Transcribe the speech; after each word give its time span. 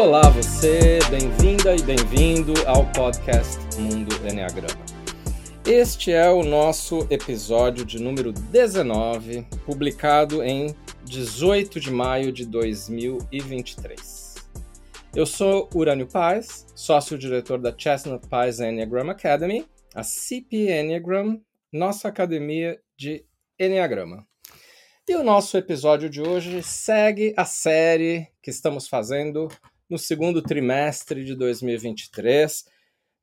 Olá 0.00 0.30
você, 0.30 0.98
bem-vinda 1.10 1.76
e 1.76 1.82
bem-vindo 1.82 2.54
ao 2.66 2.90
podcast 2.90 3.58
Mundo 3.78 4.16
Enneagrama. 4.26 4.82
Este 5.66 6.10
é 6.10 6.26
o 6.30 6.42
nosso 6.42 7.06
episódio 7.10 7.84
de 7.84 8.02
número 8.02 8.32
19, 8.32 9.46
publicado 9.66 10.42
em 10.42 10.74
18 11.04 11.78
de 11.78 11.90
maio 11.90 12.32
de 12.32 12.46
2023. 12.46 14.36
Eu 15.14 15.26
sou 15.26 15.68
Urânio 15.74 16.06
Paz, 16.06 16.66
sócio-diretor 16.74 17.58
da 17.58 17.74
Chestnut 17.76 18.26
Paz 18.26 18.58
Enneagram 18.58 19.10
Academy, 19.10 19.66
a 19.94 20.02
CP 20.02 20.80
Enneagram, 20.80 21.42
nossa 21.70 22.08
academia 22.08 22.80
de 22.96 23.22
Enneagrama. 23.58 24.26
E 25.06 25.14
o 25.14 25.22
nosso 25.22 25.58
episódio 25.58 26.08
de 26.08 26.22
hoje 26.22 26.62
segue 26.62 27.34
a 27.36 27.44
série 27.44 28.28
que 28.40 28.48
estamos 28.48 28.88
fazendo 28.88 29.48
no 29.90 29.98
segundo 29.98 30.40
trimestre 30.40 31.24
de 31.24 31.34
2023 31.34 32.64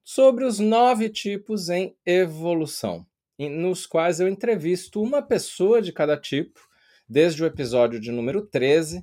sobre 0.04 0.44
os 0.44 0.60
nove 0.60 1.08
tipos 1.08 1.70
em 1.70 1.96
evolução, 2.06 3.06
nos 3.40 3.86
quais 3.86 4.20
eu 4.20 4.28
entrevisto 4.28 5.02
uma 5.02 5.22
pessoa 5.22 5.82
de 5.82 5.94
cada 5.94 6.18
tipo, 6.18 6.60
desde 7.08 7.42
o 7.42 7.46
episódio 7.46 8.00
de 8.00 8.12
número 8.12 8.42
13, 8.42 9.02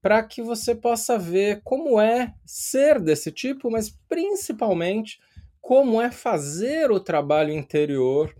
para 0.00 0.22
que 0.22 0.42
você 0.42 0.74
possa 0.74 1.18
ver 1.18 1.60
como 1.64 2.00
é 2.00 2.34
ser 2.46 3.00
desse 3.00 3.32
tipo, 3.32 3.68
mas 3.68 3.90
principalmente 4.08 5.20
como 5.60 6.00
é 6.00 6.10
fazer 6.10 6.90
o 6.90 7.00
trabalho 7.00 7.52
interior 7.52 8.34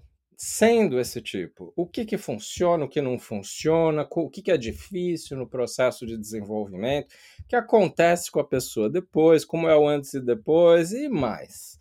sendo 0.44 0.98
esse 0.98 1.22
tipo? 1.22 1.72
O 1.76 1.86
que, 1.86 2.04
que 2.04 2.18
funciona, 2.18 2.84
o 2.84 2.88
que 2.88 3.00
não 3.00 3.16
funciona, 3.16 4.04
o 4.10 4.28
que, 4.28 4.42
que 4.42 4.50
é 4.50 4.56
difícil 4.56 5.36
no 5.36 5.48
processo 5.48 6.04
de 6.04 6.18
desenvolvimento, 6.18 7.14
o 7.44 7.46
que 7.46 7.54
acontece 7.54 8.28
com 8.28 8.40
a 8.40 8.44
pessoa 8.44 8.90
depois, 8.90 9.44
como 9.44 9.68
é 9.68 9.76
o 9.76 9.86
antes 9.86 10.14
e 10.14 10.20
depois 10.20 10.90
e 10.90 11.08
mais. 11.08 11.78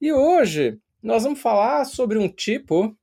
E 0.00 0.12
hoje 0.12 0.78
nós 1.02 1.24
vamos 1.24 1.40
falar 1.40 1.84
sobre 1.86 2.18
um 2.18 2.28
tipo 2.28 2.96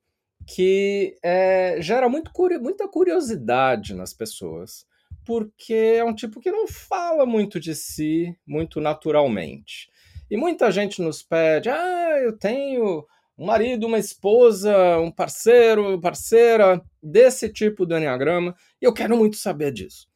que 0.46 1.18
é, 1.22 1.76
gera 1.82 2.08
muito, 2.08 2.30
muita 2.62 2.88
curiosidade 2.88 3.92
nas 3.92 4.14
pessoas, 4.14 4.86
porque 5.26 5.74
é 5.74 6.04
um 6.04 6.14
tipo 6.14 6.40
que 6.40 6.50
não 6.50 6.66
fala 6.66 7.26
muito 7.26 7.60
de 7.60 7.74
si, 7.74 8.34
muito 8.46 8.80
naturalmente. 8.80 9.90
E 10.30 10.38
muita 10.38 10.70
gente 10.70 11.02
nos 11.02 11.22
pede, 11.22 11.68
ah, 11.68 12.18
eu 12.22 12.32
tenho 12.38 13.06
um 13.38 13.46
marido, 13.46 13.86
uma 13.86 13.98
esposa, 13.98 14.98
um 14.98 15.10
parceiro, 15.10 16.00
parceira 16.00 16.82
desse 17.02 17.52
tipo 17.52 17.84
do 17.84 17.96
Enneagrama, 17.96 18.54
e 18.80 18.84
eu 18.84 18.92
quero 18.92 19.16
muito 19.16 19.36
saber 19.36 19.72
disso. 19.72 20.08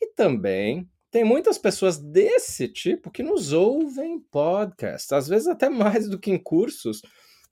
E 0.00 0.06
também 0.14 0.88
tem 1.10 1.22
muitas 1.24 1.58
pessoas 1.58 1.98
desse 1.98 2.66
tipo 2.66 3.10
que 3.10 3.22
nos 3.22 3.52
ouvem 3.52 4.14
em 4.14 4.20
podcast, 4.20 5.14
às 5.14 5.28
vezes 5.28 5.46
até 5.46 5.68
mais 5.68 6.08
do 6.08 6.18
que 6.18 6.30
em 6.30 6.38
cursos, 6.38 7.02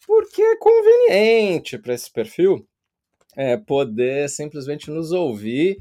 porque 0.07 0.43
é 0.43 0.57
conveniente 0.57 1.79
para 1.79 1.95
esse 1.95 2.11
perfil 2.11 2.67
é, 3.37 3.57
poder 3.57 4.29
simplesmente 4.29 4.91
nos 4.91 5.13
ouvir 5.13 5.79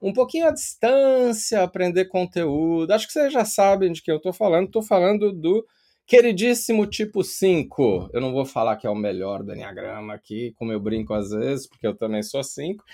um 0.00 0.12
pouquinho 0.12 0.48
à 0.48 0.50
distância, 0.50 1.62
aprender 1.62 2.06
conteúdo. 2.06 2.90
Acho 2.90 3.06
que 3.06 3.12
vocês 3.12 3.32
já 3.32 3.44
sabem 3.44 3.92
de 3.92 4.02
quem 4.02 4.12
eu 4.12 4.16
estou 4.16 4.32
falando. 4.32 4.66
Estou 4.66 4.82
falando 4.82 5.32
do 5.32 5.64
Queridíssimo 6.06 6.86
tipo 6.86 7.22
5, 7.22 8.10
eu 8.12 8.20
não 8.20 8.32
vou 8.32 8.44
falar 8.44 8.76
que 8.76 8.86
é 8.86 8.90
o 8.90 8.94
melhor 8.94 9.42
do 9.42 9.52
Enneagrama 9.52 10.12
aqui, 10.12 10.52
como 10.58 10.72
eu 10.72 10.80
brinco 10.80 11.14
às 11.14 11.30
vezes, 11.30 11.66
porque 11.66 11.86
eu 11.86 11.94
também 11.94 12.22
sou 12.22 12.42
5, 12.42 12.84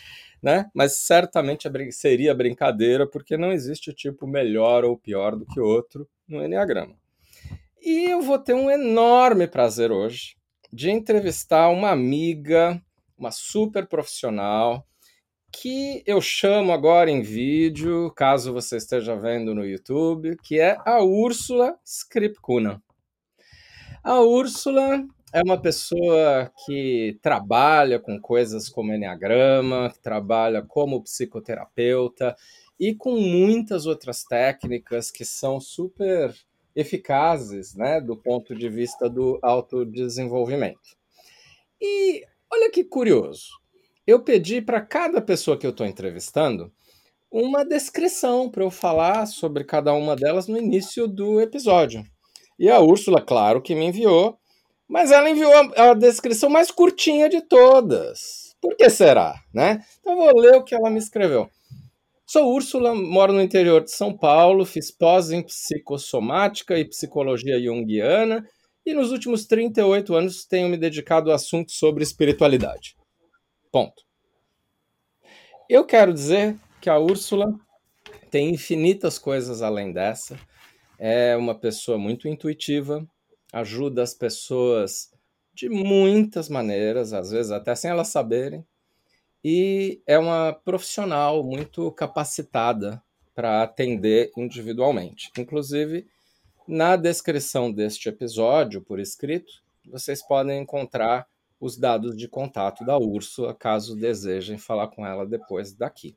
né? 0.42 0.70
Mas 0.74 0.98
certamente 0.98 1.68
seria 1.90 2.34
brincadeira, 2.34 3.06
porque 3.08 3.36
não 3.36 3.52
existe 3.52 3.92
tipo 3.92 4.26
melhor 4.26 4.84
ou 4.84 4.96
pior 4.96 5.34
do 5.34 5.46
que 5.46 5.58
outro 5.58 6.08
no 6.28 6.44
Enneagrama. 6.44 6.94
E 7.82 8.10
eu 8.10 8.20
vou 8.20 8.38
ter 8.38 8.54
um 8.54 8.70
enorme 8.70 9.46
prazer 9.48 9.90
hoje 9.90 10.36
de 10.72 10.90
entrevistar 10.90 11.70
uma 11.70 11.90
amiga, 11.90 12.80
uma 13.16 13.30
super 13.30 13.86
profissional, 13.86 14.86
que 15.50 16.02
eu 16.06 16.20
chamo 16.20 16.72
agora 16.72 17.10
em 17.10 17.22
vídeo, 17.22 18.12
caso 18.14 18.52
você 18.52 18.76
esteja 18.76 19.16
vendo 19.16 19.54
no 19.54 19.64
YouTube, 19.64 20.36
que 20.42 20.60
é 20.60 20.76
a 20.84 21.02
Úrsula 21.02 21.74
Skripkuna. 21.84 22.82
A 24.08 24.22
Úrsula 24.22 25.06
é 25.34 25.42
uma 25.42 25.60
pessoa 25.60 26.50
que 26.64 27.18
trabalha 27.20 28.00
com 28.00 28.18
coisas 28.18 28.66
como 28.66 28.90
Enneagrama, 28.90 29.90
que 29.90 30.00
trabalha 30.00 30.62
como 30.62 31.02
psicoterapeuta 31.02 32.34
e 32.80 32.94
com 32.94 33.20
muitas 33.20 33.84
outras 33.84 34.24
técnicas 34.24 35.10
que 35.10 35.26
são 35.26 35.60
super 35.60 36.34
eficazes, 36.74 37.74
né, 37.74 38.00
do 38.00 38.16
ponto 38.16 38.54
de 38.54 38.70
vista 38.70 39.10
do 39.10 39.38
autodesenvolvimento. 39.42 40.96
E 41.78 42.24
olha 42.50 42.70
que 42.70 42.84
curioso, 42.84 43.50
eu 44.06 44.24
pedi 44.24 44.62
para 44.62 44.80
cada 44.80 45.20
pessoa 45.20 45.58
que 45.58 45.66
eu 45.66 45.70
estou 45.70 45.86
entrevistando 45.86 46.72
uma 47.30 47.62
descrição 47.62 48.50
para 48.50 48.64
eu 48.64 48.70
falar 48.70 49.26
sobre 49.26 49.64
cada 49.64 49.92
uma 49.92 50.16
delas 50.16 50.48
no 50.48 50.56
início 50.56 51.06
do 51.06 51.42
episódio. 51.42 52.02
E 52.58 52.68
a 52.68 52.80
Úrsula, 52.80 53.20
claro 53.20 53.62
que 53.62 53.74
me 53.74 53.86
enviou, 53.86 54.36
mas 54.88 55.12
ela 55.12 55.30
enviou 55.30 55.52
a, 55.52 55.90
a 55.90 55.94
descrição 55.94 56.50
mais 56.50 56.70
curtinha 56.70 57.28
de 57.28 57.40
todas. 57.40 58.56
Por 58.60 58.76
que 58.76 58.90
será, 58.90 59.40
né? 59.54 59.84
Então 60.00 60.16
vou 60.16 60.36
ler 60.36 60.56
o 60.56 60.64
que 60.64 60.74
ela 60.74 60.90
me 60.90 60.98
escreveu. 60.98 61.48
Sou 62.26 62.52
Úrsula, 62.52 62.94
moro 62.94 63.32
no 63.32 63.40
interior 63.40 63.82
de 63.82 63.92
São 63.92 64.16
Paulo, 64.16 64.66
fiz 64.66 64.90
pós 64.90 65.30
em 65.30 65.42
psicossomática 65.42 66.78
e 66.78 66.84
psicologia 66.84 67.62
junguiana 67.62 68.46
e 68.84 68.92
nos 68.92 69.12
últimos 69.12 69.46
38 69.46 70.14
anos 70.14 70.44
tenho 70.44 70.68
me 70.68 70.76
dedicado 70.76 71.30
a 71.30 71.36
assuntos 71.36 71.76
sobre 71.76 72.02
espiritualidade. 72.02 72.96
Ponto. 73.70 74.02
Eu 75.68 75.84
quero 75.84 76.12
dizer 76.12 76.56
que 76.80 76.90
a 76.90 76.98
Úrsula 76.98 77.46
tem 78.30 78.50
infinitas 78.50 79.18
coisas 79.18 79.62
além 79.62 79.92
dessa 79.92 80.38
é 80.98 81.36
uma 81.36 81.54
pessoa 81.54 81.96
muito 81.96 82.26
intuitiva, 82.26 83.06
ajuda 83.52 84.02
as 84.02 84.12
pessoas 84.12 85.10
de 85.54 85.68
muitas 85.68 86.48
maneiras, 86.48 87.12
às 87.12 87.30
vezes 87.30 87.52
até 87.52 87.74
sem 87.74 87.90
elas 87.90 88.08
saberem, 88.08 88.64
e 89.42 90.02
é 90.06 90.18
uma 90.18 90.52
profissional 90.52 91.42
muito 91.44 91.90
capacitada 91.92 93.02
para 93.34 93.62
atender 93.62 94.32
individualmente. 94.36 95.30
Inclusive, 95.38 96.06
na 96.66 96.96
descrição 96.96 97.72
deste 97.72 98.08
episódio, 98.08 98.82
por 98.82 98.98
escrito, 98.98 99.52
vocês 99.86 100.20
podem 100.26 100.60
encontrar 100.60 101.26
os 101.60 101.76
dados 101.76 102.16
de 102.16 102.28
contato 102.28 102.84
da 102.84 102.98
Úrsula, 102.98 103.54
caso 103.54 103.96
desejem 103.96 104.58
falar 104.58 104.88
com 104.88 105.06
ela 105.06 105.26
depois 105.26 105.72
daqui. 105.72 106.16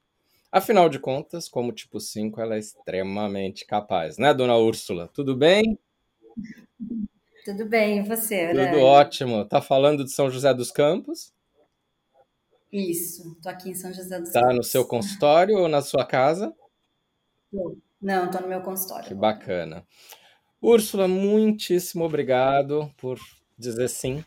Afinal 0.51 0.89
de 0.89 0.99
contas, 0.99 1.47
como 1.47 1.71
tipo 1.71 1.99
5, 1.99 2.41
ela 2.41 2.55
é 2.55 2.59
extremamente 2.59 3.65
capaz, 3.65 4.17
né, 4.17 4.33
dona 4.33 4.57
Úrsula? 4.57 5.07
Tudo 5.13 5.35
bem? 5.35 5.79
Tudo 7.45 7.65
bem, 7.65 7.99
e 7.99 8.01
você? 8.03 8.49
Tudo 8.49 8.81
ótimo. 8.83 9.45
Tá 9.45 9.61
falando 9.61 10.03
de 10.03 10.11
São 10.11 10.29
José 10.29 10.53
dos 10.53 10.71
Campos? 10.71 11.33
Isso, 12.71 13.35
tô 13.41 13.49
aqui 13.49 13.69
em 13.69 13.73
São 13.73 13.93
José 13.93 14.19
dos 14.19 14.31
tá 14.31 14.41
Campos. 14.41 14.49
Tá 14.49 14.53
no 14.57 14.63
seu 14.63 14.85
consultório 14.85 15.57
ou 15.57 15.67
na 15.67 15.81
sua 15.81 16.05
casa? 16.05 16.53
Não, 18.01 18.29
tô 18.29 18.39
no 18.39 18.47
meu 18.47 18.61
consultório. 18.61 19.07
Que 19.07 19.13
bacana. 19.13 19.85
Úrsula, 20.61 21.07
muitíssimo 21.07 22.05
obrigado 22.05 22.93
por 22.97 23.19
dizer 23.57 23.89
sim 23.89 24.23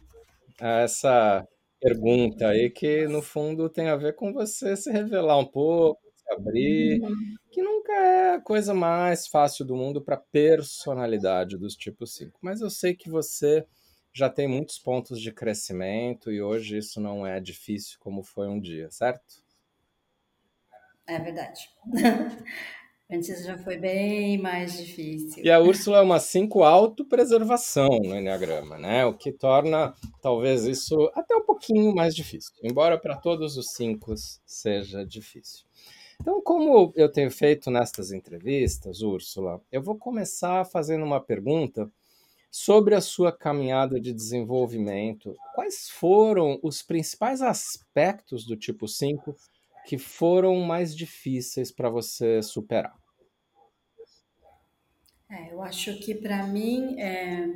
a 0.60 0.80
essa 0.80 1.46
pergunta 1.80 2.48
aí 2.48 2.70
que 2.70 3.06
no 3.06 3.22
fundo 3.22 3.68
tem 3.68 3.88
a 3.88 3.96
ver 3.96 4.14
com 4.14 4.32
você 4.32 4.76
se 4.76 4.90
revelar 4.90 5.38
um 5.38 5.44
pouco, 5.44 6.00
abrir, 6.30 7.00
uhum. 7.00 7.34
que 7.50 7.62
nunca 7.62 7.92
é 7.92 8.34
a 8.34 8.40
coisa 8.40 8.72
mais 8.74 9.26
fácil 9.26 9.64
do 9.64 9.76
mundo 9.76 10.02
para 10.02 10.16
personalidade 10.16 11.56
dos 11.56 11.74
tipos 11.76 12.14
5. 12.14 12.38
Mas 12.40 12.60
eu 12.60 12.70
sei 12.70 12.94
que 12.94 13.08
você 13.08 13.66
já 14.12 14.30
tem 14.30 14.46
muitos 14.46 14.78
pontos 14.78 15.20
de 15.20 15.32
crescimento 15.32 16.30
e 16.30 16.40
hoje 16.40 16.78
isso 16.78 17.00
não 17.00 17.26
é 17.26 17.40
difícil 17.40 17.98
como 17.98 18.22
foi 18.22 18.48
um 18.48 18.60
dia, 18.60 18.90
certo? 18.90 19.42
É 21.06 21.18
verdade. 21.18 21.68
Antes 23.10 23.44
já 23.44 23.58
foi 23.58 23.76
bem 23.76 24.38
mais 24.38 24.78
difícil. 24.78 25.44
E 25.44 25.50
a 25.50 25.60
Úrsula 25.60 25.98
é 25.98 26.00
uma 26.00 26.18
5 26.18 26.62
autopreservação 26.62 27.88
no 28.02 28.16
Enneagrama, 28.16 28.78
né? 28.78 29.04
O 29.04 29.12
que 29.12 29.30
torna 29.30 29.94
talvez 30.22 30.64
isso 30.64 31.10
até 31.14 31.36
um 31.36 31.44
pouquinho 31.44 31.94
mais 31.94 32.16
difícil, 32.16 32.52
embora 32.62 32.98
para 32.98 33.16
todos 33.16 33.58
os 33.58 33.72
5 33.72 34.14
seja 34.46 35.04
difícil. 35.04 35.66
Então, 36.20 36.40
como 36.42 36.92
eu 36.96 37.10
tenho 37.10 37.30
feito 37.30 37.70
nestas 37.70 38.12
entrevistas, 38.12 39.02
Úrsula, 39.02 39.60
eu 39.70 39.82
vou 39.82 39.96
começar 39.96 40.64
fazendo 40.64 41.04
uma 41.04 41.20
pergunta 41.20 41.90
sobre 42.50 42.94
a 42.94 43.00
sua 43.00 43.32
caminhada 43.32 44.00
de 44.00 44.12
desenvolvimento. 44.12 45.36
Quais 45.54 45.88
foram 45.88 46.58
os 46.62 46.82
principais 46.82 47.42
aspectos 47.42 48.46
do 48.46 48.56
tipo 48.56 48.86
5 48.86 49.34
que 49.84 49.98
foram 49.98 50.60
mais 50.60 50.94
difíceis 50.94 51.72
para 51.72 51.90
você 51.90 52.40
superar? 52.42 52.94
É, 55.28 55.52
eu 55.52 55.60
acho 55.62 55.98
que 55.98 56.14
para 56.14 56.46
mim 56.46 57.00
é, 57.00 57.48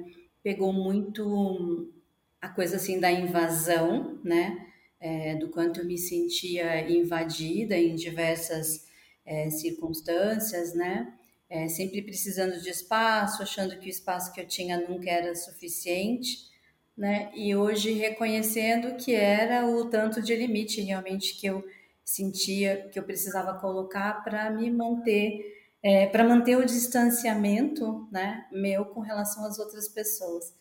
pegou 0.42 0.72
muito 0.72 1.92
a 2.40 2.48
coisa 2.48 2.76
assim 2.76 2.98
da 2.98 3.10
invasão, 3.10 4.18
né? 4.24 4.67
É, 5.00 5.36
do 5.36 5.48
quanto 5.48 5.80
eu 5.80 5.86
me 5.86 5.96
sentia 5.96 6.90
invadida 6.90 7.76
em 7.76 7.94
diversas 7.94 8.86
é, 9.24 9.48
circunstâncias, 9.50 10.74
né? 10.74 11.14
É, 11.48 11.68
sempre 11.68 12.02
precisando 12.02 12.60
de 12.60 12.68
espaço, 12.68 13.42
achando 13.42 13.78
que 13.78 13.86
o 13.86 13.90
espaço 13.90 14.32
que 14.32 14.40
eu 14.40 14.46
tinha 14.46 14.78
nunca 14.88 15.08
era 15.08 15.34
suficiente, 15.34 16.48
né? 16.96 17.30
E 17.34 17.54
hoje 17.54 17.92
reconhecendo 17.92 18.96
que 18.96 19.14
era 19.14 19.66
o 19.66 19.84
tanto 19.88 20.20
de 20.20 20.34
limite 20.34 20.80
realmente 20.80 21.36
que 21.36 21.46
eu 21.46 21.64
sentia 22.04 22.88
que 22.90 22.98
eu 22.98 23.02
precisava 23.02 23.54
colocar 23.60 24.24
para 24.24 24.50
me 24.50 24.70
manter 24.70 25.58
é, 25.82 26.06
para 26.06 26.24
manter 26.24 26.56
o 26.56 26.64
distanciamento 26.64 28.08
né, 28.10 28.46
meu 28.50 28.84
com 28.86 29.00
relação 29.00 29.44
às 29.44 29.58
outras 29.58 29.88
pessoas. 29.88 30.52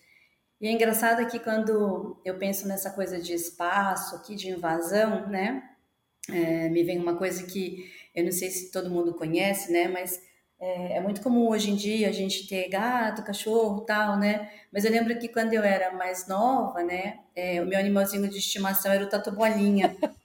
E 0.60 0.68
é 0.68 0.72
engraçado 0.72 1.26
que 1.28 1.40
quando 1.40 2.20
eu 2.26 2.38
penso 2.38 2.68
nessa 2.68 2.90
coisa 2.92 3.20
de 3.20 3.34
espaço 3.34 4.16
aqui, 4.16 4.36
de 4.36 4.50
invasão, 4.50 5.28
né, 5.30 5.64
é, 6.30 6.70
me 6.70 6.84
vem 6.84 7.00
uma 7.00 7.16
coisa 7.16 7.44
que 7.46 7.92
eu 8.16 8.24
não 8.24 8.32
sei 8.32 8.50
se 8.50 8.72
todo 8.72 8.90
mundo 8.90 9.14
conhece, 9.14 9.72
né, 9.72 9.88
mas 9.88 10.20
é, 10.60 10.98
é, 10.98 11.02
muito 11.02 11.22
comum 11.22 11.50
hoje 11.50 11.70
em 11.72 11.76
dia 11.76 12.10
a 12.10 12.12
gente 12.12 12.48
ter 12.48 12.68
gato, 12.70 13.24
cachorro, 13.24 13.82
tal, 13.82 14.18
né? 14.18 14.50
Mas 14.74 14.86
eu 14.86 14.92
lembro 14.92 15.18
que 15.20 15.28
quando 15.28 15.54
eu 15.54 15.64
era 15.64 15.94
mais 15.96 16.28
nova, 16.28 16.84
né, 16.84 17.20
é, 17.36 17.62
o 17.62 17.68
meu 17.68 17.78
animalzinho 17.80 18.28
de 18.28 18.38
estimação 18.40 18.92
era 18.92 19.04
o 19.04 19.10
tatu 19.10 19.32
bolinha. 19.32 19.96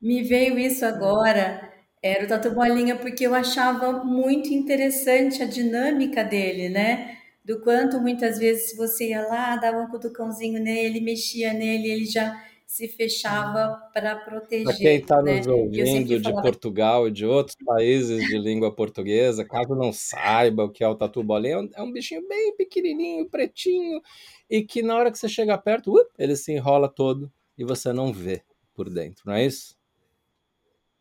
me 0.00 0.22
veio 0.22 0.58
isso 0.58 0.84
agora 0.84 1.70
era 2.02 2.24
o 2.24 2.28
Tatu 2.28 2.50
Bolinha 2.50 2.96
porque 2.96 3.24
eu 3.24 3.34
achava 3.34 4.04
muito 4.04 4.52
interessante 4.52 5.40
a 5.42 5.46
dinâmica 5.46 6.24
dele, 6.24 6.68
né? 6.68 7.16
Do 7.44 7.60
quanto 7.60 8.00
muitas 8.00 8.38
vezes 8.38 8.76
você 8.76 9.08
ia 9.08 9.26
lá, 9.26 9.56
dava 9.56 9.78
um 9.78 9.88
cutucãozinho 9.88 10.62
nele, 10.62 11.00
mexia 11.00 11.52
nele, 11.52 11.90
ele 11.90 12.04
já 12.04 12.40
se 12.72 12.88
fechava 12.88 13.90
para 13.92 14.16
proteger. 14.16 14.64
Para 14.64 14.76
quem 14.76 14.96
está 14.96 15.20
né? 15.20 15.36
nos 15.36 15.46
ouvindo 15.46 16.18
de 16.18 16.22
falava... 16.22 16.40
Portugal 16.40 17.06
e 17.06 17.10
de 17.10 17.26
outros 17.26 17.54
países 17.62 18.24
de 18.26 18.38
língua 18.38 18.74
portuguesa, 18.74 19.44
caso 19.44 19.74
não 19.74 19.92
saiba 19.92 20.64
o 20.64 20.70
que 20.70 20.82
é 20.82 20.88
o 20.88 20.94
tatu 20.94 21.22
bolinha, 21.22 21.68
é 21.74 21.82
um 21.82 21.88
é 21.90 21.92
bichinho 21.92 22.26
bem 22.26 22.56
pequenininho, 22.56 23.28
pretinho, 23.28 24.00
e 24.48 24.62
que 24.62 24.80
na 24.80 24.96
hora 24.96 25.12
que 25.12 25.18
você 25.18 25.28
chega 25.28 25.58
perto, 25.58 25.92
uh, 25.92 26.06
ele 26.18 26.34
se 26.34 26.50
enrola 26.50 26.88
todo 26.88 27.30
e 27.58 27.64
você 27.64 27.92
não 27.92 28.10
vê 28.10 28.42
por 28.72 28.88
dentro, 28.88 29.24
não 29.26 29.34
é 29.34 29.44
isso? 29.44 29.76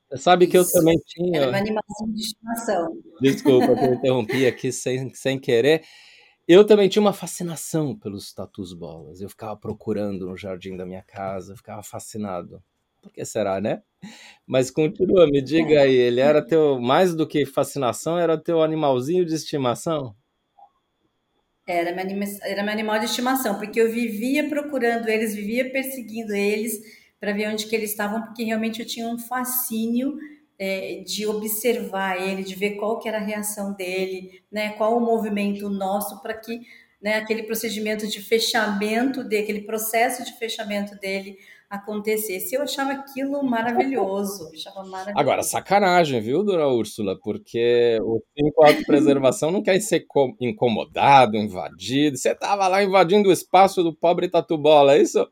Você 0.10 0.18
sabe 0.18 0.48
que 0.48 0.58
eu 0.58 0.70
também 0.70 1.00
tinha. 1.06 1.40
Era 1.40 1.52
uma 1.52 1.58
animação 1.58 2.12
de 2.12 2.20
estimação. 2.20 2.98
Desculpa, 3.22 3.68
eu 3.68 3.94
interrompi 3.94 4.46
aqui 4.46 4.70
sem, 4.74 5.14
sem 5.14 5.40
querer. 5.40 5.84
Eu 6.48 6.66
também 6.66 6.90
tinha 6.90 7.02
uma 7.02 7.14
fascinação 7.14 7.96
pelos 7.96 8.34
tatus 8.34 8.74
bolas. 8.74 9.22
Eu 9.22 9.30
ficava 9.30 9.56
procurando 9.56 10.26
no 10.26 10.36
jardim 10.36 10.76
da 10.76 10.86
minha 10.86 11.04
casa, 11.04 11.56
ficava 11.56 11.84
fascinado. 11.84 12.62
Por 13.02 13.12
que 13.12 13.24
será, 13.26 13.60
né? 13.60 13.82
Mas 14.46 14.70
continua, 14.70 15.28
me 15.28 15.42
diga 15.42 15.82
aí, 15.82 15.96
ele 15.96 16.20
era 16.20 16.46
teu, 16.46 16.80
mais 16.80 17.16
do 17.16 17.28
que 17.28 17.46
fascinação, 17.46 18.18
era 18.18 18.38
teu 18.38 18.62
animalzinho 18.62 19.26
de 19.26 19.34
estimação? 19.34 20.16
Era 21.68 21.96
meu, 21.96 22.06
era 22.44 22.64
meu 22.64 22.74
animal 22.74 23.00
de 23.00 23.06
estimação, 23.06 23.58
porque 23.58 23.80
eu 23.80 23.92
vivia 23.92 24.50
procurando 24.50 25.08
eles, 25.08 25.34
vivia 25.34 25.72
perseguindo 25.72 26.34
eles, 26.34 26.80
para 27.20 27.34
ver 27.34 27.50
onde 27.50 27.68
que 27.68 27.76
eles 27.76 27.92
estavam, 27.92 28.24
porque 28.24 28.44
realmente 28.44 28.82
eu 28.82 28.86
tinha 28.86 29.08
um 29.08 29.18
fascínio 29.18 30.18
é, 30.64 31.02
de 31.04 31.26
observar 31.26 32.22
ele, 32.22 32.44
de 32.44 32.54
ver 32.54 32.76
qual 32.76 33.00
que 33.00 33.10
era 33.10 33.18
a 33.18 33.26
reação 33.26 33.74
dele, 33.74 34.44
né, 34.52 34.74
qual 34.74 34.96
o 34.96 35.02
movimento 35.02 35.68
nosso 35.68 36.22
para 36.22 36.36
que 36.36 36.62
né, 37.02 37.16
aquele 37.16 37.42
procedimento 37.42 38.06
de 38.06 38.22
fechamento 38.22 39.24
dele, 39.24 39.42
aquele 39.42 39.62
processo 39.62 40.24
de 40.24 40.38
fechamento 40.38 40.94
dele 41.00 41.36
acontecesse. 41.68 42.54
Eu 42.54 42.62
achava 42.62 42.92
aquilo 42.92 43.42
maravilhoso, 43.44 44.52
achava 44.54 44.88
maravilhoso. 44.88 45.20
Agora, 45.20 45.42
sacanagem, 45.42 46.22
viu, 46.22 46.44
dona 46.44 46.68
Úrsula? 46.68 47.18
Porque 47.24 47.98
o 48.04 48.22
5 48.38 48.64
autopreservação 48.64 49.50
não 49.50 49.64
quer 49.64 49.80
ser 49.80 50.06
incomodado, 50.40 51.38
invadido. 51.38 52.18
Você 52.18 52.34
estava 52.34 52.68
lá 52.68 52.84
invadindo 52.84 53.30
o 53.30 53.34
espaço 53.34 53.82
do 53.82 53.96
pobre 53.96 54.30
Tatu 54.30 54.60
Bola, 54.60 54.94
é 54.94 55.02
isso? 55.02 55.28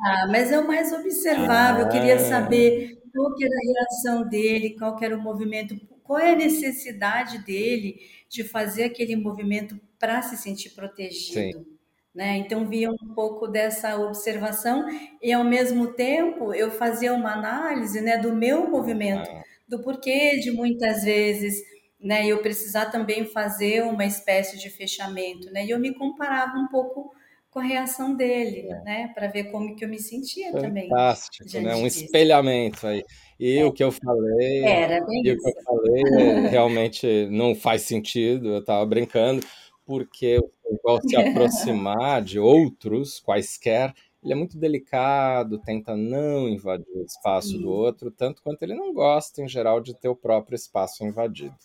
Ah, 0.00 0.28
mas 0.30 0.50
eu 0.50 0.66
mais 0.66 0.94
observava, 0.94 1.80
eu 1.80 1.88
queria 1.90 2.14
ah. 2.14 2.20
saber 2.20 2.98
qual 3.18 3.34
que 3.34 3.44
era 3.44 3.54
a 3.54 3.72
reação 3.72 4.28
dele, 4.28 4.76
qual 4.78 4.96
que 4.96 5.04
era 5.04 5.16
o 5.16 5.20
movimento, 5.20 5.76
qual 6.04 6.20
é 6.20 6.32
a 6.32 6.36
necessidade 6.36 7.38
dele 7.44 7.98
de 8.28 8.44
fazer 8.44 8.84
aquele 8.84 9.16
movimento 9.16 9.78
para 9.98 10.22
se 10.22 10.36
sentir 10.36 10.70
protegido. 10.70 11.66
Né? 12.14 12.36
Então 12.38 12.66
via 12.66 12.90
um 12.90 13.14
pouco 13.14 13.46
dessa 13.46 13.96
observação 13.96 14.86
e 15.22 15.32
ao 15.32 15.44
mesmo 15.44 15.92
tempo 15.92 16.54
eu 16.54 16.70
fazia 16.70 17.12
uma 17.12 17.32
análise 17.32 18.00
né, 18.00 18.16
do 18.16 18.34
meu 18.34 18.68
movimento, 18.70 19.28
ah. 19.30 19.42
do 19.68 19.82
porquê 19.82 20.38
de 20.38 20.50
muitas 20.50 21.02
vezes 21.02 21.60
né, 22.00 22.26
eu 22.26 22.38
precisar 22.38 22.86
também 22.86 23.24
fazer 23.24 23.82
uma 23.82 24.06
espécie 24.06 24.56
de 24.58 24.70
fechamento, 24.70 25.50
né? 25.50 25.66
E 25.66 25.70
eu 25.70 25.80
me 25.80 25.92
comparava 25.94 26.56
um 26.56 26.68
pouco 26.68 27.12
com 27.50 27.60
a 27.60 27.62
reação 27.62 28.14
dele, 28.14 28.68
é. 28.68 28.82
né? 28.82 29.12
Para 29.14 29.28
ver 29.28 29.44
como 29.44 29.74
que 29.74 29.84
eu 29.84 29.88
me 29.88 29.98
sentia 29.98 30.52
Fantástico, 30.52 30.68
também. 30.68 30.88
Fantástico, 30.88 31.60
né? 31.60 31.74
Um 31.76 31.84
disso. 31.84 32.04
espelhamento 32.04 32.86
aí. 32.86 33.02
E 33.38 33.58
é. 33.58 33.64
o 33.64 33.72
que 33.72 33.82
eu 33.82 33.90
falei, 33.90 34.64
Era 34.64 35.04
bem 35.04 35.22
e 35.24 35.30
isso. 35.30 35.40
o 35.40 35.42
que 35.42 35.58
eu 35.58 35.64
falei 35.64 36.02
realmente 36.50 37.26
não 37.30 37.54
faz 37.54 37.82
sentido. 37.82 38.48
Eu 38.48 38.58
estava 38.58 38.84
brincando 38.84 39.44
porque 39.84 40.38
ao 40.84 41.00
se 41.00 41.16
aproximar 41.16 42.22
de 42.22 42.38
outros 42.38 43.20
quaisquer, 43.20 43.94
ele 44.22 44.32
é 44.32 44.36
muito 44.36 44.58
delicado, 44.58 45.58
tenta 45.58 45.96
não 45.96 46.48
invadir 46.48 46.94
o 46.94 47.04
espaço 47.04 47.56
do 47.56 47.70
outro, 47.70 48.10
tanto 48.10 48.42
quanto 48.42 48.62
ele 48.62 48.74
não 48.74 48.92
gosta, 48.92 49.40
em 49.40 49.48
geral, 49.48 49.80
de 49.80 49.94
ter 49.94 50.08
o 50.08 50.16
próprio 50.16 50.56
espaço 50.56 51.04
invadido. 51.04 51.56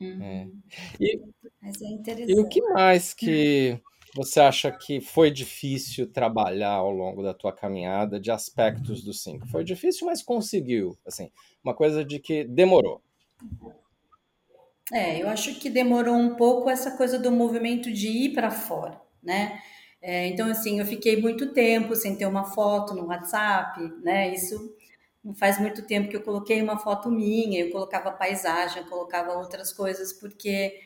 Uhum. 0.00 0.22
É. 0.22 0.48
E, 1.00 1.20
Mas 1.60 1.82
é 1.82 1.86
interessante. 1.86 2.32
E 2.32 2.40
o 2.40 2.48
que 2.48 2.60
mais 2.62 3.12
que 3.12 3.78
você 4.14 4.40
acha 4.40 4.70
que 4.70 5.00
foi 5.00 5.30
difícil 5.30 6.06
trabalhar 6.06 6.70
ao 6.70 6.90
longo 6.90 7.22
da 7.22 7.34
tua 7.34 7.52
caminhada 7.52 8.20
de 8.20 8.30
aspectos 8.30 9.02
do 9.02 9.12
5? 9.12 9.48
Foi 9.48 9.64
difícil, 9.64 10.06
mas 10.06 10.22
conseguiu, 10.22 10.96
assim, 11.04 11.30
uma 11.62 11.74
coisa 11.74 12.04
de 12.04 12.20
que 12.20 12.44
demorou. 12.44 13.02
É, 14.92 15.20
eu 15.20 15.28
acho 15.28 15.58
que 15.58 15.68
demorou 15.68 16.14
um 16.14 16.36
pouco 16.36 16.70
essa 16.70 16.96
coisa 16.96 17.18
do 17.18 17.32
movimento 17.32 17.90
de 17.90 18.08
ir 18.08 18.34
para 18.34 18.50
fora, 18.50 19.00
né? 19.22 19.60
É, 20.00 20.28
então, 20.28 20.48
assim, 20.48 20.78
eu 20.78 20.86
fiquei 20.86 21.20
muito 21.20 21.52
tempo 21.52 21.96
sem 21.96 22.14
ter 22.14 22.26
uma 22.26 22.44
foto 22.44 22.94
no 22.94 23.06
WhatsApp, 23.06 23.80
né? 24.02 24.32
Isso 24.32 24.76
não 25.24 25.34
faz 25.34 25.58
muito 25.58 25.86
tempo 25.86 26.08
que 26.08 26.16
eu 26.16 26.22
coloquei 26.22 26.60
uma 26.62 26.78
foto 26.78 27.10
minha, 27.10 27.60
eu 27.60 27.70
colocava 27.72 28.12
paisagem, 28.12 28.82
eu 28.82 28.88
colocava 28.88 29.32
outras 29.32 29.72
coisas, 29.72 30.12
porque 30.12 30.78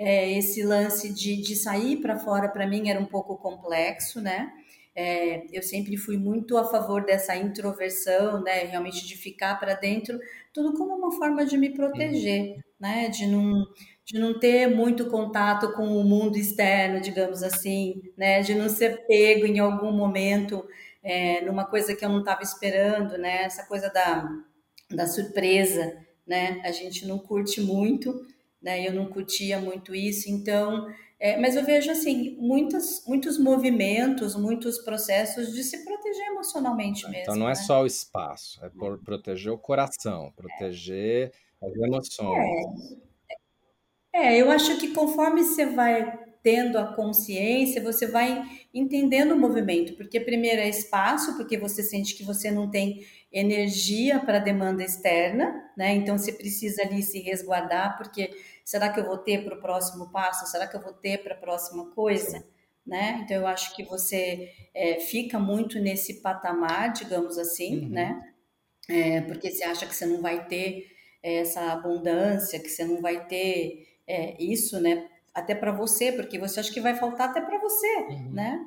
é, 0.00 0.32
esse 0.32 0.62
lance 0.62 1.12
de, 1.12 1.36
de 1.42 1.54
sair 1.54 1.98
para 1.98 2.18
fora 2.18 2.48
para 2.48 2.66
mim 2.66 2.88
era 2.88 2.98
um 2.98 3.04
pouco 3.04 3.36
complexo, 3.36 4.18
né? 4.18 4.50
É, 4.96 5.44
eu 5.52 5.62
sempre 5.62 5.94
fui 5.98 6.16
muito 6.16 6.56
a 6.56 6.64
favor 6.64 7.04
dessa 7.04 7.36
introversão, 7.36 8.42
né? 8.42 8.64
Realmente 8.64 9.06
de 9.06 9.14
ficar 9.14 9.60
para 9.60 9.74
dentro, 9.74 10.18
tudo 10.54 10.72
como 10.72 10.94
uma 10.94 11.12
forma 11.12 11.44
de 11.44 11.58
me 11.58 11.74
proteger, 11.74 12.64
né? 12.80 13.10
De 13.10 13.26
não, 13.26 13.66
de 14.02 14.18
não 14.18 14.38
ter 14.40 14.68
muito 14.74 15.10
contato 15.10 15.70
com 15.74 15.86
o 15.86 16.02
mundo 16.02 16.38
externo, 16.38 16.98
digamos 16.98 17.42
assim, 17.42 18.00
né? 18.16 18.40
De 18.40 18.54
não 18.54 18.70
ser 18.70 19.06
pego 19.06 19.44
em 19.44 19.58
algum 19.58 19.92
momento 19.92 20.66
é, 21.02 21.42
numa 21.42 21.66
coisa 21.66 21.94
que 21.94 22.02
eu 22.02 22.08
não 22.08 22.20
estava 22.20 22.42
esperando, 22.42 23.18
né? 23.18 23.42
Essa 23.42 23.66
coisa 23.66 23.90
da, 23.90 24.26
da 24.90 25.06
surpresa, 25.06 25.94
né? 26.26 26.62
A 26.64 26.72
gente 26.72 27.06
não 27.06 27.18
curte 27.18 27.60
muito 27.60 28.26
né? 28.62 28.86
Eu 28.86 28.92
não 28.92 29.06
curtia 29.06 29.58
muito 29.58 29.94
isso, 29.94 30.30
então, 30.30 30.86
é, 31.18 31.38
mas 31.38 31.56
eu 31.56 31.64
vejo 31.64 31.90
assim 31.90 32.36
muitos, 32.38 33.04
muitos 33.06 33.38
movimentos, 33.38 34.36
muitos 34.36 34.78
processos 34.78 35.52
de 35.52 35.62
se 35.62 35.84
proteger 35.84 36.26
emocionalmente 36.28 37.00
então, 37.00 37.10
mesmo. 37.10 37.22
Então 37.22 37.36
não 37.36 37.46
é 37.46 37.50
né? 37.50 37.54
só 37.54 37.82
o 37.82 37.86
espaço, 37.86 38.64
é 38.64 38.68
por 38.68 38.98
proteger 38.98 39.52
o 39.52 39.58
coração, 39.58 40.32
proteger 40.36 41.32
é. 41.62 41.66
as 41.66 41.74
emoções. 41.76 42.98
É. 44.12 44.34
é, 44.36 44.40
eu 44.40 44.50
acho 44.50 44.78
que 44.78 44.94
conforme 44.94 45.42
você 45.42 45.66
vai 45.66 46.18
tendo 46.42 46.78
a 46.78 46.94
consciência, 46.94 47.82
você 47.82 48.06
vai 48.06 48.42
entendendo 48.72 49.32
o 49.32 49.38
movimento, 49.38 49.94
porque 49.94 50.20
primeiro 50.20 50.60
é 50.60 50.68
espaço, 50.68 51.36
porque 51.36 51.58
você 51.58 51.82
sente 51.82 52.14
que 52.14 52.24
você 52.24 52.50
não 52.50 52.70
tem 52.70 53.04
energia 53.32 54.18
para 54.20 54.38
demanda 54.38 54.82
externa, 54.82 55.70
né? 55.76 55.94
Então 55.94 56.16
você 56.16 56.32
precisa 56.32 56.82
ali 56.82 57.02
se 57.02 57.20
resguardar, 57.20 57.96
porque 57.96 58.30
será 58.64 58.88
que 58.88 59.00
eu 59.00 59.04
vou 59.04 59.18
ter 59.18 59.44
para 59.44 59.56
o 59.56 59.60
próximo 59.60 60.10
passo? 60.10 60.50
Será 60.50 60.66
que 60.66 60.76
eu 60.76 60.82
vou 60.82 60.92
ter 60.92 61.22
para 61.22 61.34
a 61.34 61.38
próxima 61.38 61.90
coisa? 61.90 62.44
Né? 62.86 63.20
Então 63.22 63.36
eu 63.36 63.46
acho 63.46 63.76
que 63.76 63.84
você 63.84 64.50
é, 64.74 64.98
fica 64.98 65.38
muito 65.38 65.78
nesse 65.78 66.22
patamar, 66.22 66.92
digamos 66.92 67.38
assim, 67.38 67.84
uhum. 67.84 67.88
né? 67.90 68.32
É, 68.88 69.20
porque 69.20 69.50
você 69.50 69.62
acha 69.62 69.86
que 69.86 69.94
você 69.94 70.06
não 70.06 70.20
vai 70.20 70.46
ter 70.48 70.90
é, 71.22 71.36
essa 71.36 71.72
abundância, 71.72 72.58
que 72.58 72.68
você 72.68 72.84
não 72.84 73.00
vai 73.00 73.26
ter 73.26 73.86
é, 74.06 74.42
isso, 74.42 74.80
né? 74.80 75.08
Até 75.34 75.54
para 75.54 75.72
você, 75.72 76.12
porque 76.12 76.38
você 76.38 76.60
acha 76.60 76.72
que 76.72 76.80
vai 76.80 76.94
faltar 76.94 77.30
até 77.30 77.40
para 77.40 77.58
você, 77.58 77.96
uhum. 78.10 78.30
né? 78.32 78.60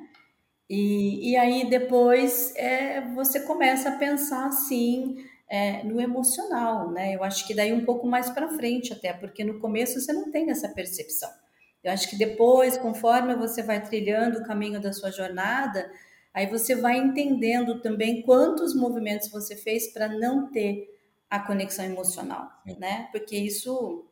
E, 0.68 1.32
e 1.32 1.36
aí 1.36 1.68
depois 1.68 2.54
é, 2.56 3.02
você 3.14 3.40
começa 3.40 3.90
a 3.90 3.98
pensar 3.98 4.46
assim 4.46 5.16
é, 5.48 5.82
no 5.84 6.00
emocional, 6.00 6.90
né? 6.90 7.14
Eu 7.14 7.22
acho 7.22 7.46
que 7.46 7.54
daí 7.54 7.72
um 7.72 7.84
pouco 7.84 8.06
mais 8.06 8.30
para 8.30 8.48
frente 8.48 8.92
até, 8.92 9.12
porque 9.12 9.44
no 9.44 9.60
começo 9.60 10.00
você 10.00 10.12
não 10.12 10.30
tem 10.30 10.50
essa 10.50 10.68
percepção. 10.68 11.30
Eu 11.82 11.92
acho 11.92 12.08
que 12.08 12.16
depois, 12.16 12.78
conforme 12.78 13.34
você 13.34 13.62
vai 13.62 13.82
trilhando 13.82 14.38
o 14.38 14.44
caminho 14.44 14.80
da 14.80 14.92
sua 14.92 15.10
jornada, 15.10 15.90
aí 16.32 16.46
você 16.46 16.74
vai 16.74 16.96
entendendo 16.96 17.82
também 17.82 18.22
quantos 18.22 18.74
movimentos 18.74 19.28
você 19.28 19.54
fez 19.54 19.92
para 19.92 20.08
não 20.08 20.50
ter 20.50 20.88
a 21.28 21.40
conexão 21.40 21.84
emocional, 21.84 22.48
né? 22.78 23.08
Porque 23.12 23.36
isso 23.36 24.06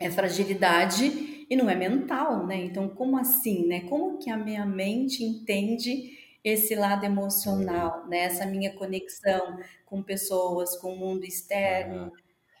é 0.00 0.10
fragilidade 0.10 1.46
e 1.48 1.54
não 1.54 1.68
é 1.68 1.74
mental, 1.74 2.46
né? 2.46 2.56
Então, 2.56 2.88
como 2.88 3.18
assim, 3.18 3.66
né? 3.66 3.82
Como 3.82 4.18
que 4.18 4.30
a 4.30 4.36
minha 4.36 4.64
mente 4.64 5.22
entende 5.22 6.18
esse 6.42 6.74
lado 6.74 7.04
emocional, 7.04 8.08
né? 8.08 8.20
Essa 8.20 8.46
minha 8.46 8.72
conexão 8.74 9.58
com 9.84 10.02
pessoas, 10.02 10.76
com 10.76 10.94
o 10.94 10.98
mundo 10.98 11.24
externo. 11.24 12.06
Né? 12.06 12.12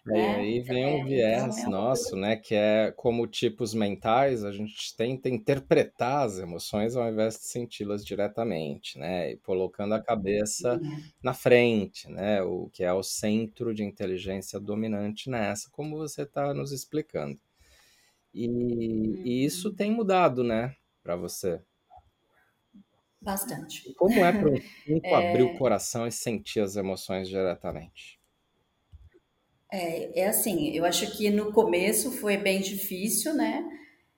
E 0.06 0.12
aí 0.12 0.60
vem 0.60 0.86
um 0.86 0.96
então, 0.96 1.06
viés 1.06 1.58
é 1.58 1.68
nosso, 1.68 2.16
né? 2.16 2.36
Que 2.36 2.54
é 2.54 2.92
como 2.96 3.26
tipos 3.26 3.74
mentais, 3.74 4.44
a 4.44 4.50
gente 4.50 4.96
tenta 4.96 5.28
interpretar 5.28 6.24
as 6.24 6.38
emoções 6.38 6.96
ao 6.96 7.06
invés 7.10 7.34
de 7.34 7.44
senti-las 7.44 8.04
diretamente, 8.04 8.98
né? 8.98 9.32
E 9.32 9.36
colocando 9.38 9.94
a 9.94 10.02
cabeça 10.02 10.80
uhum. 10.82 11.02
na 11.22 11.34
frente, 11.34 12.10
né? 12.10 12.42
O 12.42 12.70
que 12.72 12.82
é 12.82 12.92
o 12.92 13.02
centro 13.02 13.74
de 13.74 13.84
inteligência 13.84 14.58
dominante 14.58 15.28
nessa, 15.28 15.68
como 15.70 15.98
você 15.98 16.22
está 16.22 16.54
nos 16.54 16.72
explicando. 16.72 17.38
E, 18.32 18.48
uhum. 18.48 19.22
e 19.24 19.44
isso 19.44 19.72
tem 19.72 19.90
mudado, 19.90 20.42
né, 20.44 20.76
para 21.02 21.16
você? 21.16 21.60
Bastante. 23.20 23.92
Como 23.94 24.24
é 24.24 24.32
para 24.32 24.48
um 24.48 24.56
é... 25.04 25.30
abrir 25.30 25.42
o 25.42 25.58
coração 25.58 26.06
e 26.06 26.12
sentir 26.12 26.60
as 26.60 26.76
emoções 26.76 27.28
diretamente? 27.28 28.19
É, 29.72 30.22
é 30.22 30.26
assim, 30.26 30.70
eu 30.74 30.84
acho 30.84 31.16
que 31.16 31.30
no 31.30 31.52
começo 31.52 32.10
foi 32.12 32.36
bem 32.36 32.60
difícil, 32.60 33.34
né? 33.34 33.64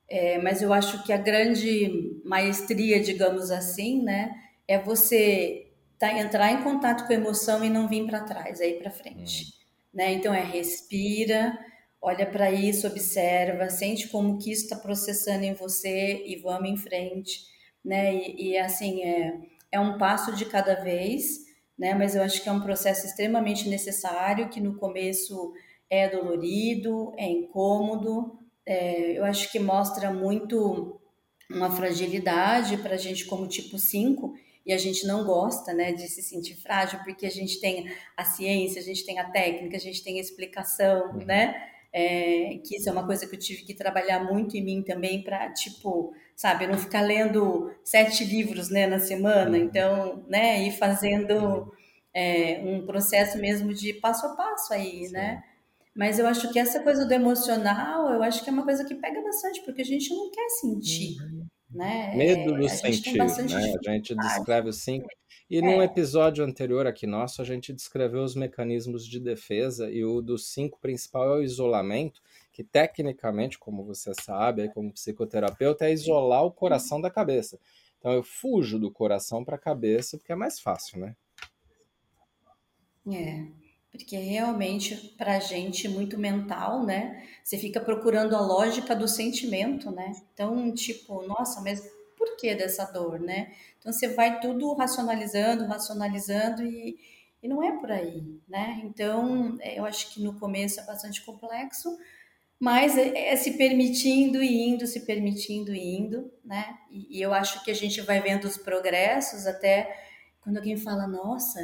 É, 0.08 0.38
mas 0.38 0.62
eu 0.62 0.72
acho 0.72 1.02
que 1.04 1.12
a 1.12 1.16
grande 1.16 2.20
maestria, 2.24 3.00
digamos 3.00 3.50
assim, 3.50 4.02
né, 4.02 4.30
é 4.68 4.78
você 4.78 5.70
tá, 5.98 6.18
entrar 6.18 6.52
em 6.52 6.62
contato 6.62 7.06
com 7.06 7.12
a 7.12 7.16
emoção 7.16 7.64
e 7.64 7.70
não 7.70 7.88
vir 7.88 8.06
para 8.06 8.20
trás, 8.20 8.60
aí 8.60 8.74
para 8.74 8.90
frente, 8.90 9.44
hum. 9.44 9.50
né? 9.94 10.12
Então 10.12 10.34
é 10.34 10.42
respira, 10.42 11.58
olha 12.00 12.26
para 12.26 12.50
isso, 12.50 12.86
observa, 12.86 13.70
sente 13.70 14.08
como 14.08 14.38
que 14.38 14.50
isso 14.50 14.64
está 14.64 14.76
processando 14.76 15.44
em 15.44 15.54
você 15.54 16.24
e 16.26 16.36
vamos 16.36 16.68
em 16.68 16.76
frente, 16.76 17.46
né? 17.84 18.14
E, 18.14 18.50
e 18.50 18.58
assim 18.58 19.02
é, 19.02 19.38
é 19.70 19.80
um 19.80 19.96
passo 19.96 20.34
de 20.34 20.44
cada 20.44 20.74
vez 20.74 21.41
né? 21.78 21.94
Mas 21.94 22.14
eu 22.14 22.22
acho 22.22 22.42
que 22.42 22.48
é 22.48 22.52
um 22.52 22.60
processo 22.60 23.06
extremamente 23.06 23.68
necessário, 23.68 24.48
que 24.48 24.60
no 24.60 24.76
começo 24.76 25.52
é 25.90 26.08
dolorido, 26.08 27.12
é 27.16 27.28
incômodo. 27.28 28.38
É, 28.64 29.18
eu 29.18 29.24
acho 29.24 29.50
que 29.50 29.58
mostra 29.58 30.12
muito 30.12 31.00
uma 31.50 31.70
fragilidade 31.70 32.76
para 32.78 32.94
a 32.94 32.98
gente 32.98 33.26
como 33.26 33.46
tipo 33.46 33.78
5, 33.78 34.34
e 34.64 34.72
a 34.72 34.78
gente 34.78 35.06
não 35.06 35.24
gosta 35.24 35.74
né, 35.74 35.92
de 35.92 36.08
se 36.08 36.22
sentir 36.22 36.54
frágil, 36.54 37.00
porque 37.04 37.26
a 37.26 37.30
gente 37.30 37.60
tem 37.60 37.92
a 38.16 38.24
ciência, 38.24 38.80
a 38.80 38.84
gente 38.84 39.04
tem 39.04 39.18
a 39.18 39.28
técnica, 39.28 39.76
a 39.76 39.80
gente 39.80 40.02
tem 40.02 40.18
a 40.18 40.20
explicação, 40.20 41.10
uhum. 41.10 41.24
né? 41.24 41.68
É, 41.94 42.58
que 42.64 42.76
isso 42.76 42.88
é 42.88 42.92
uma 42.92 43.04
coisa 43.04 43.26
que 43.26 43.34
eu 43.34 43.38
tive 43.38 43.64
que 43.64 43.74
trabalhar 43.74 44.24
muito 44.24 44.56
em 44.56 44.64
mim 44.64 44.82
também 44.82 45.22
para, 45.22 45.52
tipo, 45.52 46.14
sabe, 46.36 46.66
não 46.66 46.78
ficar 46.78 47.02
lendo 47.02 47.72
sete 47.84 48.24
livros, 48.24 48.68
né, 48.68 48.86
na 48.86 48.98
semana, 48.98 49.56
uhum. 49.56 49.64
então, 49.64 50.24
né, 50.28 50.62
ir 50.66 50.72
fazendo 50.72 51.72
é, 52.14 52.60
um 52.64 52.84
processo 52.84 53.38
mesmo 53.38 53.72
de 53.72 53.94
passo 53.94 54.26
a 54.26 54.36
passo 54.36 54.72
aí, 54.74 55.06
Sim. 55.06 55.12
né? 55.12 55.42
Mas 55.94 56.18
eu 56.18 56.26
acho 56.26 56.50
que 56.50 56.58
essa 56.58 56.80
coisa 56.80 57.04
do 57.04 57.12
emocional, 57.12 58.10
eu 58.12 58.22
acho 58.22 58.42
que 58.42 58.48
é 58.48 58.52
uma 58.52 58.64
coisa 58.64 58.84
que 58.84 58.94
pega 58.94 59.20
bastante, 59.22 59.60
porque 59.62 59.82
a 59.82 59.84
gente 59.84 60.08
não 60.14 60.30
quer 60.30 60.48
sentir, 60.48 61.20
uhum. 61.20 61.31
Né? 61.74 62.14
Medo 62.14 62.56
do 62.56 62.68
sentir, 62.68 63.18
né? 63.18 63.24
A 63.86 63.90
gente 63.90 64.14
descreve 64.14 64.72
cinco. 64.72 65.08
E 65.48 65.58
é. 65.58 65.60
num 65.60 65.82
episódio 65.82 66.44
anterior 66.44 66.86
aqui 66.86 67.06
nosso, 67.06 67.42
a 67.42 67.44
gente 67.44 67.72
descreveu 67.72 68.22
os 68.22 68.34
mecanismos 68.34 69.06
de 69.06 69.20
defesa 69.20 69.90
e 69.90 70.04
o 70.04 70.22
dos 70.22 70.48
cinco 70.48 70.78
principal 70.80 71.34
é 71.34 71.38
o 71.38 71.42
isolamento, 71.42 72.22
que 72.52 72.64
tecnicamente, 72.64 73.58
como 73.58 73.84
você 73.84 74.12
sabe, 74.14 74.68
como 74.70 74.92
psicoterapeuta, 74.92 75.86
é 75.86 75.92
isolar 75.92 76.44
o 76.44 76.52
coração 76.52 77.00
da 77.00 77.10
cabeça. 77.10 77.58
Então 77.98 78.12
eu 78.12 78.22
fujo 78.22 78.78
do 78.78 78.90
coração 78.90 79.44
para 79.44 79.56
a 79.56 79.58
cabeça 79.58 80.16
porque 80.16 80.32
é 80.32 80.36
mais 80.36 80.58
fácil, 80.58 80.98
né? 81.00 81.16
É, 83.10 83.46
porque 83.92 84.16
realmente 84.16 84.96
para 85.18 85.36
a 85.36 85.40
gente 85.40 85.86
muito 85.86 86.18
mental, 86.18 86.82
né? 86.82 87.22
Você 87.44 87.58
fica 87.58 87.78
procurando 87.78 88.34
a 88.34 88.40
lógica 88.40 88.96
do 88.96 89.06
sentimento, 89.06 89.90
né? 89.90 90.12
Então, 90.32 90.72
tipo, 90.72 91.22
nossa, 91.26 91.60
mas 91.60 91.82
por 92.16 92.36
que 92.36 92.54
dessa 92.54 92.86
dor, 92.86 93.20
né? 93.20 93.52
Então 93.78 93.92
você 93.92 94.08
vai 94.08 94.40
tudo 94.40 94.72
racionalizando, 94.72 95.66
racionalizando 95.66 96.62
e, 96.62 96.98
e 97.42 97.46
não 97.46 97.62
é 97.62 97.72
por 97.78 97.92
aí, 97.92 98.40
né? 98.48 98.80
Então, 98.82 99.58
é, 99.60 99.78
eu 99.78 99.84
acho 99.84 100.14
que 100.14 100.22
no 100.22 100.38
começo 100.40 100.80
é 100.80 100.84
bastante 100.84 101.20
complexo, 101.22 101.94
mas 102.58 102.96
é, 102.96 103.28
é 103.28 103.36
se 103.36 103.58
permitindo 103.58 104.42
e 104.42 104.68
indo, 104.68 104.86
se 104.86 105.00
permitindo 105.00 105.74
e 105.74 105.96
indo, 105.98 106.32
né? 106.42 106.78
E, 106.90 107.18
e 107.18 107.20
eu 107.20 107.34
acho 107.34 107.62
que 107.62 107.70
a 107.70 107.74
gente 107.74 108.00
vai 108.00 108.22
vendo 108.22 108.46
os 108.46 108.56
progressos 108.56 109.46
até 109.46 109.94
quando 110.40 110.56
alguém 110.56 110.78
fala, 110.78 111.06
nossa, 111.06 111.60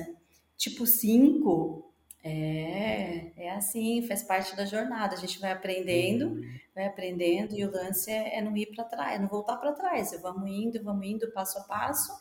tipo 0.58 0.84
5, 0.84 1.87
é, 2.22 3.30
é 3.36 3.50
assim, 3.50 4.02
faz 4.06 4.22
parte 4.22 4.56
da 4.56 4.64
jornada. 4.64 5.14
A 5.14 5.18
gente 5.18 5.38
vai 5.38 5.52
aprendendo, 5.52 6.26
uhum. 6.26 6.42
vai 6.74 6.86
aprendendo, 6.86 7.54
e 7.54 7.64
o 7.64 7.70
lance 7.70 8.10
é, 8.10 8.38
é 8.38 8.42
não 8.42 8.56
ir 8.56 8.66
para 8.74 8.84
trás, 8.84 9.14
é 9.14 9.18
não 9.18 9.28
voltar 9.28 9.56
para 9.56 9.72
trás. 9.72 10.18
Vamos 10.22 10.50
indo, 10.50 10.82
vamos 10.82 11.06
indo 11.06 11.30
passo 11.32 11.58
a 11.58 11.62
passo. 11.62 12.12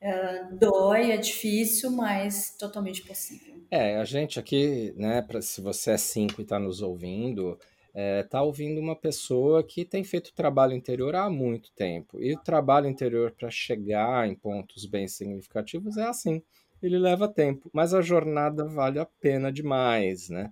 Uh, 0.00 0.56
dói, 0.58 1.10
é 1.10 1.16
difícil, 1.16 1.90
mas 1.90 2.56
totalmente 2.58 3.02
possível. 3.02 3.54
É, 3.70 3.96
a 3.96 4.04
gente 4.04 4.38
aqui, 4.38 4.92
né, 4.96 5.22
pra, 5.22 5.40
se 5.40 5.60
você 5.60 5.92
é 5.92 5.96
5 5.96 6.40
e 6.40 6.42
está 6.42 6.58
nos 6.58 6.82
ouvindo, 6.82 7.58
é, 7.94 8.22
tá 8.22 8.42
ouvindo 8.42 8.78
uma 8.78 8.94
pessoa 8.94 9.64
que 9.64 9.84
tem 9.84 10.04
feito 10.04 10.34
trabalho 10.34 10.74
interior 10.74 11.14
há 11.16 11.30
muito 11.30 11.72
tempo. 11.72 12.22
E 12.22 12.34
o 12.34 12.38
trabalho 12.38 12.88
interior 12.88 13.32
para 13.32 13.50
chegar 13.50 14.28
em 14.28 14.34
pontos 14.34 14.84
bem 14.84 15.08
significativos 15.08 15.96
é 15.96 16.04
assim 16.04 16.42
ele 16.82 16.98
leva 16.98 17.28
tempo, 17.28 17.70
mas 17.72 17.94
a 17.94 18.00
jornada 18.00 18.64
vale 18.64 18.98
a 18.98 19.06
pena 19.06 19.50
demais, 19.52 20.28
né? 20.28 20.50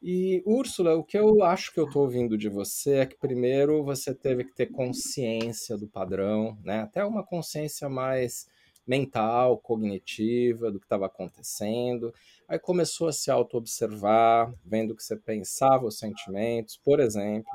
E 0.00 0.42
Úrsula, 0.46 0.94
o 0.94 1.02
que 1.02 1.18
eu 1.18 1.42
acho 1.42 1.72
que 1.72 1.80
eu 1.80 1.86
estou 1.86 2.02
ouvindo 2.02 2.38
de 2.38 2.48
você 2.48 2.98
é 2.98 3.06
que 3.06 3.18
primeiro 3.18 3.82
você 3.82 4.14
teve 4.14 4.44
que 4.44 4.54
ter 4.54 4.66
consciência 4.66 5.76
do 5.76 5.88
padrão, 5.88 6.56
né? 6.62 6.82
Até 6.82 7.04
uma 7.04 7.24
consciência 7.24 7.88
mais 7.88 8.46
mental, 8.86 9.58
cognitiva 9.58 10.70
do 10.70 10.78
que 10.78 10.86
estava 10.86 11.06
acontecendo. 11.06 12.14
Aí 12.48 12.58
começou 12.58 13.08
a 13.08 13.12
se 13.12 13.30
auto-observar, 13.30 14.52
vendo 14.64 14.92
o 14.92 14.96
que 14.96 15.02
você 15.02 15.16
pensava, 15.16 15.86
os 15.86 15.98
sentimentos, 15.98 16.80
por 16.82 17.00
exemplo. 17.00 17.50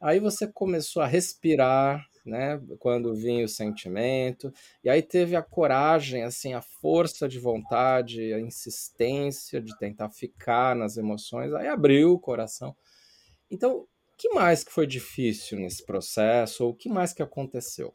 Aí 0.00 0.20
você 0.20 0.46
começou 0.46 1.02
a 1.02 1.06
respirar, 1.06 2.06
né? 2.28 2.60
Quando 2.78 3.14
vinha 3.14 3.44
o 3.44 3.48
sentimento, 3.48 4.52
e 4.84 4.90
aí 4.90 5.02
teve 5.02 5.34
a 5.34 5.42
coragem, 5.42 6.22
assim, 6.22 6.54
a 6.54 6.62
força 6.62 7.28
de 7.28 7.38
vontade, 7.38 8.32
a 8.32 8.40
insistência 8.40 9.60
de 9.60 9.76
tentar 9.78 10.10
ficar 10.10 10.76
nas 10.76 10.96
emoções, 10.96 11.52
aí 11.54 11.66
abriu 11.66 12.12
o 12.12 12.20
coração. 12.20 12.76
Então, 13.50 13.78
o 13.78 13.88
que 14.16 14.28
mais 14.30 14.62
que 14.62 14.72
foi 14.72 14.86
difícil 14.86 15.58
nesse 15.58 15.84
processo, 15.84 16.64
ou 16.64 16.70
o 16.70 16.74
que 16.74 16.88
mais 16.88 17.12
que 17.12 17.22
aconteceu? 17.22 17.94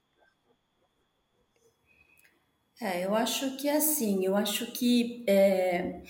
É, 2.82 3.06
eu 3.06 3.16
acho 3.16 3.56
que 3.56 3.70
assim, 3.70 4.26
eu 4.26 4.36
acho 4.36 4.72
que 4.72 5.24
é, 5.28 6.02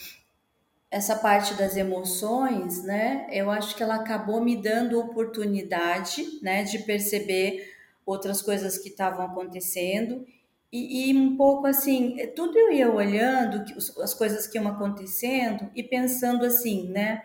essa 0.90 1.16
parte 1.16 1.56
das 1.56 1.76
emoções, 1.76 2.84
né? 2.84 3.28
Eu 3.32 3.50
acho 3.50 3.76
que 3.76 3.82
ela 3.82 3.96
acabou 3.96 4.40
me 4.40 4.56
dando 4.56 5.00
oportunidade, 5.00 6.24
né, 6.42 6.64
de 6.64 6.80
perceber 6.80 7.73
outras 8.06 8.42
coisas 8.42 8.78
que 8.78 8.90
estavam 8.90 9.26
acontecendo. 9.26 10.26
E, 10.72 11.12
e, 11.12 11.16
um 11.16 11.38
pouco 11.38 11.68
assim, 11.68 12.18
tudo 12.36 12.58
eu 12.58 12.72
ia 12.72 12.92
olhando, 12.92 13.64
as 14.02 14.14
coisas 14.14 14.48
que 14.48 14.58
iam 14.58 14.68
acontecendo 14.68 15.70
e 15.76 15.84
pensando 15.84 16.46
assim, 16.46 16.90
né? 16.90 17.24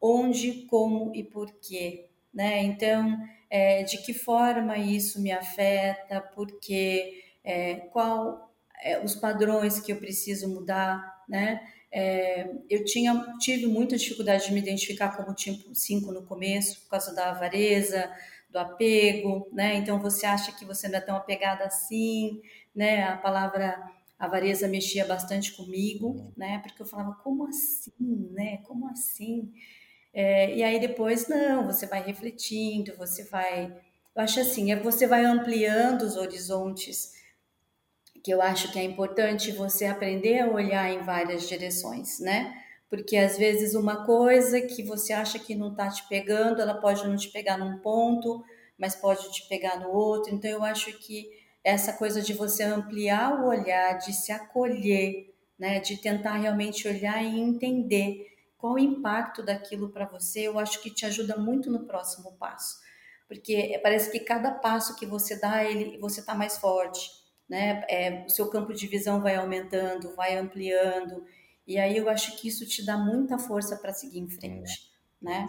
Onde, 0.00 0.66
como 0.66 1.14
e 1.14 1.22
por 1.22 1.52
quê, 1.60 2.08
né? 2.32 2.62
Então, 2.62 3.18
é, 3.50 3.82
de 3.82 3.98
que 3.98 4.14
forma 4.14 4.78
isso 4.78 5.20
me 5.20 5.30
afeta, 5.32 6.20
porque 6.34 7.22
é, 7.44 7.74
qual 7.92 8.52
é, 8.82 9.04
os 9.04 9.14
padrões 9.14 9.80
que 9.80 9.92
eu 9.92 9.96
preciso 9.96 10.48
mudar, 10.48 11.24
né? 11.28 11.60
é, 11.90 12.48
eu 12.68 12.84
tinha, 12.84 13.14
tive 13.38 13.66
muita 13.66 13.96
dificuldade 13.96 14.46
de 14.46 14.52
me 14.52 14.60
identificar 14.60 15.16
como 15.16 15.34
tipo 15.34 15.74
5 15.74 16.12
no 16.12 16.22
começo, 16.22 16.82
por 16.82 16.90
causa 16.90 17.14
da 17.14 17.30
avareza, 17.30 18.10
do 18.48 18.58
apego, 18.58 19.48
né? 19.52 19.76
Então 19.76 20.00
você 20.00 20.26
acha 20.26 20.52
que 20.52 20.64
você 20.64 20.88
não 20.88 20.98
é 20.98 21.00
tão 21.00 21.16
apegada 21.16 21.64
assim, 21.64 22.40
né? 22.74 23.04
A 23.04 23.16
palavra 23.16 23.82
avareza 24.18 24.66
mexia 24.66 25.04
bastante 25.04 25.52
comigo, 25.56 26.32
né? 26.36 26.58
Porque 26.60 26.82
eu 26.82 26.86
falava, 26.86 27.14
como 27.22 27.46
assim, 27.46 28.30
né? 28.32 28.58
Como 28.64 28.88
assim? 28.88 29.52
É, 30.12 30.54
e 30.56 30.62
aí 30.62 30.80
depois, 30.80 31.28
não, 31.28 31.66
você 31.66 31.86
vai 31.86 32.02
refletindo, 32.02 32.96
você 32.96 33.24
vai. 33.24 33.66
Eu 34.16 34.22
acho 34.22 34.40
assim, 34.40 34.72
é 34.72 34.76
você 34.76 35.06
vai 35.06 35.24
ampliando 35.24 36.02
os 36.02 36.16
horizontes 36.16 37.12
que 38.22 38.32
eu 38.32 38.42
acho 38.42 38.72
que 38.72 38.78
é 38.78 38.82
importante 38.82 39.52
você 39.52 39.86
aprender 39.86 40.40
a 40.40 40.48
olhar 40.48 40.90
em 40.92 41.02
várias 41.02 41.48
direções, 41.48 42.18
né? 42.18 42.54
Porque 42.88 43.16
às 43.16 43.36
vezes 43.36 43.74
uma 43.74 44.04
coisa 44.06 44.60
que 44.60 44.82
você 44.82 45.12
acha 45.12 45.38
que 45.38 45.54
não 45.54 45.72
está 45.72 45.88
te 45.88 46.08
pegando, 46.08 46.60
ela 46.60 46.74
pode 46.74 47.06
não 47.06 47.16
te 47.16 47.28
pegar 47.28 47.58
num 47.58 47.78
ponto, 47.78 48.42
mas 48.78 48.94
pode 48.94 49.30
te 49.30 49.46
pegar 49.48 49.78
no 49.78 49.90
outro. 49.90 50.34
Então 50.34 50.50
eu 50.50 50.64
acho 50.64 50.90
que 50.98 51.28
essa 51.62 51.92
coisa 51.92 52.22
de 52.22 52.32
você 52.32 52.62
ampliar 52.62 53.40
o 53.40 53.48
olhar, 53.48 53.98
de 53.98 54.12
se 54.12 54.32
acolher, 54.32 55.34
né, 55.58 55.80
de 55.80 55.96
tentar 55.96 56.34
realmente 56.34 56.88
olhar 56.88 57.22
e 57.22 57.40
entender 57.40 58.26
qual 58.56 58.74
o 58.74 58.78
impacto 58.78 59.42
daquilo 59.42 59.90
para 59.90 60.06
você, 60.06 60.40
eu 60.40 60.58
acho 60.58 60.82
que 60.82 60.90
te 60.90 61.04
ajuda 61.04 61.36
muito 61.36 61.70
no 61.70 61.84
próximo 61.86 62.32
passo. 62.38 62.78
Porque 63.28 63.78
parece 63.82 64.10
que 64.10 64.20
cada 64.20 64.50
passo 64.50 64.96
que 64.96 65.04
você 65.04 65.38
dá, 65.38 65.62
ele, 65.62 65.98
você 65.98 66.20
está 66.20 66.34
mais 66.34 66.56
forte, 66.56 67.10
né? 67.48 67.84
É, 67.88 68.24
o 68.26 68.30
seu 68.30 68.48
campo 68.48 68.72
de 68.72 68.86
visão 68.86 69.20
vai 69.20 69.36
aumentando, 69.36 70.14
vai 70.16 70.36
ampliando, 70.36 71.24
e 71.68 71.78
aí 71.78 71.98
eu 71.98 72.08
acho 72.08 72.34
que 72.36 72.48
isso 72.48 72.66
te 72.66 72.82
dá 72.82 72.96
muita 72.96 73.38
força 73.38 73.76
para 73.76 73.92
seguir 73.92 74.20
em 74.20 74.28
frente, 74.30 74.90
né? 75.20 75.46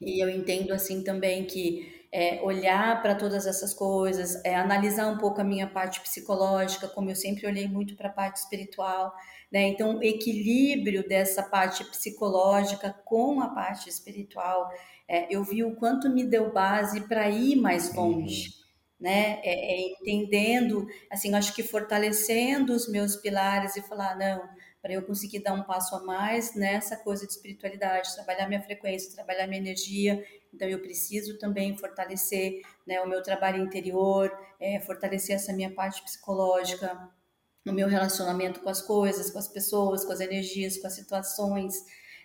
E 0.00 0.22
eu 0.22 0.28
entendo 0.28 0.72
assim 0.72 1.04
também 1.04 1.46
que 1.46 2.04
é, 2.12 2.42
olhar 2.42 3.00
para 3.00 3.14
todas 3.14 3.46
essas 3.46 3.72
coisas, 3.72 4.44
é, 4.44 4.56
analisar 4.56 5.06
um 5.06 5.18
pouco 5.18 5.40
a 5.40 5.44
minha 5.44 5.68
parte 5.68 6.00
psicológica, 6.00 6.88
como 6.88 7.10
eu 7.10 7.14
sempre 7.14 7.46
olhei 7.46 7.68
muito 7.68 7.94
para 7.94 8.08
a 8.08 8.12
parte 8.12 8.38
espiritual, 8.38 9.14
né? 9.50 9.62
Então, 9.68 9.98
o 9.98 10.02
equilíbrio 10.02 11.06
dessa 11.06 11.44
parte 11.44 11.84
psicológica 11.84 12.92
com 13.04 13.40
a 13.40 13.48
parte 13.48 13.88
espiritual, 13.88 14.68
é, 15.08 15.32
eu 15.32 15.44
vi 15.44 15.62
o 15.62 15.76
quanto 15.76 16.10
me 16.10 16.24
deu 16.24 16.52
base 16.52 17.02
para 17.02 17.30
ir 17.30 17.54
mais 17.54 17.94
longe. 17.94 18.48
Uhum 18.48 18.66
né? 18.98 19.40
É, 19.42 19.74
é 19.74 19.92
entendendo, 19.92 20.86
assim, 21.10 21.34
acho 21.34 21.54
que 21.54 21.62
fortalecendo 21.62 22.72
os 22.72 22.88
meus 22.88 23.16
pilares 23.16 23.76
e 23.76 23.82
falar, 23.82 24.16
não, 24.16 24.48
para 24.86 24.94
eu 24.94 25.02
conseguir 25.02 25.40
dar 25.40 25.52
um 25.52 25.64
passo 25.64 25.96
a 25.96 26.04
mais 26.04 26.54
nessa 26.54 26.96
coisa 26.96 27.26
de 27.26 27.32
espiritualidade, 27.32 28.14
trabalhar 28.14 28.46
minha 28.46 28.62
frequência, 28.62 29.12
trabalhar 29.12 29.48
minha 29.48 29.60
energia, 29.60 30.24
então 30.54 30.68
eu 30.68 30.78
preciso 30.78 31.36
também 31.40 31.76
fortalecer 31.76 32.60
né, 32.86 33.00
o 33.00 33.08
meu 33.08 33.20
trabalho 33.20 33.60
interior, 33.60 34.30
é, 34.60 34.78
fortalecer 34.78 35.34
essa 35.34 35.52
minha 35.52 35.74
parte 35.74 36.00
psicológica, 36.04 37.10
no 37.64 37.72
meu 37.72 37.88
relacionamento 37.88 38.60
com 38.60 38.68
as 38.68 38.80
coisas, 38.80 39.28
com 39.28 39.40
as 39.40 39.48
pessoas, 39.48 40.04
com 40.04 40.12
as 40.12 40.20
energias, 40.20 40.78
com 40.78 40.86
as 40.86 40.94
situações, 40.94 41.74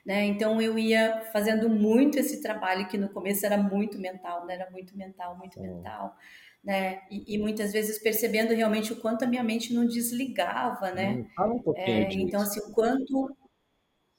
né? 0.05 0.23
Então 0.25 0.61
eu 0.61 0.77
ia 0.77 1.31
fazendo 1.33 1.67
muito 1.67 2.19
esse 2.19 2.43
trabalho 2.43 2.87
que 2.87 2.95
no 2.95 3.09
começo 3.09 3.43
era 3.43 3.57
muito 3.57 3.97
mental, 3.97 4.45
né? 4.45 4.53
Era 4.53 4.69
muito 4.69 4.95
mental, 4.95 5.35
muito 5.35 5.59
mental 5.59 6.15
né? 6.63 7.01
E, 7.09 7.35
e, 7.35 7.37
muitas 7.37 7.71
vezes 7.71 7.97
percebendo 7.97 8.53
realmente 8.53 8.93
o 8.93 8.97
quanto 8.97 9.23
a 9.23 9.27
minha 9.27 9.43
mente 9.43 9.73
não 9.73 9.85
desligava, 9.85 10.91
né? 10.91 11.25
Fala 11.35 11.53
um 11.53 11.59
pouquinho 11.59 11.87
é. 11.87 12.13
Então, 12.13 12.41
assim, 12.41 12.59
o 12.59 12.71
quanto... 12.71 13.35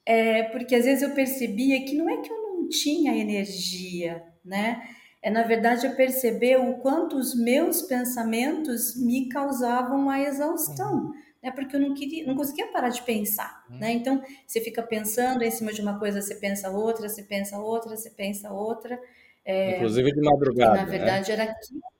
É, 0.05 0.43
porque 0.43 0.75
às 0.75 0.83
vezes 0.83 1.01
eu 1.01 1.15
percebia 1.15 1.85
que 1.85 1.95
não 1.95 2.09
é 2.09 2.21
que 2.21 2.29
eu 2.29 2.37
não 2.37 2.67
tinha 2.67 3.15
energia, 3.15 4.21
né? 4.43 4.83
É, 5.21 5.29
na 5.29 5.43
verdade, 5.43 5.87
eu 5.87 5.95
perceber 5.95 6.57
o 6.57 6.79
quanto 6.79 7.15
os 7.15 7.33
meus 7.33 7.81
pensamentos 7.83 9.01
me 9.01 9.29
causavam 9.29 10.09
a 10.09 10.19
exaustão, 10.19 11.05
uhum. 11.05 11.13
né? 11.41 11.49
Porque 11.51 11.77
eu 11.77 11.79
não 11.79 11.93
queria, 11.93 12.27
não 12.27 12.35
conseguia 12.35 12.67
parar 12.67 12.89
de 12.89 13.01
pensar, 13.03 13.63
uhum. 13.69 13.77
né? 13.77 13.93
Então, 13.93 14.21
você 14.45 14.59
fica 14.59 14.83
pensando 14.83 15.41
em 15.41 15.51
cima 15.51 15.71
de 15.71 15.79
uma 15.79 15.97
coisa, 15.97 16.21
você 16.21 16.35
pensa 16.35 16.69
outra, 16.69 17.07
você 17.07 17.23
pensa 17.23 17.57
outra, 17.57 17.95
você 17.95 18.09
pensa 18.09 18.51
outra. 18.51 18.99
É, 19.45 19.77
Inclusive 19.77 20.11
de 20.11 20.21
madrugada. 20.21 20.75
Na 20.75 20.85
né? 20.85 20.91
verdade, 20.91 21.29
né? 21.29 21.33
era 21.35 21.43
aquilo 21.43 21.92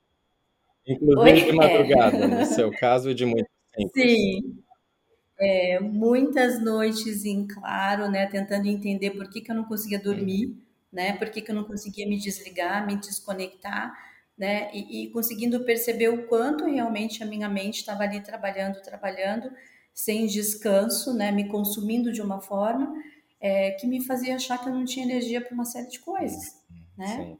Inclusive 0.86 1.42
Oi? 1.42 1.44
de 1.44 1.52
madrugada, 1.52 2.28
no 2.28 2.44
seu 2.44 2.70
caso 2.70 3.10
e 3.10 3.14
de 3.14 3.24
muito 3.24 3.48
tempo. 3.74 3.92
Sim. 3.94 4.62
É, 5.38 5.80
muitas 5.80 6.62
noites 6.62 7.24
em 7.24 7.46
claro, 7.46 8.08
né, 8.10 8.26
tentando 8.26 8.68
entender 8.68 9.10
por 9.10 9.28
que, 9.28 9.40
que 9.40 9.50
eu 9.50 9.56
não 9.56 9.64
conseguia 9.64 9.98
dormir, 9.98 10.46
uhum. 10.46 10.58
né, 10.92 11.12
por 11.14 11.28
que, 11.30 11.42
que 11.42 11.50
eu 11.50 11.54
não 11.54 11.64
conseguia 11.64 12.08
me 12.08 12.18
desligar, 12.18 12.86
me 12.86 12.96
desconectar, 12.96 13.92
né, 14.38 14.70
e, 14.72 15.04
e 15.04 15.10
conseguindo 15.10 15.64
perceber 15.64 16.08
o 16.08 16.26
quanto 16.26 16.64
realmente 16.64 17.22
a 17.22 17.26
minha 17.26 17.48
mente 17.48 17.78
estava 17.78 18.04
ali 18.04 18.20
trabalhando, 18.20 18.80
trabalhando, 18.82 19.50
sem 19.92 20.26
descanso, 20.26 21.12
né, 21.12 21.32
me 21.32 21.48
consumindo 21.48 22.12
de 22.12 22.22
uma 22.22 22.40
forma 22.40 22.94
é, 23.40 23.72
que 23.72 23.86
me 23.86 24.04
fazia 24.04 24.36
achar 24.36 24.58
que 24.58 24.68
eu 24.68 24.74
não 24.74 24.84
tinha 24.84 25.04
energia 25.04 25.40
para 25.40 25.52
uma 25.52 25.64
série 25.64 25.88
de 25.88 25.98
coisas, 25.98 26.58
né? 26.96 27.16
Sim. 27.16 27.38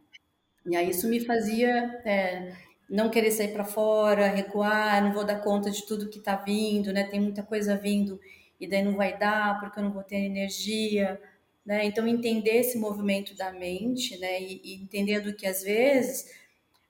E 0.67 0.77
aí 0.77 0.91
isso 0.91 1.09
me 1.09 1.21
fazia 1.21 2.01
é, 2.05 2.53
não 2.89 3.11
querer 3.11 3.31
sair 3.31 3.53
para 3.53 3.65
fora, 3.65 4.27
recuar, 4.29 5.03
não 5.03 5.13
vou 5.13 5.25
dar 5.25 5.41
conta 5.41 5.71
de 5.71 5.87
tudo 5.87 6.09
que 6.09 6.19
está 6.19 6.37
vindo, 6.37 6.93
né? 6.93 7.05
Tem 7.05 7.21
muita 7.21 7.43
coisa 7.43 7.77
vindo 7.77 8.21
e 8.61 8.67
daí 8.69 8.83
não 8.83 8.95
vai 8.97 9.19
dar 9.19 9.59
porque 9.61 9.79
eu 9.79 9.85
não 9.85 9.93
vou 9.93 10.03
ter 10.03 10.17
energia, 10.17 11.21
né? 11.65 11.85
Então 11.85 12.07
entender 12.07 12.59
esse 12.61 12.79
movimento 12.79 13.37
da 13.37 13.53
mente, 13.53 14.19
né? 14.19 14.41
E, 14.43 14.61
e 14.65 14.75
entendendo 14.83 15.35
que 15.35 15.47
às 15.47 15.63
vezes 15.63 16.27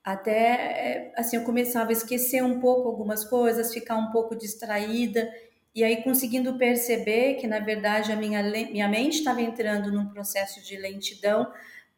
até 0.04 1.12
assim 1.16 1.37
eu 1.37 1.44
começava 1.44 1.90
a 1.90 1.92
esquecer 1.92 2.42
um 2.44 2.61
pouco 2.61 2.88
algumas 2.88 3.24
coisas, 3.24 3.72
ficar 3.72 3.96
um 3.96 4.11
pouco 4.11 4.37
distraída 4.37 5.33
e 5.74 5.83
aí 5.83 6.02
conseguindo 6.02 6.57
perceber 6.59 7.35
que 7.35 7.46
na 7.46 7.59
verdade 7.61 8.12
a 8.12 8.16
minha 8.16 8.42
minha 8.42 8.88
mente 8.88 9.18
estava 9.18 9.40
entrando 9.40 9.90
num 9.90 10.09
processo 10.09 10.62
de 10.62 10.76
lentidão 10.76 11.50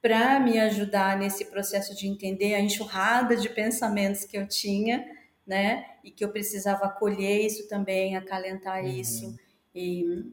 para 0.07 0.39
me 0.39 0.57
ajudar 0.61 1.19
nesse 1.19 1.47
processo 1.47 1.93
de 1.93 2.07
entender 2.07 2.55
a 2.55 2.61
enxurrada 2.61 3.37
de 3.37 3.49
pensamentos 3.49 4.25
que 4.25 4.39
eu 4.39 4.47
tinha, 4.47 5.05
né? 5.45 5.85
E 6.05 6.13
que 6.13 6.25
eu 6.25 6.31
precisava 6.31 6.85
acolher 6.85 7.45
isso 7.45 7.69
também, 7.69 8.15
acalentar 8.15 8.85
uhum. 8.85 8.89
isso 8.89 9.37
e, 9.75 10.33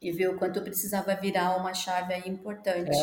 e 0.00 0.12
ver 0.12 0.28
o 0.28 0.38
quanto 0.38 0.60
eu 0.60 0.62
precisava 0.62 1.16
virar 1.16 1.56
uma 1.56 1.74
chave 1.74 2.14
aí 2.14 2.28
importante 2.28 2.96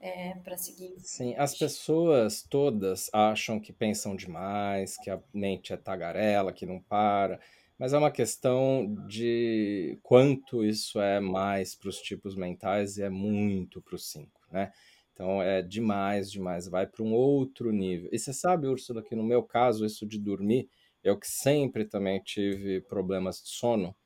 é, 0.00 0.30
é 0.30 0.34
para 0.36 0.56
seguir. 0.56 0.94
Sim, 1.00 1.34
as 1.36 1.54
pessoas 1.54 2.42
todas 2.48 3.10
acham 3.12 3.60
que 3.60 3.70
pensam 3.70 4.16
demais, 4.16 4.96
que 4.96 5.10
a 5.10 5.20
mente 5.34 5.74
é 5.74 5.76
tagarela, 5.76 6.50
que 6.50 6.64
não 6.64 6.80
para. 6.80 7.38
Mas 7.78 7.92
é 7.92 7.98
uma 7.98 8.10
questão 8.10 8.96
de 9.06 9.98
quanto 10.02 10.64
isso 10.64 10.98
é 10.98 11.20
mais 11.20 11.74
para 11.74 11.90
os 11.90 12.00
tipos 12.00 12.34
mentais 12.34 12.96
e 12.96 13.02
é 13.02 13.10
muito 13.10 13.82
para 13.82 13.96
os 13.96 14.10
cinco, 14.10 14.40
né? 14.50 14.72
Então 15.18 15.42
é 15.42 15.60
demais, 15.60 16.30
demais, 16.30 16.68
vai 16.68 16.86
para 16.86 17.02
um 17.02 17.12
outro 17.12 17.72
nível. 17.72 18.08
E 18.12 18.18
você 18.20 18.32
sabe, 18.32 18.68
Úrsula, 18.68 19.02
que 19.02 19.16
no 19.16 19.24
meu 19.24 19.42
caso, 19.42 19.84
isso 19.84 20.06
de 20.06 20.16
dormir, 20.16 20.68
eu 21.02 21.18
que 21.18 21.26
sempre 21.26 21.84
também 21.84 22.20
tive 22.20 22.80
problemas 22.82 23.42
de 23.42 23.48
sono, 23.48 23.96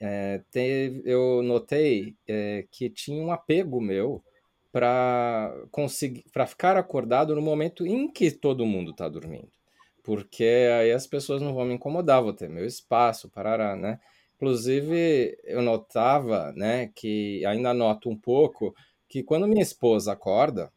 é, 0.00 0.42
teve, 0.50 1.00
eu 1.04 1.44
notei 1.44 2.16
é, 2.26 2.66
que 2.72 2.90
tinha 2.90 3.22
um 3.22 3.30
apego 3.30 3.80
meu 3.80 4.20
para 4.72 5.54
conseguir 5.70 6.24
para 6.32 6.44
ficar 6.44 6.76
acordado 6.76 7.36
no 7.36 7.42
momento 7.42 7.86
em 7.86 8.10
que 8.10 8.28
todo 8.32 8.66
mundo 8.66 8.90
está 8.90 9.08
dormindo. 9.08 9.52
Porque 10.02 10.44
aí 10.44 10.90
as 10.90 11.06
pessoas 11.06 11.40
não 11.40 11.54
vão 11.54 11.66
me 11.66 11.74
incomodar, 11.74 12.20
vou 12.20 12.32
ter 12.32 12.48
meu 12.48 12.66
espaço, 12.66 13.30
parará, 13.30 13.76
né? 13.76 14.00
Inclusive, 14.36 15.36
eu 15.44 15.62
notava, 15.62 16.52
né, 16.56 16.90
que 16.94 17.44
ainda 17.46 17.74
noto 17.74 18.08
um 18.08 18.16
pouco 18.16 18.74
que 19.08 19.22
quando 19.22 19.48
minha 19.48 19.62
esposa 19.62 20.12
acorda, 20.12 20.70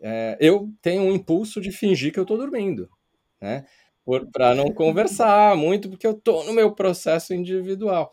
é, 0.00 0.36
eu 0.40 0.70
tenho 0.82 1.02
um 1.02 1.12
impulso 1.12 1.60
de 1.60 1.70
fingir 1.70 2.12
que 2.12 2.18
eu 2.18 2.24
estou 2.24 2.36
dormindo, 2.36 2.88
né? 3.40 3.64
Para 4.32 4.54
não 4.54 4.66
conversar 4.74 5.56
muito, 5.56 5.88
porque 5.88 6.06
eu 6.06 6.12
estou 6.12 6.44
no 6.44 6.52
meu 6.52 6.74
processo 6.74 7.34
individual. 7.34 8.12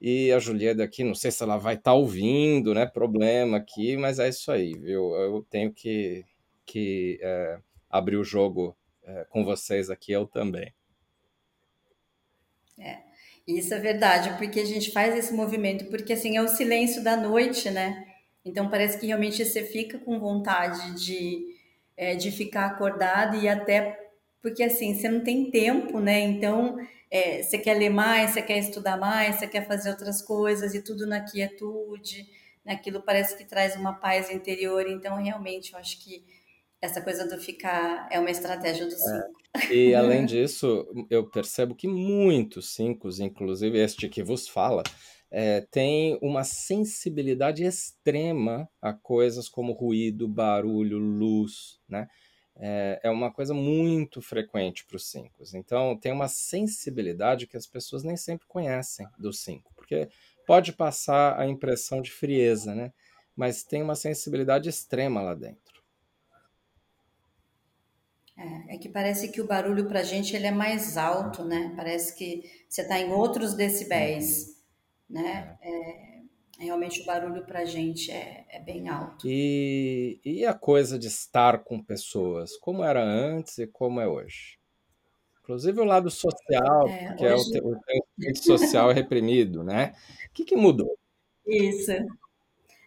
E 0.00 0.32
a 0.32 0.38
Julieta 0.38 0.82
aqui, 0.82 1.04
não 1.04 1.14
sei 1.14 1.30
se 1.30 1.42
ela 1.42 1.58
vai 1.58 1.74
estar 1.74 1.90
tá 1.90 1.94
ouvindo, 1.94 2.74
né? 2.74 2.86
Problema 2.86 3.58
aqui, 3.58 3.96
mas 3.96 4.18
é 4.18 4.28
isso 4.28 4.50
aí, 4.50 4.72
viu? 4.72 5.14
Eu 5.14 5.46
tenho 5.50 5.72
que, 5.72 6.24
que 6.64 7.18
é, 7.20 7.58
abrir 7.88 8.16
o 8.16 8.24
jogo 8.24 8.76
é, 9.04 9.26
com 9.28 9.44
vocês 9.44 9.90
aqui, 9.90 10.12
eu 10.12 10.26
também. 10.26 10.72
É, 12.78 12.98
isso 13.46 13.74
é 13.74 13.78
verdade, 13.78 14.36
porque 14.38 14.60
a 14.60 14.64
gente 14.64 14.90
faz 14.90 15.14
esse 15.14 15.34
movimento, 15.34 15.84
porque 15.86 16.14
assim 16.14 16.38
é 16.38 16.42
o 16.42 16.48
silêncio 16.48 17.04
da 17.04 17.16
noite, 17.16 17.70
né? 17.70 18.09
Então 18.50 18.68
parece 18.68 18.98
que 18.98 19.06
realmente 19.06 19.44
você 19.44 19.64
fica 19.64 19.98
com 19.98 20.18
vontade 20.18 21.02
de, 21.02 21.46
é, 21.96 22.14
de 22.14 22.30
ficar 22.30 22.66
acordado 22.66 23.36
e 23.36 23.48
até 23.48 24.10
porque 24.42 24.62
assim 24.62 24.94
você 24.94 25.08
não 25.08 25.20
tem 25.20 25.50
tempo, 25.50 26.00
né? 26.00 26.20
Então 26.20 26.76
é, 27.10 27.42
você 27.42 27.58
quer 27.58 27.74
ler 27.74 27.90
mais, 27.90 28.30
você 28.30 28.42
quer 28.42 28.58
estudar 28.58 28.96
mais, 28.96 29.36
você 29.36 29.46
quer 29.46 29.66
fazer 29.66 29.90
outras 29.90 30.20
coisas 30.20 30.74
e 30.74 30.82
tudo 30.82 31.06
na 31.06 31.20
quietude, 31.20 32.28
naquilo 32.64 33.02
parece 33.02 33.36
que 33.36 33.44
traz 33.44 33.76
uma 33.76 33.94
paz 33.94 34.30
interior. 34.30 34.86
Então, 34.88 35.16
realmente, 35.16 35.72
eu 35.72 35.78
acho 35.78 36.02
que 36.02 36.24
essa 36.80 37.00
coisa 37.00 37.26
do 37.28 37.36
ficar 37.38 38.08
é 38.10 38.18
uma 38.18 38.30
estratégia 38.30 38.86
do 38.86 38.92
cinco. 38.92 39.40
É. 39.54 39.74
E 39.74 39.94
além 39.94 40.24
disso, 40.24 40.86
eu 41.10 41.28
percebo 41.28 41.74
que 41.74 41.88
muitos 41.88 42.74
cinco, 42.74 43.08
inclusive 43.20 43.78
este 43.78 44.08
que 44.08 44.22
vos 44.22 44.48
fala, 44.48 44.82
é, 45.30 45.60
tem 45.60 46.18
uma 46.20 46.42
sensibilidade 46.42 47.64
extrema 47.64 48.68
a 48.82 48.92
coisas 48.92 49.48
como 49.48 49.72
ruído, 49.72 50.26
barulho, 50.26 50.98
luz, 50.98 51.78
né? 51.88 52.08
É, 52.56 53.00
é 53.04 53.10
uma 53.10 53.32
coisa 53.32 53.54
muito 53.54 54.20
frequente 54.20 54.84
para 54.84 54.96
os 54.96 55.08
cinco. 55.08 55.42
Então, 55.54 55.96
tem 55.96 56.12
uma 56.12 56.28
sensibilidade 56.28 57.46
que 57.46 57.56
as 57.56 57.66
pessoas 57.66 58.02
nem 58.02 58.16
sempre 58.16 58.46
conhecem 58.46 59.06
dos 59.18 59.40
cinco, 59.40 59.72
porque 59.74 60.08
pode 60.46 60.72
passar 60.72 61.38
a 61.38 61.46
impressão 61.46 62.02
de 62.02 62.10
frieza, 62.10 62.74
né? 62.74 62.92
Mas 63.36 63.62
tem 63.62 63.82
uma 63.82 63.94
sensibilidade 63.94 64.68
extrema 64.68 65.22
lá 65.22 65.34
dentro. 65.34 65.80
É, 68.36 68.74
é 68.74 68.78
que 68.78 68.88
parece 68.88 69.28
que 69.28 69.40
o 69.40 69.46
barulho 69.46 69.86
para 69.86 70.00
a 70.00 70.04
gente 70.04 70.34
ele 70.34 70.46
é 70.46 70.50
mais 70.50 70.96
alto, 70.96 71.44
né? 71.44 71.72
Parece 71.76 72.16
que 72.16 72.42
você 72.68 72.82
está 72.82 72.98
em 72.98 73.12
outros 73.12 73.54
decibéis. 73.54 74.59
Né? 75.10 75.58
É, 75.60 76.20
realmente 76.64 77.02
o 77.02 77.04
barulho 77.04 77.44
para 77.44 77.60
a 77.60 77.64
gente 77.64 78.10
é, 78.10 78.46
é, 78.48 78.60
bem 78.60 78.88
alto. 78.88 79.26
E, 79.26 80.20
e 80.24 80.46
a 80.46 80.54
coisa 80.54 80.98
de 80.98 81.08
estar 81.08 81.64
com 81.64 81.82
pessoas, 81.82 82.56
como 82.58 82.84
era 82.84 83.02
antes 83.02 83.58
e 83.58 83.66
como 83.66 84.00
é 84.00 84.06
hoje? 84.06 84.58
Inclusive 85.42 85.80
o 85.80 85.84
lado 85.84 86.10
social, 86.10 86.86
é, 86.86 87.14
que 87.14 87.26
hoje... 87.26 87.58
é 87.58 87.62
o, 87.62 87.72
o 88.30 88.36
social 88.36 88.92
reprimido, 88.92 89.64
né? 89.64 89.94
O 90.28 90.32
que, 90.32 90.44
que 90.44 90.54
mudou? 90.54 90.96
Isso. 91.44 91.90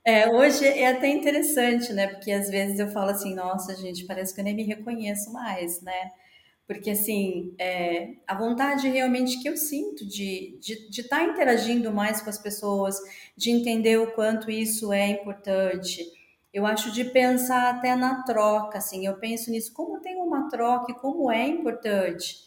É, 0.06 0.30
hoje 0.30 0.66
é 0.66 0.88
até 0.88 1.08
interessante, 1.08 1.92
né? 1.94 2.08
Porque 2.08 2.32
às 2.32 2.50
vezes 2.50 2.80
eu 2.80 2.88
falo 2.90 3.12
assim, 3.12 3.34
nossa, 3.34 3.76
gente, 3.76 4.06
parece 4.06 4.34
que 4.34 4.40
eu 4.40 4.46
nem 4.46 4.56
me 4.56 4.64
reconheço 4.64 5.32
mais, 5.34 5.82
né? 5.82 6.12
Porque, 6.68 6.92
assim, 6.92 7.54
é, 7.60 8.16
a 8.26 8.36
vontade 8.36 8.88
realmente 8.88 9.42
que 9.42 9.50
eu 9.50 9.58
sinto 9.58 10.08
de 10.08 10.58
estar 10.62 10.76
de, 10.80 10.90
de 10.90 11.04
tá 11.04 11.24
interagindo 11.24 11.92
mais 11.92 12.22
com 12.22 12.30
as 12.30 12.38
pessoas, 12.38 12.98
de 13.36 13.52
entender 13.52 13.98
o 14.00 14.14
quanto 14.14 14.50
isso 14.50 14.94
é 14.94 15.08
importante. 15.10 16.06
Eu 16.54 16.66
acho 16.66 16.92
de 16.92 17.06
pensar 17.06 17.70
até 17.76 17.96
na 17.96 18.24
troca, 18.24 18.78
assim, 18.78 19.06
eu 19.06 19.18
penso 19.18 19.52
nisso, 19.52 19.74
como 19.74 20.00
tem 20.00 20.16
uma 20.18 20.50
troca 20.50 20.92
e 20.92 20.96
como 20.96 21.32
é 21.32 21.48
importante, 21.48 22.38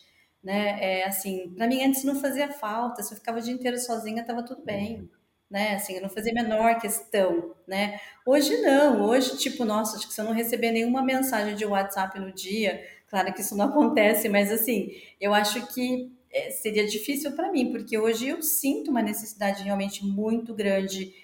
né? 0.43 1.01
É, 1.01 1.05
assim, 1.07 1.51
para 1.57 1.67
mim 1.67 1.83
antes 1.83 2.05
não 2.05 2.21
fazia 2.21 2.51
falta, 2.53 3.03
se 3.03 3.13
eu 3.13 3.19
ficava 3.19 3.39
o 3.39 3.43
dia 3.43 3.53
inteiro 3.53 3.79
sozinha, 3.79 4.23
estava 4.23 4.43
tudo 4.45 4.63
bem 4.65 5.11
né? 5.51 5.75
Assim, 5.75 5.95
eu 5.95 6.03
não 6.03 6.09
fazia 6.09 6.33
a 6.33 6.35
menor 6.35 6.79
questão, 6.79 7.55
né? 7.67 8.01
Hoje 8.27 8.57
não, 8.63 9.03
hoje, 9.03 9.37
tipo, 9.39 9.65
nossa, 9.65 9.97
acho 9.97 10.09
que 10.09 10.15
se 10.15 10.21
eu 10.21 10.25
não 10.25 10.33
receber 10.33 10.73
nenhuma 10.73 11.03
mensagem 11.03 11.55
de 11.55 11.65
WhatsApp 11.65 12.19
no 12.19 12.33
dia, 12.33 12.83
Claro 13.09 13.33
que 13.33 13.41
isso 13.41 13.57
não 13.57 13.67
acontece, 13.71 14.29
mas 14.29 14.51
assim, 14.51 14.91
eu 15.21 15.33
acho 15.35 15.67
que 15.73 16.11
é, 16.33 16.51
seria 16.51 16.87
difícil 16.87 17.33
para 17.33 17.51
mim, 17.51 17.71
porque 17.71 17.99
hoje 17.99 18.29
eu 18.29 18.43
sinto 18.43 18.91
uma 18.91 19.03
necessidade 19.03 19.63
realmente 19.63 20.05
muito 20.05 20.55
grande 20.55 21.15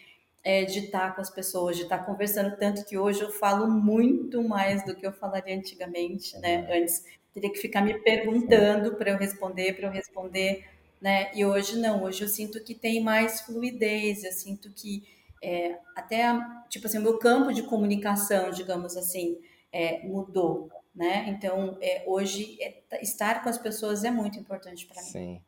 é, 0.45 0.65
de 0.65 0.81
estar 0.81 1.15
com 1.15 1.21
as 1.21 1.31
pessoas, 1.31 1.77
de 1.77 1.83
estar 1.85 1.99
conversando, 2.01 2.57
tanto 2.57 2.85
que 2.85 2.99
hoje 2.99 3.21
eu 3.23 3.31
falo 3.31 3.69
muito 3.71 4.43
mais 4.43 4.85
do 4.85 4.95
que 4.95 5.07
eu 5.07 5.13
falaria 5.13 5.57
antigamente, 5.57 6.37
né? 6.39 6.67
Antes 6.71 7.05
teria 7.33 7.51
que 7.53 7.59
ficar 7.59 7.81
me 7.83 7.95
perguntando 8.01 8.95
para 8.97 9.11
eu 9.11 9.19
responder, 9.19 9.75
para 9.75 9.87
eu 9.87 9.93
responder, 9.93 10.65
né? 11.01 11.31
E 11.35 11.45
hoje 11.45 11.77
não, 11.79 12.03
hoje 12.05 12.23
eu 12.25 12.29
sinto 12.29 12.63
que 12.63 12.75
tem 12.75 13.01
mais 13.03 13.41
fluidez, 13.43 14.25
eu 14.25 14.33
sinto 14.33 14.71
que 14.73 15.05
é, 15.43 15.79
até, 15.97 16.25
tipo 16.69 16.87
assim, 16.87 16.99
o 16.99 17.03
meu 17.03 17.19
campo 17.19 17.53
de 17.53 17.63
comunicação, 17.63 18.51
digamos 18.51 18.97
assim, 18.97 19.39
é, 19.73 20.07
mudou, 20.07 20.71
né? 20.95 21.27
Então, 21.29 21.79
é, 21.81 22.05
hoje, 22.07 22.59
é, 22.61 22.83
estar 23.03 23.43
com 23.43 23.49
as 23.49 23.59
pessoas 23.59 24.05
é 24.05 24.11
muito 24.11 24.39
importante 24.39 24.87
para 24.87 25.03
mim. 25.03 25.09
Sim. 25.09 25.43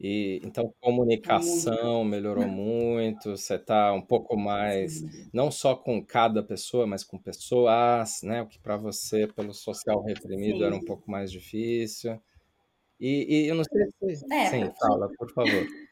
E 0.00 0.40
então 0.44 0.72
comunicação 0.80 2.04
melhorou 2.04 2.46
muito, 2.46 3.36
você 3.36 3.56
está 3.56 3.92
um 3.92 4.00
pouco 4.00 4.36
mais, 4.38 4.98
Sim. 5.00 5.28
não 5.32 5.50
só 5.50 5.74
com 5.74 6.04
cada 6.04 6.40
pessoa, 6.42 6.86
mas 6.86 7.02
com 7.02 7.18
pessoas, 7.18 8.22
né? 8.22 8.42
O 8.42 8.46
que 8.46 8.60
para 8.60 8.76
você, 8.76 9.26
pelo 9.26 9.52
social 9.52 10.00
reprimido, 10.02 10.58
Sim. 10.58 10.64
era 10.64 10.74
um 10.74 10.84
pouco 10.84 11.10
mais 11.10 11.32
difícil. 11.32 12.20
E, 13.00 13.44
e 13.44 13.48
eu 13.48 13.54
não 13.56 13.64
sei 13.64 14.16
se. 14.16 14.34
É, 14.34 14.46
Sim, 14.46 14.72
fala, 14.80 15.08
por 15.18 15.32
favor. 15.32 15.66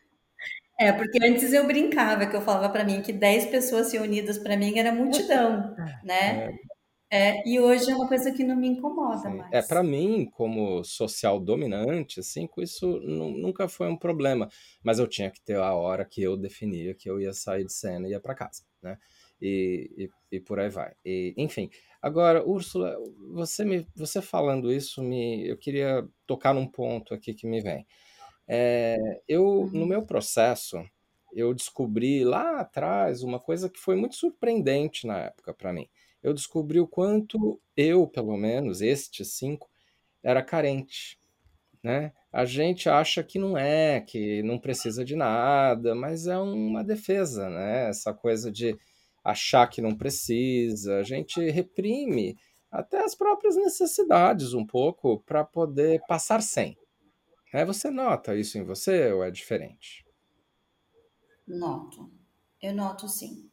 É, 0.79 0.93
porque 0.93 1.19
antes 1.25 1.55
eu 1.55 1.67
brincava, 1.67 2.27
que 2.27 2.37
eu 2.37 2.43
falava 2.43 2.69
para 2.69 2.85
mim 2.85 3.01
que 3.01 3.11
10 3.11 3.47
pessoas 3.47 3.91
reunidas 3.91 4.37
para 4.37 4.59
mim 4.59 4.79
era 4.79 4.93
multidão, 4.93 5.75
né? 6.05 6.45
É. 6.45 6.66
É, 7.09 7.49
e 7.49 7.61
hoje 7.61 7.89
é 7.89 7.95
uma 7.95 8.09
coisa 8.09 8.33
que 8.33 8.43
não 8.43 8.57
me 8.57 8.67
incomoda 8.67 9.31
Sim. 9.31 9.41
É, 9.53 9.63
para 9.63 9.83
mim, 9.83 10.29
como 10.29 10.83
social 10.83 11.39
dominante, 11.39 12.19
assim, 12.19 12.49
isso 12.59 12.99
nunca 13.01 13.69
foi 13.69 13.89
um 13.89 13.97
problema. 13.97 14.49
Mas 14.83 14.99
eu 14.99 15.07
tinha 15.07 15.31
que 15.31 15.41
ter 15.41 15.57
a 15.57 15.73
hora 15.73 16.05
que 16.05 16.21
eu 16.21 16.37
definia 16.37 16.95
que 16.95 17.09
eu 17.09 17.21
ia 17.21 17.33
sair 17.33 17.65
de 17.65 17.73
cena 17.73 18.09
e 18.09 18.11
ia 18.11 18.21
para 18.21 18.35
casa, 18.35 18.65
né? 18.83 18.99
E, 19.41 20.11
e, 20.33 20.37
e, 20.37 20.41
por 20.41 20.59
aí 20.59 20.69
vai. 20.69 20.95
E, 21.05 21.35
enfim, 21.37 21.71
agora, 22.03 22.45
Úrsula, 22.45 22.97
você, 23.33 23.65
me, 23.65 23.87
você 23.95 24.21
falando 24.21 24.73
isso, 24.73 25.03
me, 25.03 25.47
eu 25.47 25.57
queria 25.57 26.09
tocar 26.27 26.55
num 26.55 26.67
ponto 26.67 27.15
aqui 27.15 27.35
que 27.35 27.47
me 27.47 27.61
vem. 27.61 27.87
É, 28.49 28.97
eu, 29.29 29.45
uhum. 29.45 29.71
no 29.73 29.87
meu 29.87 30.03
processo, 30.03 30.83
eu 31.33 31.55
descobri 31.55 32.25
lá 32.25 32.61
atrás 32.61 33.23
uma 33.23 33.39
coisa 33.39 33.69
que 33.69 33.79
foi 33.79 33.95
muito 33.95 34.17
surpreendente 34.17 35.07
na 35.07 35.19
época 35.19 35.55
para 35.55 35.73
mim 35.73 35.89
eu 36.23 36.35
descobri 36.35 36.81
o 36.81 36.89
quanto 36.89 37.61
eu, 37.77 38.07
pelo 38.07 38.37
menos, 38.37 38.81
estes 38.81 39.35
cinco, 39.35 39.69
era 40.23 40.43
carente. 40.43 41.19
Né? 41.83 42.13
A 42.33 42.45
gente 42.45 42.89
acha 42.89 43.23
que 43.23 43.39
não 43.39 43.57
é, 43.57 44.01
que 44.01 44.43
não 44.43 44.59
precisa 44.59 45.05
de 45.05 45.15
nada, 45.15 45.95
mas 45.95 46.27
é 46.27 46.37
uma 46.37 46.83
defesa, 46.83 47.49
né? 47.49 47.89
Essa 47.89 48.13
coisa 48.13 48.51
de 48.51 48.77
achar 49.23 49.67
que 49.69 49.81
não 49.81 49.95
precisa, 49.95 50.99
a 50.99 51.03
gente 51.03 51.41
reprime 51.51 52.37
até 52.71 53.05
as 53.05 53.15
próprias 53.15 53.57
necessidades 53.57 54.53
um 54.53 54.67
pouco 54.67 55.21
para 55.21 55.45
poder 55.45 56.01
passar 56.07 56.43
sem. 56.43 56.77
É, 57.53 57.65
você 57.65 57.91
nota 57.91 58.37
isso 58.37 58.59
em 58.59 58.65
você 58.65 59.13
ou 59.13 59.25
é 59.25 59.31
diferente? 59.31 60.05
Noto. 61.47 62.11
Eu 62.61 62.75
noto 62.75 63.09
sim. 63.09 63.49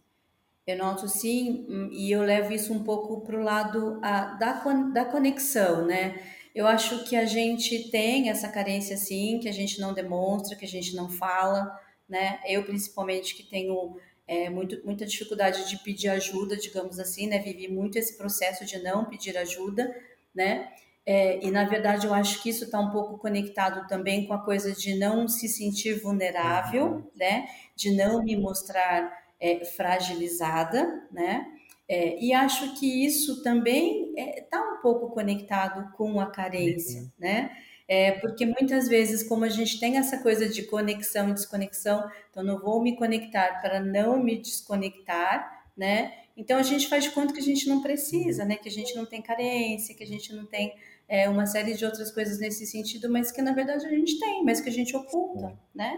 Eu 0.65 0.77
noto 0.77 1.07
sim, 1.09 1.65
hum, 1.69 1.89
e 1.91 2.11
eu 2.11 2.21
levo 2.21 2.53
isso 2.53 2.73
um 2.73 2.83
pouco 2.83 3.21
para 3.21 3.37
o 3.37 3.43
lado 3.43 3.99
a, 4.01 4.35
da, 4.35 4.63
da 4.93 5.05
conexão, 5.05 5.85
né? 5.85 6.21
Eu 6.55 6.67
acho 6.67 7.03
que 7.03 7.15
a 7.15 7.25
gente 7.25 7.89
tem 7.89 8.29
essa 8.29 8.47
carência 8.47 8.95
sim, 8.95 9.39
que 9.41 9.49
a 9.49 9.51
gente 9.51 9.81
não 9.81 9.93
demonstra, 9.93 10.55
que 10.55 10.65
a 10.65 10.67
gente 10.67 10.95
não 10.95 11.09
fala, 11.09 11.69
né? 12.07 12.39
Eu, 12.47 12.63
principalmente, 12.63 13.35
que 13.35 13.43
tenho 13.43 13.97
é, 14.27 14.49
muito, 14.49 14.79
muita 14.85 15.05
dificuldade 15.05 15.67
de 15.67 15.77
pedir 15.83 16.09
ajuda, 16.09 16.55
digamos 16.55 16.99
assim, 16.99 17.27
né? 17.27 17.39
Vivi 17.39 17.67
muito 17.67 17.97
esse 17.97 18.17
processo 18.17 18.65
de 18.65 18.81
não 18.81 19.05
pedir 19.05 19.37
ajuda, 19.37 19.93
né? 20.33 20.69
É, 21.05 21.45
e 21.45 21.51
na 21.51 21.65
verdade 21.65 22.07
eu 22.07 22.13
acho 22.13 22.41
que 22.41 22.49
isso 22.49 22.63
está 22.63 22.79
um 22.79 22.89
pouco 22.89 23.17
conectado 23.17 23.85
também 23.89 24.25
com 24.25 24.33
a 24.33 24.41
coisa 24.41 24.71
de 24.71 24.95
não 24.95 25.27
se 25.27 25.49
sentir 25.49 25.99
vulnerável, 25.99 26.85
uhum. 26.85 27.11
né? 27.15 27.45
De 27.75 27.91
não 27.91 28.23
me 28.23 28.37
mostrar 28.37 29.11
é, 29.43 29.65
fragilizada, 29.65 31.05
né? 31.11 31.45
É, 31.85 32.17
e 32.17 32.33
acho 32.33 32.79
que 32.79 33.05
isso 33.05 33.43
também 33.43 34.13
está 34.15 34.57
é, 34.57 34.61
um 34.61 34.81
pouco 34.81 35.09
conectado 35.09 35.91
com 35.97 36.21
a 36.21 36.27
carência, 36.27 37.01
uhum. 37.01 37.09
né? 37.19 37.51
É, 37.85 38.13
porque 38.13 38.45
muitas 38.45 38.87
vezes, 38.87 39.21
como 39.21 39.43
a 39.43 39.49
gente 39.49 39.77
tem 39.81 39.97
essa 39.97 40.17
coisa 40.19 40.47
de 40.47 40.63
conexão 40.63 41.29
e 41.29 41.33
desconexão, 41.33 42.09
então 42.31 42.41
não 42.41 42.57
vou 42.57 42.81
me 42.81 42.95
conectar 42.95 43.59
para 43.61 43.81
não 43.81 44.17
me 44.17 44.37
desconectar, 44.37 45.65
né? 45.75 46.13
Então 46.37 46.57
a 46.57 46.63
gente 46.63 46.87
faz 46.87 47.03
de 47.03 47.11
conta 47.11 47.33
que 47.33 47.41
a 47.41 47.43
gente 47.43 47.67
não 47.67 47.81
precisa, 47.81 48.45
né? 48.45 48.55
Que 48.55 48.69
a 48.69 48.71
gente 48.71 48.95
não 48.95 49.05
tem 49.05 49.21
carência, 49.21 49.93
que 49.93 50.03
a 50.03 50.07
gente 50.07 50.33
não 50.33 50.45
tem 50.45 50.73
é, 51.05 51.27
uma 51.27 51.45
série 51.45 51.73
de 51.73 51.83
outras 51.83 52.09
coisas 52.11 52.39
nesse 52.39 52.65
sentido, 52.65 53.11
mas 53.11 53.29
que 53.29 53.41
na 53.41 53.51
verdade 53.51 53.85
a 53.85 53.89
gente 53.89 54.17
tem, 54.17 54.41
mas 54.45 54.61
que 54.61 54.69
a 54.69 54.71
gente 54.71 54.95
oculta, 54.95 55.53
né? 55.75 55.93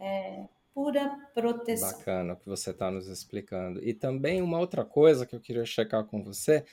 É, 0.00 0.42
pura 0.78 1.10
proteção. 1.34 1.90
Bacana 1.90 2.34
o 2.34 2.36
que 2.36 2.46
você 2.46 2.70
está 2.70 2.88
nos 2.88 3.08
explicando. 3.08 3.82
E 3.84 3.92
também 3.92 4.40
uma 4.40 4.60
outra 4.60 4.84
coisa 4.84 5.26
que 5.26 5.34
eu 5.34 5.40
queria 5.40 5.64
checar 5.64 6.04
com 6.04 6.22
você, 6.22 6.64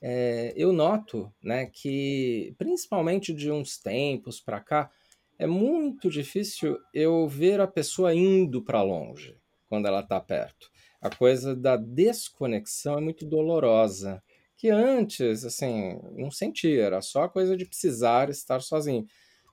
é, 0.00 0.54
eu 0.56 0.72
noto 0.72 1.30
né, 1.44 1.66
que, 1.66 2.54
principalmente 2.56 3.34
de 3.34 3.50
uns 3.50 3.76
tempos 3.76 4.40
para 4.40 4.58
cá, 4.58 4.90
é 5.38 5.46
muito 5.46 6.08
difícil 6.08 6.78
eu 6.94 7.28
ver 7.28 7.60
a 7.60 7.66
pessoa 7.66 8.14
indo 8.14 8.62
para 8.62 8.80
longe 8.82 9.36
quando 9.68 9.86
ela 9.86 10.00
está 10.00 10.18
perto. 10.18 10.70
A 10.98 11.14
coisa 11.14 11.54
da 11.54 11.76
desconexão 11.76 12.96
é 12.96 13.00
muito 13.02 13.26
dolorosa. 13.26 14.22
Que 14.56 14.70
antes, 14.70 15.44
assim, 15.44 16.00
não 16.12 16.30
sentia, 16.30 16.84
era 16.84 17.02
só 17.02 17.24
a 17.24 17.28
coisa 17.28 17.54
de 17.54 17.66
precisar 17.66 18.30
estar 18.30 18.62
sozinho. 18.62 19.06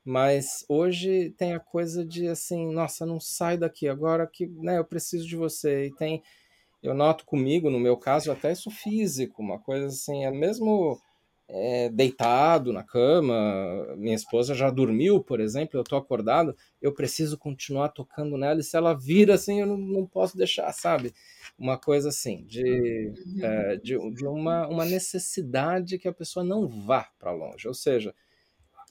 Mas 0.04 0.66
hoje 0.68 1.32
tem 1.38 1.54
a 1.54 1.60
coisa 1.60 2.06
de 2.06 2.28
assim, 2.28 2.72
nossa, 2.72 3.06
não 3.06 3.20
sai 3.20 3.58
daqui 3.58 3.88
agora 3.88 4.26
que 4.26 4.48
né, 4.48 4.78
eu 4.78 4.86
preciso 4.86 5.28
de 5.28 5.36
você. 5.36 5.88
E 5.88 5.96
tem, 5.96 6.24
eu 6.82 6.94
noto 6.94 7.26
comigo, 7.26 7.70
no 7.70 7.80
meu 7.80 7.98
caso, 7.98 8.32
até 8.32 8.52
isso 8.52 8.72
físico, 8.72 9.42
uma 9.42 9.60
coisa 9.60 9.88
assim, 9.88 10.26
é 10.26 10.32
mesmo 10.32 11.00
é, 11.50 11.90
deitado 11.90 12.72
na 12.72 12.84
cama, 12.84 13.96
minha 13.98 14.16
esposa 14.16 14.54
já 14.54 14.70
dormiu, 14.70 15.22
por 15.22 15.40
exemplo, 15.40 15.80
eu 15.80 15.84
tô 15.84 15.96
acordado, 15.96 16.56
eu 16.80 16.94
preciso 16.94 17.38
continuar 17.38 17.90
tocando 17.90 18.38
nela, 18.38 18.60
e 18.60 18.64
se 18.64 18.78
ela 18.78 18.94
vira 18.94 19.34
assim, 19.34 19.60
eu 19.60 19.66
não, 19.66 19.78
não 19.78 20.06
posso 20.06 20.38
deixar, 20.38 20.72
sabe? 20.72 21.12
Uma 21.58 21.78
coisa 21.78 22.10
assim, 22.10 22.46
de, 22.46 22.64
uhum. 22.64 23.44
é, 23.44 23.76
de, 23.78 23.98
de 24.14 24.28
uma, 24.28 24.68
uma 24.68 24.86
necessidade 24.86 25.98
que 25.98 26.08
a 26.08 26.14
pessoa 26.14 26.46
não 26.46 26.68
vá 26.68 27.10
para 27.18 27.32
longe. 27.32 27.68
Ou 27.68 27.74
seja, 27.74 28.14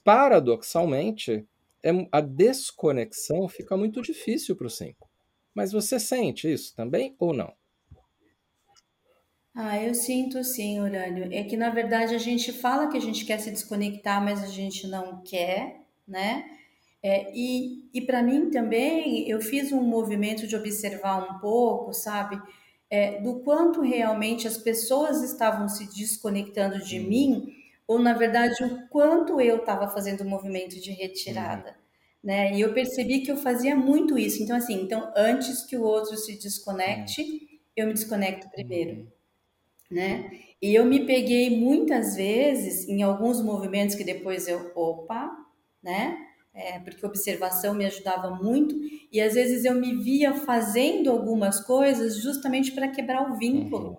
paradoxalmente, 0.03 1.47
é, 1.83 1.91
a 2.11 2.21
desconexão 2.21 3.47
fica 3.47 3.77
muito 3.77 4.01
difícil 4.01 4.55
para 4.55 4.67
o 4.67 4.69
5. 4.69 5.09
Mas 5.53 5.71
você 5.71 5.99
sente 5.99 6.51
isso 6.51 6.75
também 6.75 7.15
ou 7.19 7.33
não? 7.33 7.53
Ah, 9.55 9.81
eu 9.81 9.93
sinto 9.93 10.43
sim, 10.43 10.79
Urânio. 10.79 11.27
É 11.33 11.43
que 11.43 11.57
na 11.57 11.69
verdade 11.69 12.15
a 12.15 12.17
gente 12.17 12.53
fala 12.53 12.87
que 12.87 12.97
a 12.97 13.01
gente 13.01 13.25
quer 13.25 13.39
se 13.39 13.51
desconectar, 13.51 14.23
mas 14.23 14.41
a 14.43 14.47
gente 14.47 14.87
não 14.87 15.21
quer, 15.21 15.81
né? 16.07 16.45
É, 17.01 17.31
e 17.33 17.89
e 17.93 18.01
para 18.01 18.21
mim 18.21 18.49
também, 18.49 19.27
eu 19.27 19.41
fiz 19.41 19.71
um 19.71 19.81
movimento 19.81 20.47
de 20.47 20.55
observar 20.55 21.29
um 21.29 21.39
pouco, 21.39 21.93
sabe? 21.93 22.41
É, 22.89 23.21
do 23.21 23.39
quanto 23.41 23.81
realmente 23.81 24.47
as 24.47 24.57
pessoas 24.57 25.21
estavam 25.23 25.67
se 25.67 25.87
desconectando 25.93 26.83
de 26.83 26.99
hum. 26.99 27.07
mim, 27.07 27.55
ou 27.89 27.99
na 27.99 28.13
verdade 28.13 28.63
o 28.63 28.87
quanto 28.87 29.41
eu 29.41 29.57
estava 29.57 29.89
fazendo 29.89 30.23
um 30.23 30.29
movimento 30.29 30.79
de 30.79 30.91
retirada. 30.91 31.71
Hum. 31.71 31.73
Né? 32.23 32.53
E 32.53 32.61
eu 32.61 32.73
percebi 32.73 33.21
que 33.21 33.31
eu 33.31 33.37
fazia 33.37 33.75
muito 33.75 34.17
isso. 34.17 34.43
Então, 34.43 34.55
assim, 34.55 34.81
então 34.81 35.11
antes 35.15 35.65
que 35.65 35.77
o 35.77 35.83
outro 35.83 36.17
se 36.17 36.37
desconecte, 36.37 37.21
hum. 37.21 37.57
eu 37.75 37.87
me 37.87 37.93
desconecto 37.93 38.49
primeiro 38.49 39.07
né? 39.89 40.29
E 40.61 40.75
eu 40.75 40.85
me 40.85 41.05
peguei 41.05 41.57
muitas 41.57 42.15
vezes 42.15 42.87
em 42.87 43.01
alguns 43.01 43.41
movimentos 43.41 43.95
que 43.95 44.03
depois 44.03 44.47
eu, 44.47 44.71
opa, 44.75 45.31
né? 45.81 46.17
É, 46.53 46.79
porque 46.79 47.05
observação 47.05 47.73
me 47.73 47.85
ajudava 47.85 48.31
muito 48.31 48.75
e 49.11 49.21
às 49.21 49.33
vezes 49.33 49.65
eu 49.65 49.75
me 49.75 49.95
via 49.95 50.33
fazendo 50.33 51.09
algumas 51.09 51.59
coisas 51.61 52.17
justamente 52.17 52.71
para 52.73 52.89
quebrar 52.89 53.31
o 53.31 53.37
vínculo. 53.37 53.97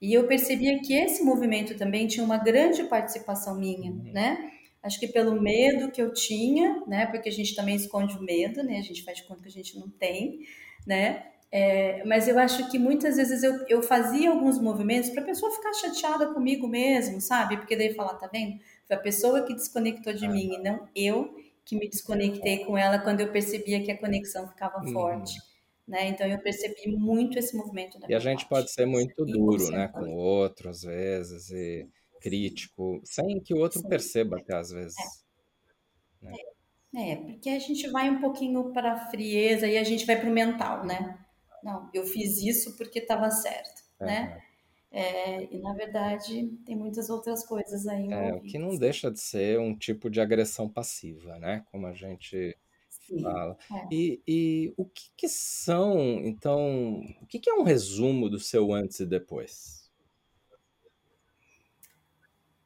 Uhum. 0.00 0.08
E 0.08 0.14
eu 0.14 0.26
percebia 0.26 0.80
que 0.80 0.94
esse 0.94 1.22
movimento 1.22 1.76
também 1.76 2.06
tinha 2.06 2.24
uma 2.24 2.38
grande 2.38 2.84
participação 2.84 3.58
minha, 3.58 3.90
uhum. 3.90 4.12
né? 4.12 4.52
Acho 4.82 5.00
que 5.00 5.08
pelo 5.08 5.40
medo 5.40 5.90
que 5.90 6.00
eu 6.00 6.12
tinha, 6.12 6.82
né? 6.86 7.06
Porque 7.06 7.28
a 7.28 7.32
gente 7.32 7.54
também 7.54 7.76
esconde 7.76 8.16
o 8.16 8.22
medo, 8.22 8.62
né? 8.62 8.78
A 8.78 8.82
gente 8.82 9.02
faz 9.02 9.18
de 9.18 9.24
conta 9.24 9.42
que 9.42 9.48
a 9.48 9.52
gente 9.52 9.78
não 9.78 9.88
tem, 9.88 10.40
né? 10.86 11.24
É, 11.50 12.04
mas 12.04 12.28
eu 12.28 12.38
acho 12.38 12.70
que 12.70 12.78
muitas 12.78 13.16
vezes 13.16 13.42
eu, 13.42 13.64
eu 13.68 13.82
fazia 13.82 14.30
alguns 14.30 14.60
movimentos 14.60 15.10
para 15.10 15.22
a 15.22 15.26
pessoa 15.26 15.50
ficar 15.50 15.72
chateada 15.72 16.32
comigo 16.32 16.68
mesmo, 16.68 17.20
sabe? 17.20 17.56
Porque 17.56 17.74
daí 17.74 17.94
falar, 17.94 18.14
tá 18.14 18.28
vendo? 18.30 18.58
Foi 18.86 18.96
a 18.96 19.00
pessoa 19.00 19.42
que 19.42 19.54
desconectou 19.54 20.12
de 20.12 20.28
mim 20.28 20.54
e 20.54 20.62
não 20.62 20.86
eu 20.94 21.34
que 21.64 21.76
me 21.76 21.88
desconectei 21.88 22.64
com 22.64 22.78
ela 22.78 22.98
quando 22.98 23.20
eu 23.20 23.32
percebia 23.32 23.82
que 23.82 23.90
a 23.90 23.98
conexão 23.98 24.48
ficava 24.48 24.78
uhum. 24.78 24.92
forte. 24.92 25.38
Né? 25.88 26.08
Então 26.08 26.26
eu 26.26 26.38
percebi 26.38 26.94
muito 26.94 27.38
esse 27.38 27.56
movimento. 27.56 27.98
e 28.06 28.14
a 28.14 28.18
gente 28.18 28.40
parte. 28.40 28.48
pode 28.48 28.72
ser 28.72 28.84
muito 28.84 29.24
duro, 29.24 29.70
né, 29.70 29.88
com 29.88 30.02
o 30.02 30.16
outro 30.16 30.68
às 30.68 30.82
vezes 30.82 31.50
e 31.50 31.88
crítico, 32.20 33.00
sem 33.04 33.40
que 33.40 33.54
o 33.54 33.58
outro 33.58 33.80
Sim. 33.80 33.88
perceba 33.88 34.36
até 34.36 34.54
às 34.54 34.70
vezes. 34.70 34.96
É. 36.22 36.26
Né? 36.26 36.36
É. 36.94 37.12
é, 37.12 37.16
porque 37.16 37.48
a 37.48 37.58
gente 37.58 37.88
vai 37.88 38.10
um 38.10 38.20
pouquinho 38.20 38.70
para 38.72 38.92
a 38.92 39.10
frieza 39.10 39.66
e 39.66 39.78
a 39.78 39.84
gente 39.84 40.04
vai 40.04 40.20
para 40.20 40.28
o 40.28 40.32
mental, 40.32 40.84
né? 40.84 41.18
Não, 41.64 41.88
eu 41.94 42.04
fiz 42.04 42.42
isso 42.42 42.76
porque 42.76 42.98
estava 42.98 43.30
certo, 43.30 43.82
uhum. 44.00 44.06
né? 44.06 44.42
É, 44.90 45.54
e 45.54 45.58
na 45.58 45.74
verdade 45.74 46.48
tem 46.64 46.76
muitas 46.76 47.08
outras 47.08 47.46
coisas 47.46 47.86
aí. 47.86 48.10
É, 48.10 48.34
o 48.34 48.40
que 48.40 48.58
não 48.58 48.76
deixa 48.76 49.10
de 49.10 49.20
ser 49.20 49.58
um 49.58 49.76
tipo 49.76 50.10
de 50.10 50.20
agressão 50.20 50.68
passiva, 50.68 51.38
né? 51.38 51.64
Como 51.70 51.86
a 51.86 51.92
gente 51.92 52.56
fala. 53.22 53.56
É. 53.72 53.94
E, 53.94 54.22
e, 54.26 54.74
o 54.76 54.84
que, 54.84 55.10
que, 55.16 55.28
são, 55.28 55.98
então, 56.24 57.00
o 57.22 57.26
que, 57.26 57.38
que 57.38 57.50
é 57.50 57.54
um 57.54 57.62
resumo 57.62 58.28
do 58.28 58.38
seu 58.38 58.72
antes 58.72 59.00
e 59.00 59.06
depois? 59.06 59.88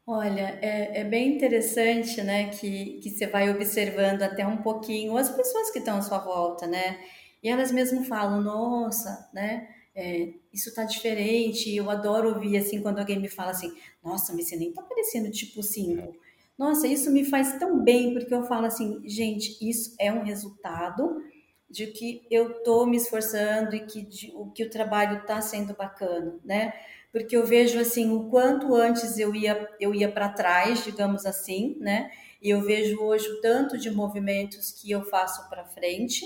Olha, 0.06 0.58
é, 0.60 1.00
é, 1.00 1.04
bem 1.04 1.36
interessante, 1.36 2.20
né, 2.22 2.50
que, 2.50 3.00
que 3.00 3.10
você 3.10 3.26
vai 3.26 3.48
observando 3.50 4.22
até 4.22 4.46
um 4.46 4.56
pouquinho 4.58 5.16
as 5.16 5.30
pessoas 5.30 5.70
que 5.70 5.78
estão 5.78 5.98
à 5.98 6.02
sua 6.02 6.18
volta, 6.18 6.66
né? 6.66 6.98
E 7.42 7.48
elas 7.48 7.70
mesmo 7.72 8.04
falam, 8.04 8.40
nossa, 8.40 9.28
né? 9.32 9.68
É, 9.94 10.32
isso 10.52 10.74
tá 10.74 10.84
diferente. 10.84 11.74
Eu 11.74 11.90
adoro 11.90 12.30
ouvir 12.30 12.56
assim 12.56 12.80
quando 12.80 12.98
alguém 12.98 13.18
me 13.20 13.28
fala 13.28 13.50
assim, 13.50 13.72
nossa, 14.02 14.32
mas 14.32 14.48
você 14.48 14.56
nem 14.56 14.72
tá 14.72 14.82
parecendo 14.82 15.30
tipo 15.30 15.62
5. 15.62 16.16
Nossa, 16.62 16.86
isso 16.86 17.10
me 17.10 17.24
faz 17.24 17.58
tão 17.58 17.82
bem, 17.82 18.12
porque 18.12 18.32
eu 18.32 18.44
falo 18.44 18.66
assim, 18.66 19.02
gente, 19.04 19.58
isso 19.68 19.96
é 19.98 20.12
um 20.12 20.22
resultado 20.22 21.20
de 21.68 21.88
que 21.88 22.24
eu 22.30 22.62
tô 22.62 22.86
me 22.86 22.96
esforçando 22.96 23.74
e 23.74 23.80
que 23.84 24.00
de, 24.02 24.30
o 24.36 24.48
que 24.52 24.62
o 24.62 24.70
trabalho 24.70 25.26
tá 25.26 25.40
sendo 25.40 25.74
bacana, 25.74 26.38
né? 26.44 26.72
Porque 27.10 27.36
eu 27.36 27.44
vejo 27.44 27.80
assim 27.80 28.12
o 28.12 28.30
quanto 28.30 28.76
antes 28.76 29.18
eu 29.18 29.34
ia 29.34 29.68
eu 29.80 29.92
ia 29.92 30.08
para 30.08 30.28
trás, 30.28 30.84
digamos 30.84 31.26
assim, 31.26 31.76
né? 31.80 32.12
E 32.40 32.50
eu 32.50 32.60
vejo 32.60 33.02
hoje 33.02 33.28
o 33.28 33.40
tanto 33.40 33.76
de 33.76 33.90
movimentos 33.90 34.70
que 34.70 34.88
eu 34.88 35.02
faço 35.04 35.48
para 35.48 35.64
frente 35.64 36.24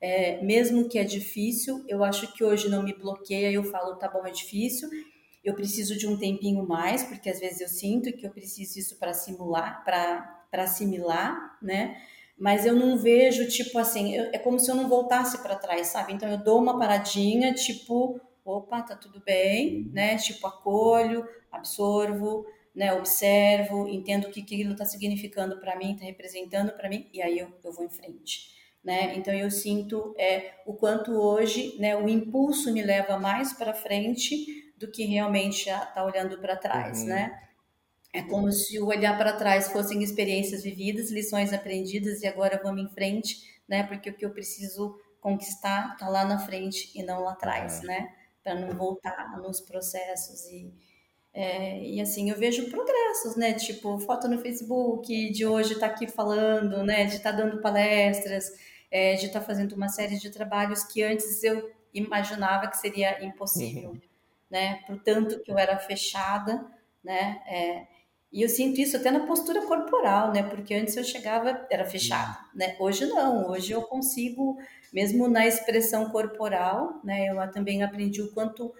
é, 0.00 0.42
mesmo 0.42 0.88
que 0.88 0.98
é 0.98 1.04
difícil, 1.04 1.84
eu 1.88 2.04
acho 2.04 2.32
que 2.34 2.44
hoje 2.44 2.68
não 2.68 2.82
me 2.82 2.92
bloqueia, 2.92 3.50
eu 3.52 3.64
falo, 3.64 3.96
tá 3.96 4.08
bom, 4.08 4.26
é 4.26 4.30
difícil, 4.30 4.88
eu 5.48 5.54
preciso 5.54 5.96
de 5.96 6.08
um 6.08 6.18
tempinho 6.18 6.66
mais, 6.66 7.04
porque 7.04 7.30
às 7.30 7.38
vezes 7.38 7.60
eu 7.60 7.68
sinto 7.68 8.12
que 8.12 8.26
eu 8.26 8.30
preciso 8.30 8.78
isso 8.78 8.98
para 8.98 9.14
simular, 9.14 9.84
para 9.84 10.48
assimilar, 10.52 11.56
né? 11.62 11.96
Mas 12.36 12.66
eu 12.66 12.74
não 12.74 12.98
vejo, 12.98 13.48
tipo 13.48 13.78
assim, 13.78 14.14
eu, 14.14 14.24
é 14.32 14.38
como 14.38 14.58
se 14.58 14.70
eu 14.70 14.74
não 14.74 14.88
voltasse 14.88 15.38
para 15.42 15.54
trás, 15.54 15.86
sabe? 15.86 16.12
Então 16.12 16.28
eu 16.28 16.38
dou 16.38 16.60
uma 16.60 16.78
paradinha, 16.78 17.54
tipo, 17.54 18.20
opa, 18.44 18.82
tá 18.82 18.96
tudo 18.96 19.22
bem, 19.24 19.88
né? 19.92 20.16
Tipo, 20.16 20.48
acolho, 20.48 21.26
absorvo, 21.50 22.44
né? 22.74 22.92
Observo, 22.92 23.86
entendo 23.88 24.26
o 24.26 24.30
que 24.30 24.42
aquilo 24.42 24.72
está 24.72 24.84
significando 24.84 25.60
para 25.60 25.76
mim, 25.76 25.92
está 25.94 26.04
representando 26.04 26.72
para 26.72 26.88
mim, 26.88 27.08
e 27.12 27.22
aí 27.22 27.38
eu, 27.38 27.48
eu 27.64 27.72
vou 27.72 27.84
em 27.84 27.90
frente 27.90 28.56
né? 28.86 29.16
Então 29.16 29.34
eu 29.34 29.50
sinto 29.50 30.14
é, 30.16 30.52
o 30.64 30.72
quanto 30.72 31.10
hoje, 31.10 31.74
né, 31.76 31.96
o 31.96 32.08
impulso 32.08 32.72
me 32.72 32.80
leva 32.82 33.18
mais 33.18 33.52
para 33.52 33.74
frente 33.74 34.64
do 34.76 34.90
que 34.90 35.04
realmente 35.04 35.68
está 35.68 36.04
olhando 36.04 36.38
para 36.38 36.56
trás, 36.56 37.00
uhum. 37.00 37.06
né? 37.06 37.42
É 38.12 38.22
como 38.22 38.50
se 38.50 38.80
o 38.80 38.86
olhar 38.86 39.16
para 39.18 39.34
trás 39.34 39.68
fossem 39.68 40.02
experiências 40.02 40.62
vividas, 40.62 41.10
lições 41.10 41.52
aprendidas 41.52 42.22
e 42.22 42.26
agora 42.26 42.60
vamos 42.62 42.82
em 42.82 42.88
frente, 42.88 43.60
né? 43.68 43.82
Porque 43.82 44.10
o 44.10 44.14
que 44.14 44.24
eu 44.24 44.30
preciso 44.30 44.98
conquistar 45.20 45.92
está 45.92 46.08
lá 46.08 46.24
na 46.24 46.38
frente 46.38 46.90
e 46.94 47.02
não 47.02 47.22
lá 47.22 47.32
atrás, 47.32 47.80
uhum. 47.80 47.86
né? 47.86 48.14
Para 48.42 48.54
não 48.54 48.76
voltar 48.76 49.38
nos 49.38 49.60
processos 49.60 50.46
e 50.46 50.72
é, 51.36 51.82
e 51.82 52.00
assim, 52.00 52.30
eu 52.30 52.38
vejo 52.38 52.70
progressos, 52.70 53.36
né? 53.36 53.52
Tipo, 53.52 53.98
foto 53.98 54.26
no 54.26 54.38
Facebook, 54.38 55.30
de 55.32 55.44
hoje 55.44 55.74
estar 55.74 55.88
tá 55.88 55.94
aqui 55.94 56.06
falando, 56.06 56.82
né? 56.82 57.04
De 57.04 57.16
estar 57.16 57.32
tá 57.32 57.36
dando 57.36 57.60
palestras, 57.60 58.50
é, 58.90 59.16
de 59.16 59.26
estar 59.26 59.40
tá 59.40 59.46
fazendo 59.46 59.72
uma 59.72 59.90
série 59.90 60.18
de 60.18 60.30
trabalhos 60.30 60.82
que 60.84 61.02
antes 61.02 61.44
eu 61.44 61.70
imaginava 61.92 62.68
que 62.68 62.78
seria 62.78 63.22
impossível, 63.22 63.90
uhum. 63.90 64.00
Né? 64.50 64.82
Portanto, 64.86 65.40
que 65.42 65.50
eu 65.50 65.58
era 65.58 65.78
fechada, 65.78 66.66
né? 67.02 67.42
É, 67.46 67.86
e 68.32 68.42
eu 68.42 68.48
sinto 68.48 68.80
isso 68.80 68.96
até 68.96 69.10
na 69.10 69.26
postura 69.26 69.62
corporal, 69.66 70.32
né? 70.32 70.42
Porque 70.42 70.74
antes 70.74 70.96
eu 70.96 71.04
chegava, 71.04 71.66
era 71.70 71.84
fechada, 71.84 72.38
uhum. 72.52 72.58
né? 72.58 72.76
Hoje 72.78 73.06
não, 73.06 73.48
hoje 73.48 73.72
eu 73.72 73.82
consigo, 73.82 74.58
mesmo 74.92 75.28
na 75.28 75.46
expressão 75.46 76.10
corporal, 76.10 77.00
né? 77.04 77.28
Eu 77.28 77.50
também 77.50 77.82
aprendi 77.82 78.22
o 78.22 78.32
quanto 78.32 78.74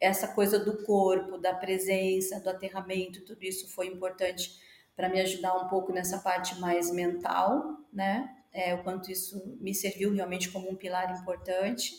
essa 0.00 0.28
coisa 0.28 0.58
do 0.58 0.82
corpo, 0.84 1.38
da 1.38 1.54
presença, 1.54 2.40
do 2.40 2.50
aterramento, 2.50 3.24
tudo 3.24 3.42
isso 3.42 3.72
foi 3.72 3.86
importante 3.86 4.60
para 4.96 5.08
me 5.08 5.20
ajudar 5.20 5.54
um 5.54 5.68
pouco 5.68 5.92
nessa 5.92 6.18
parte 6.18 6.58
mais 6.60 6.90
mental, 6.92 7.78
né? 7.92 8.28
é, 8.52 8.74
o 8.74 8.82
quanto 8.82 9.10
isso 9.10 9.56
me 9.60 9.74
serviu 9.74 10.12
realmente 10.12 10.50
como 10.50 10.70
um 10.70 10.76
pilar 10.76 11.18
importante. 11.18 11.94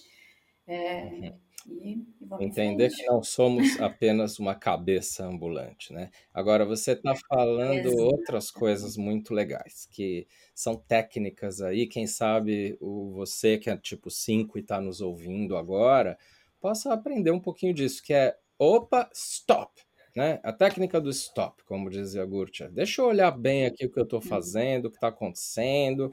É, 0.67 1.33
uhum. 1.67 2.05
e, 2.19 2.25
e 2.41 2.45
Entender 2.45 2.89
que 2.89 3.05
não 3.05 3.23
somos 3.23 3.65
apenas 3.81 4.39
uma 4.39 4.55
cabeça 4.55 5.25
ambulante, 5.25 5.93
né? 5.93 6.09
Agora, 6.33 6.65
você 6.65 6.91
está 6.93 7.13
falando 7.29 7.89
outras 7.99 8.49
coisas 8.51 8.97
muito 8.97 9.33
legais, 9.33 9.87
que 9.91 10.27
são 10.53 10.75
técnicas 10.75 11.61
aí, 11.61 11.87
quem 11.87 12.07
sabe 12.07 12.77
o 12.79 13.11
você 13.13 13.57
que 13.57 13.69
é 13.69 13.77
tipo 13.77 14.09
5 14.09 14.57
e 14.57 14.61
está 14.61 14.79
nos 14.79 15.01
ouvindo 15.01 15.57
agora, 15.57 16.17
possa 16.59 16.93
aprender 16.93 17.31
um 17.31 17.39
pouquinho 17.39 17.73
disso, 17.73 18.01
que 18.03 18.13
é, 18.13 18.37
opa, 18.57 19.09
stop! 19.13 19.81
né? 20.15 20.39
A 20.43 20.53
técnica 20.53 21.01
do 21.01 21.09
stop, 21.09 21.63
como 21.65 21.89
dizia 21.89 22.23
Gurtia. 22.25 22.69
Deixa 22.69 23.01
eu 23.01 23.07
olhar 23.07 23.31
bem 23.31 23.65
aqui 23.65 23.85
o 23.85 23.91
que 23.91 23.99
eu 23.99 24.03
estou 24.03 24.21
fazendo, 24.21 24.85
o 24.85 24.89
que 24.89 24.97
está 24.97 25.07
acontecendo. 25.07 26.11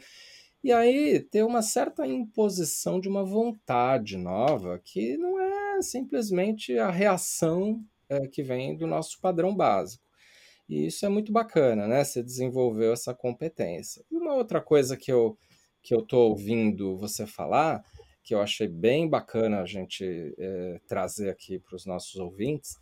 E 0.63 0.73
aí 0.73 1.21
ter 1.21 1.43
uma 1.43 1.63
certa 1.63 2.07
imposição 2.07 3.01
de 3.01 3.09
uma 3.09 3.25
vontade 3.25 4.17
nova 4.17 4.79
que 4.85 5.17
não 5.17 5.41
é 5.41 5.83
simplesmente 5.83 6.79
a 6.79 6.91
reação 6.91 7.83
é, 8.09 8.27
que 8.27 8.43
vem 8.43 8.77
do 8.77 8.87
nosso 8.87 9.19
padrão 9.21 9.55
básico. 9.57 10.05
E 10.69 10.87
isso 10.87 11.05
é 11.07 11.09
muito 11.09 11.33
bacana, 11.33 11.89
né? 11.89 12.05
Você 12.05 12.23
desenvolveu 12.23 12.93
essa 12.93 13.15
competência. 13.15 14.05
E 14.11 14.17
uma 14.17 14.35
outra 14.35 14.61
coisa 14.61 14.97
que 14.97 15.11
eu 15.11 15.37
que 15.83 15.95
eu 15.95 16.01
estou 16.01 16.29
ouvindo 16.29 16.97
você 16.99 17.27
falar, 17.27 17.83
que 18.23 18.35
eu 18.35 18.41
achei 18.43 18.69
bem 18.69 19.09
bacana 19.09 19.61
a 19.61 19.67
gente 19.67 20.05
é, 20.39 20.81
trazer 20.87 21.31
aqui 21.31 21.59
para 21.59 21.75
os 21.75 21.87
nossos 21.87 22.17
ouvintes, 22.17 22.77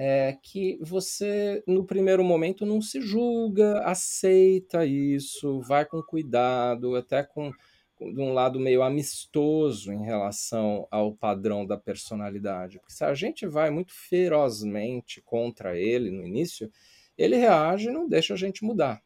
é 0.00 0.38
que 0.40 0.78
você, 0.80 1.60
no 1.66 1.84
primeiro 1.84 2.22
momento, 2.22 2.64
não 2.64 2.80
se 2.80 3.00
julga, 3.00 3.80
aceita 3.80 4.86
isso, 4.86 5.60
vai 5.62 5.84
com 5.84 6.00
cuidado, 6.00 6.94
até 6.94 7.24
com, 7.24 7.50
com 7.96 8.14
de 8.14 8.20
um 8.20 8.32
lado 8.32 8.60
meio 8.60 8.84
amistoso 8.84 9.92
em 9.92 10.04
relação 10.04 10.86
ao 10.88 11.12
padrão 11.12 11.66
da 11.66 11.76
personalidade. 11.76 12.78
Porque 12.78 12.92
se 12.92 13.04
a 13.04 13.12
gente 13.12 13.44
vai 13.44 13.70
muito 13.70 13.92
ferozmente 13.92 15.20
contra 15.20 15.76
ele 15.76 16.12
no 16.12 16.24
início, 16.24 16.70
ele 17.18 17.34
reage 17.34 17.88
e 17.88 17.92
não 17.92 18.08
deixa 18.08 18.34
a 18.34 18.36
gente 18.36 18.64
mudar. 18.64 19.02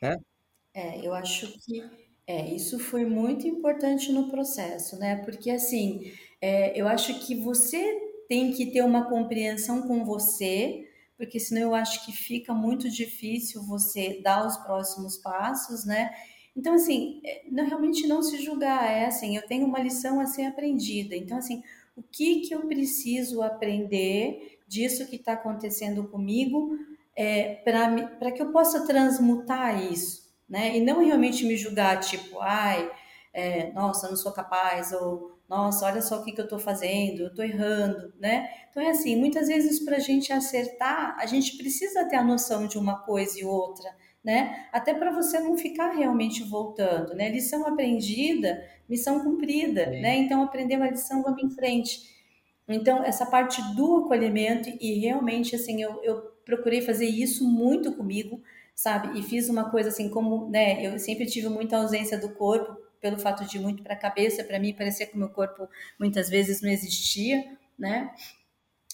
Né? 0.00 0.16
É, 0.72 1.04
eu 1.04 1.12
acho 1.12 1.52
que 1.58 1.82
é, 2.24 2.54
isso 2.54 2.78
foi 2.78 3.04
muito 3.04 3.48
importante 3.48 4.12
no 4.12 4.30
processo, 4.30 4.96
né? 4.96 5.16
Porque 5.24 5.50
assim, 5.50 6.12
é, 6.40 6.80
eu 6.80 6.86
acho 6.86 7.18
que 7.26 7.34
você 7.34 8.09
tem 8.30 8.52
que 8.52 8.66
ter 8.66 8.82
uma 8.82 9.06
compreensão 9.06 9.82
com 9.82 10.04
você, 10.04 10.88
porque 11.16 11.40
senão 11.40 11.62
eu 11.62 11.74
acho 11.74 12.06
que 12.06 12.12
fica 12.12 12.54
muito 12.54 12.88
difícil 12.88 13.60
você 13.66 14.20
dar 14.22 14.46
os 14.46 14.56
próximos 14.58 15.16
passos, 15.16 15.84
né? 15.84 16.14
Então, 16.56 16.74
assim, 16.74 17.20
é, 17.24 17.42
não, 17.50 17.66
realmente 17.66 18.06
não 18.06 18.22
se 18.22 18.40
julgar, 18.40 18.88
é 18.88 19.06
assim, 19.06 19.34
eu 19.34 19.42
tenho 19.42 19.66
uma 19.66 19.80
lição 19.80 20.20
a 20.20 20.26
ser 20.26 20.44
aprendida. 20.44 21.16
Então, 21.16 21.38
assim, 21.38 21.60
o 21.96 22.04
que 22.04 22.42
que 22.42 22.54
eu 22.54 22.68
preciso 22.68 23.42
aprender 23.42 24.60
disso 24.68 25.08
que 25.08 25.16
está 25.16 25.32
acontecendo 25.32 26.06
comigo 26.06 26.78
é, 27.16 27.56
para 27.64 28.30
que 28.30 28.40
eu 28.40 28.52
possa 28.52 28.86
transmutar 28.86 29.90
isso, 29.90 30.32
né? 30.48 30.76
E 30.76 30.80
não 30.80 31.04
realmente 31.04 31.44
me 31.44 31.56
julgar, 31.56 31.98
tipo, 31.98 32.38
ai, 32.38 32.92
é, 33.32 33.72
nossa, 33.72 34.08
não 34.08 34.16
sou 34.16 34.30
capaz, 34.30 34.92
ou 34.92 35.32
nossa, 35.50 35.84
olha 35.84 36.00
só 36.00 36.20
o 36.20 36.24
que, 36.24 36.30
que 36.30 36.40
eu 36.40 36.44
estou 36.44 36.60
fazendo, 36.60 37.22
eu 37.22 37.26
estou 37.26 37.44
errando, 37.44 38.14
né? 38.20 38.48
Então 38.70 38.80
é 38.80 38.90
assim, 38.90 39.16
muitas 39.16 39.48
vezes 39.48 39.80
para 39.80 39.96
a 39.96 40.00
gente 40.00 40.32
acertar, 40.32 41.16
a 41.18 41.26
gente 41.26 41.58
precisa 41.58 42.04
ter 42.04 42.14
a 42.14 42.22
noção 42.22 42.68
de 42.68 42.78
uma 42.78 42.98
coisa 43.00 43.36
e 43.40 43.44
outra, 43.44 43.90
né? 44.22 44.68
Até 44.72 44.94
para 44.94 45.10
você 45.10 45.40
não 45.40 45.58
ficar 45.58 45.90
realmente 45.90 46.44
voltando, 46.44 47.14
né? 47.16 47.28
Lição 47.28 47.66
aprendida, 47.66 48.64
missão 48.88 49.24
cumprida, 49.24 49.86
Sim. 49.86 50.00
né? 50.00 50.18
Então 50.18 50.40
aprendeu 50.40 50.84
a 50.84 50.88
lição, 50.88 51.20
vamos 51.20 51.42
em 51.42 51.50
frente. 51.50 52.00
Então 52.68 53.02
essa 53.02 53.26
parte 53.26 53.60
do 53.74 54.04
acolhimento 54.04 54.68
e 54.80 55.00
realmente 55.00 55.56
assim 55.56 55.82
eu, 55.82 56.00
eu 56.04 56.30
procurei 56.44 56.80
fazer 56.80 57.06
isso 57.06 57.44
muito 57.44 57.96
comigo, 57.96 58.40
sabe? 58.72 59.18
E 59.18 59.22
fiz 59.24 59.48
uma 59.48 59.68
coisa 59.68 59.88
assim 59.88 60.08
como, 60.10 60.48
né? 60.48 60.86
Eu 60.86 60.96
sempre 61.00 61.26
tive 61.26 61.48
muita 61.48 61.76
ausência 61.76 62.16
do 62.16 62.28
corpo 62.34 62.88
pelo 63.00 63.18
fato 63.18 63.44
de 63.44 63.58
muito 63.58 63.82
para 63.82 63.94
a 63.94 63.98
cabeça, 63.98 64.44
para 64.44 64.58
mim 64.58 64.74
parecia 64.74 65.06
que 65.06 65.14
o 65.14 65.18
meu 65.18 65.30
corpo 65.30 65.68
muitas 65.98 66.28
vezes 66.28 66.60
não 66.60 66.70
existia, 66.70 67.44
né? 67.78 68.10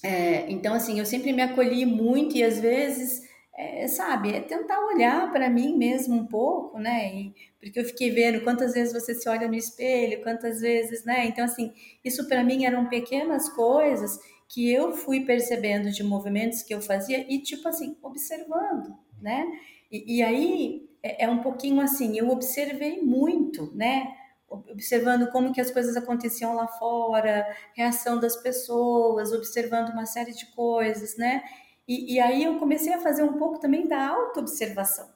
É, 0.02 0.50
então, 0.50 0.74
assim, 0.74 0.98
eu 0.98 1.06
sempre 1.06 1.32
me 1.32 1.42
acolhi 1.42 1.84
muito 1.84 2.36
e 2.36 2.44
às 2.44 2.60
vezes, 2.60 3.22
é, 3.56 3.88
sabe, 3.88 4.32
é 4.34 4.40
tentar 4.40 4.78
olhar 4.86 5.32
para 5.32 5.50
mim 5.50 5.76
mesmo 5.76 6.14
um 6.14 6.26
pouco, 6.26 6.78
né? 6.78 7.14
E, 7.14 7.34
porque 7.58 7.80
eu 7.80 7.84
fiquei 7.84 8.10
vendo 8.10 8.42
quantas 8.44 8.74
vezes 8.74 8.92
você 8.92 9.14
se 9.14 9.28
olha 9.28 9.48
no 9.48 9.54
espelho, 9.54 10.22
quantas 10.22 10.60
vezes, 10.60 11.04
né? 11.04 11.26
Então, 11.26 11.44
assim, 11.44 11.72
isso 12.04 12.28
para 12.28 12.44
mim 12.44 12.64
eram 12.64 12.88
pequenas 12.88 13.48
coisas 13.48 14.18
que 14.48 14.70
eu 14.70 14.92
fui 14.92 15.24
percebendo 15.24 15.90
de 15.90 16.04
movimentos 16.04 16.62
que 16.62 16.72
eu 16.72 16.80
fazia 16.80 17.26
e, 17.28 17.40
tipo 17.40 17.66
assim, 17.68 17.96
observando, 18.02 18.96
né? 19.20 19.44
E, 19.90 20.18
e 20.18 20.22
aí 20.22 20.88
é, 21.06 21.24
é 21.24 21.28
um 21.28 21.42
pouquinho 21.42 21.80
assim, 21.80 22.18
eu 22.18 22.28
observei 22.30 23.02
muito, 23.02 23.72
né? 23.74 24.14
observando 24.48 25.30
como 25.30 25.52
que 25.52 25.60
as 25.60 25.70
coisas 25.70 25.96
aconteciam 25.96 26.54
lá 26.54 26.66
fora, 26.66 27.46
reação 27.74 28.18
das 28.18 28.36
pessoas, 28.36 29.32
observando 29.32 29.90
uma 29.90 30.06
série 30.06 30.32
de 30.32 30.46
coisas, 30.46 31.16
né? 31.16 31.42
E, 31.86 32.14
e 32.14 32.20
aí 32.20 32.44
eu 32.44 32.58
comecei 32.58 32.92
a 32.92 33.00
fazer 33.00 33.22
um 33.22 33.34
pouco 33.34 33.58
também 33.58 33.86
da 33.86 34.08
autoobservação, 34.08 35.08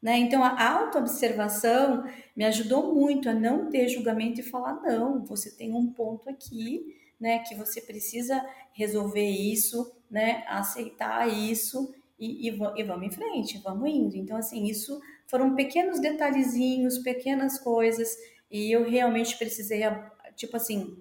né? 0.00 0.16
Então 0.18 0.42
a 0.44 0.68
autoobservação 0.78 2.04
me 2.36 2.44
ajudou 2.44 2.94
muito 2.94 3.28
a 3.28 3.34
não 3.34 3.68
ter 3.68 3.88
julgamento 3.88 4.40
e 4.40 4.44
falar 4.44 4.80
não, 4.82 5.24
você 5.24 5.50
tem 5.50 5.74
um 5.74 5.92
ponto 5.92 6.28
aqui, 6.30 6.96
né? 7.20 7.40
Que 7.40 7.54
você 7.54 7.80
precisa 7.80 8.44
resolver 8.72 9.28
isso, 9.28 9.92
né? 10.10 10.44
Aceitar 10.46 11.28
isso 11.28 11.92
e, 12.18 12.48
e, 12.48 12.52
e 12.76 12.82
vamos 12.82 13.06
em 13.06 13.10
frente, 13.10 13.58
vamos 13.58 13.88
indo. 13.88 14.16
Então 14.16 14.36
assim 14.36 14.64
isso 14.64 15.00
foram 15.26 15.54
pequenos 15.54 16.00
detalhezinhos, 16.00 16.98
pequenas 16.98 17.58
coisas, 17.58 18.16
e 18.50 18.72
eu 18.72 18.88
realmente 18.88 19.36
precisei, 19.36 19.82
tipo 20.34 20.56
assim, 20.56 20.96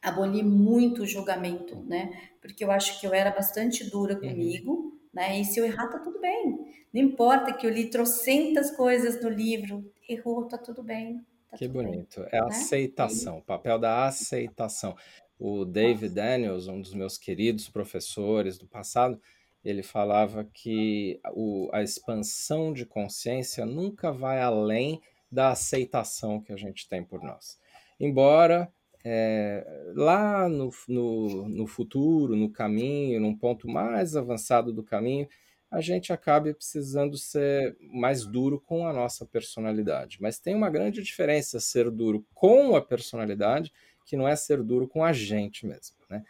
abolir 0.00 0.44
muito 0.44 1.02
o 1.02 1.06
julgamento, 1.06 1.76
né? 1.84 2.30
Porque 2.40 2.64
eu 2.64 2.70
acho 2.70 3.00
que 3.00 3.06
eu 3.06 3.12
era 3.12 3.30
bastante 3.30 3.84
dura 3.90 4.14
uhum. 4.14 4.20
comigo, 4.20 4.72
uhum. 4.72 4.98
né? 5.12 5.40
E 5.40 5.44
se 5.44 5.58
eu 5.58 5.64
errar, 5.64 5.88
tá 5.88 5.98
tudo 5.98 6.20
bem. 6.20 6.86
Não 6.92 7.02
importa 7.02 7.52
que 7.52 7.66
eu 7.66 7.70
li 7.70 7.90
trocentas 7.90 8.70
coisas 8.70 9.20
no 9.20 9.28
livro, 9.28 9.84
errou, 10.08 10.46
tá 10.46 10.56
tudo 10.56 10.82
bem. 10.82 11.20
Tá 11.50 11.56
que 11.56 11.66
bonito. 11.66 12.20
Bem, 12.20 12.28
é 12.32 12.38
a 12.38 12.44
né? 12.44 12.48
aceitação, 12.48 13.38
o 13.38 13.42
papel 13.42 13.78
da 13.78 14.06
aceitação. 14.06 14.96
O 15.38 15.64
David 15.64 16.14
Daniels, 16.14 16.68
um 16.68 16.80
dos 16.80 16.94
meus 16.94 17.18
queridos 17.18 17.68
professores 17.68 18.56
do 18.56 18.66
passado, 18.66 19.20
ele 19.66 19.82
falava 19.82 20.44
que 20.44 21.20
o, 21.32 21.68
a 21.72 21.82
expansão 21.82 22.72
de 22.72 22.86
consciência 22.86 23.66
nunca 23.66 24.12
vai 24.12 24.40
além 24.40 25.00
da 25.30 25.50
aceitação 25.50 26.40
que 26.40 26.52
a 26.52 26.56
gente 26.56 26.88
tem 26.88 27.02
por 27.02 27.20
nós. 27.20 27.58
Embora 27.98 28.72
é, 29.04 29.66
lá 29.94 30.48
no, 30.48 30.70
no, 30.88 31.48
no, 31.48 31.66
futuro, 31.66 32.36
no 32.36 32.48
caminho, 32.48 33.20
num 33.20 33.36
ponto 33.36 33.68
mais 33.68 34.14
avançado 34.14 34.72
do 34.72 34.84
caminho, 34.84 35.28
a 35.68 35.80
gente 35.80 36.12
acabe 36.12 36.54
precisando 36.54 37.18
ser 37.18 37.76
mais 37.80 38.24
duro 38.24 38.60
com 38.60 38.86
a 38.86 38.92
nossa 38.92 39.26
personalidade. 39.26 40.18
Mas 40.20 40.38
tem 40.38 40.54
uma 40.54 40.70
grande 40.70 41.02
diferença 41.02 41.58
ser 41.58 41.90
duro 41.90 42.24
com 42.32 42.76
a 42.76 42.80
personalidade, 42.80 43.72
que 44.04 44.16
não 44.16 44.28
é 44.28 44.36
ser 44.36 44.62
duro 44.62 44.86
com 44.86 45.04
a 45.04 45.12
gente 45.12 45.66
mesmo. 45.66 45.96
Né? 46.08 46.22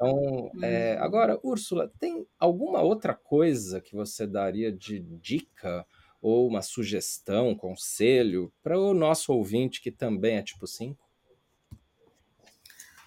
Então, 0.00 0.50
é, 0.62 0.96
uhum. 0.96 1.04
agora, 1.04 1.38
Úrsula, 1.42 1.92
tem 2.00 2.26
alguma 2.38 2.80
outra 2.80 3.12
coisa 3.12 3.82
que 3.82 3.94
você 3.94 4.26
daria 4.26 4.72
de 4.72 4.98
dica 4.98 5.86
ou 6.22 6.48
uma 6.48 6.62
sugestão, 6.62 7.54
conselho 7.54 8.50
para 8.62 8.78
o 8.78 8.94
nosso 8.94 9.30
ouvinte 9.30 9.82
que 9.82 9.90
também 9.90 10.36
é 10.36 10.42
tipo 10.42 10.66
5? 10.66 10.98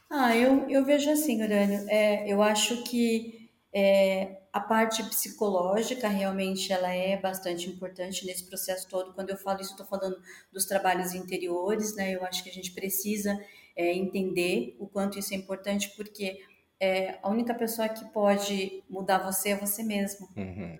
Ah, 0.07 0.37
eu, 0.37 0.69
eu 0.69 0.85
vejo 0.85 1.09
assim, 1.09 1.41
Urânio, 1.41 1.83
é, 1.89 2.31
eu 2.31 2.43
acho 2.43 2.83
que 2.83 3.49
é, 3.73 4.43
a 4.53 4.59
parte 4.59 5.01
psicológica 5.05 6.07
realmente 6.07 6.71
ela 6.71 6.93
é 6.93 7.17
bastante 7.17 7.67
importante 7.67 8.23
nesse 8.23 8.45
processo 8.45 8.87
todo. 8.87 9.15
Quando 9.15 9.31
eu 9.31 9.37
falo 9.37 9.61
isso, 9.61 9.71
estou 9.71 9.87
falando 9.87 10.15
dos 10.51 10.65
trabalhos 10.65 11.15
interiores, 11.15 11.95
né? 11.95 12.13
Eu 12.13 12.23
acho 12.23 12.43
que 12.43 12.51
a 12.51 12.53
gente 12.53 12.71
precisa 12.71 13.35
é, 13.75 13.91
entender 13.95 14.75
o 14.77 14.85
quanto 14.85 15.17
isso 15.17 15.33
é 15.33 15.37
importante, 15.37 15.91
porque 15.95 16.39
é, 16.83 17.17
a 17.23 17.29
única 17.29 17.53
pessoa 17.53 17.87
que 17.87 18.03
pode 18.11 18.83
mudar 18.89 19.19
você 19.19 19.51
é 19.51 19.55
você 19.55 19.81
mesmo, 19.81 20.27
uhum. 20.35 20.77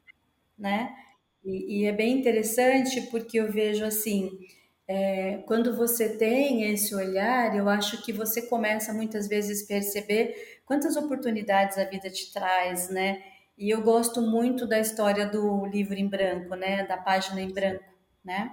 né? 0.58 0.94
E, 1.46 1.80
e, 1.80 1.86
é 1.86 1.94
bem 1.94 2.20
interessante 2.20 3.02
porque 3.04 3.40
eu 3.40 3.50
vejo 3.50 3.86
assim, 3.86 4.30
é, 4.86 5.38
quando 5.46 5.78
você 5.78 6.18
tem 6.18 6.64
esse 6.64 6.94
olhar, 6.94 7.56
eu 7.56 7.70
acho 7.70 8.04
que 8.04 8.12
você 8.12 8.42
começa 8.42 8.92
muitas 8.92 9.30
vezes 9.30 9.64
a 9.64 9.68
perceber 9.68 10.62
quantas 10.66 10.98
oportunidades 10.98 11.78
a 11.78 11.86
vida 11.86 12.10
te 12.10 12.34
traz, 12.34 12.90
né? 12.90 13.24
E 13.58 13.70
eu 13.70 13.82
gosto 13.82 14.22
muito 14.22 14.68
da 14.68 14.80
história 14.80 15.26
do 15.26 15.66
livro 15.66 15.96
em 15.96 16.08
branco, 16.08 16.54
né? 16.56 16.86
Da 16.86 16.98
página 16.98 17.40
em 17.40 17.54
branco, 17.54 17.86
né? 18.26 18.52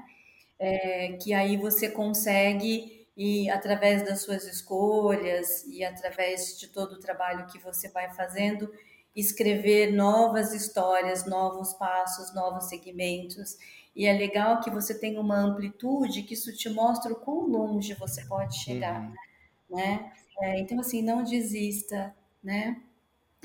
É, 0.56 1.18
que 1.20 1.32
aí 1.32 1.56
você 1.56 1.88
consegue 1.88 2.99
e 3.20 3.50
através 3.50 4.02
das 4.02 4.22
suas 4.22 4.44
escolhas 4.44 5.66
e 5.66 5.84
através 5.84 6.58
de 6.58 6.68
todo 6.68 6.92
o 6.92 6.98
trabalho 6.98 7.46
que 7.48 7.58
você 7.58 7.90
vai 7.90 8.10
fazendo, 8.14 8.72
escrever 9.14 9.92
novas 9.92 10.54
histórias, 10.54 11.26
novos 11.26 11.74
passos, 11.74 12.34
novos 12.34 12.70
segmentos. 12.70 13.58
E 13.94 14.06
é 14.06 14.12
legal 14.14 14.60
que 14.60 14.70
você 14.70 14.98
tenha 14.98 15.20
uma 15.20 15.36
amplitude, 15.36 16.22
que 16.22 16.32
isso 16.32 16.50
te 16.56 16.70
mostra 16.70 17.12
o 17.12 17.16
quão 17.16 17.46
longe 17.46 17.92
você 17.92 18.24
pode 18.24 18.56
chegar, 18.56 19.02
uhum. 19.02 19.76
né? 19.76 20.12
É, 20.40 20.58
então, 20.58 20.80
assim, 20.80 21.02
não 21.02 21.22
desista, 21.22 22.14
né? 22.42 22.80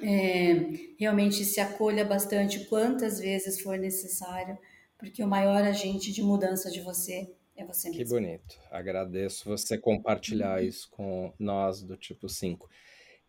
é, 0.01 0.53
realmente 0.97 1.43
se 1.45 1.59
acolha 1.59 2.03
bastante 2.03 2.65
quantas 2.65 3.19
vezes 3.19 3.61
for 3.61 3.77
necessário, 3.77 4.57
porque 4.97 5.21
o 5.21 5.27
maior 5.27 5.63
agente 5.63 6.11
de 6.11 6.21
mudança 6.21 6.71
de 6.71 6.81
você 6.81 7.29
é 7.55 7.65
você 7.65 7.89
mesmo. 7.89 8.03
Que 8.03 8.09
bonito. 8.09 8.59
Agradeço 8.69 9.47
você 9.47 9.77
compartilhar 9.77 10.59
uhum. 10.59 10.67
isso 10.67 10.89
com 10.91 11.33
nós 11.39 11.81
do 11.81 11.95
tipo 11.95 12.27
5. 12.27 12.69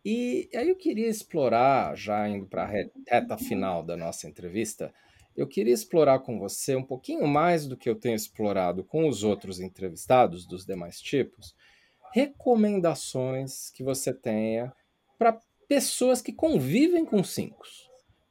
E 0.03 0.49
aí 0.55 0.69
eu 0.69 0.75
queria 0.75 1.07
explorar, 1.07 1.95
já 1.95 2.27
indo 2.29 2.45
para 2.45 2.63
a 2.63 2.65
reta 2.65 3.37
final 3.37 3.83
da 3.83 3.97
nossa 3.97 4.27
entrevista, 4.27 4.93
eu 5.35 5.47
queria 5.47 5.73
explorar 5.73 6.19
com 6.19 6.39
você 6.39 6.75
um 6.75 6.83
pouquinho 6.83 7.27
mais 7.27 7.67
do 7.67 7.77
que 7.77 7.89
eu 7.89 7.95
tenho 7.95 8.15
explorado 8.15 8.83
com 8.83 9.07
os 9.07 9.23
outros 9.23 9.59
entrevistados 9.59 10.45
dos 10.47 10.65
demais 10.65 10.99
tipos, 10.99 11.55
recomendações 12.13 13.69
que 13.69 13.83
você 13.83 14.13
tenha 14.13 14.73
para 15.17 15.39
pessoas 15.67 16.21
que 16.21 16.31
convivem 16.31 17.05
com 17.05 17.23
cinco. 17.23 17.65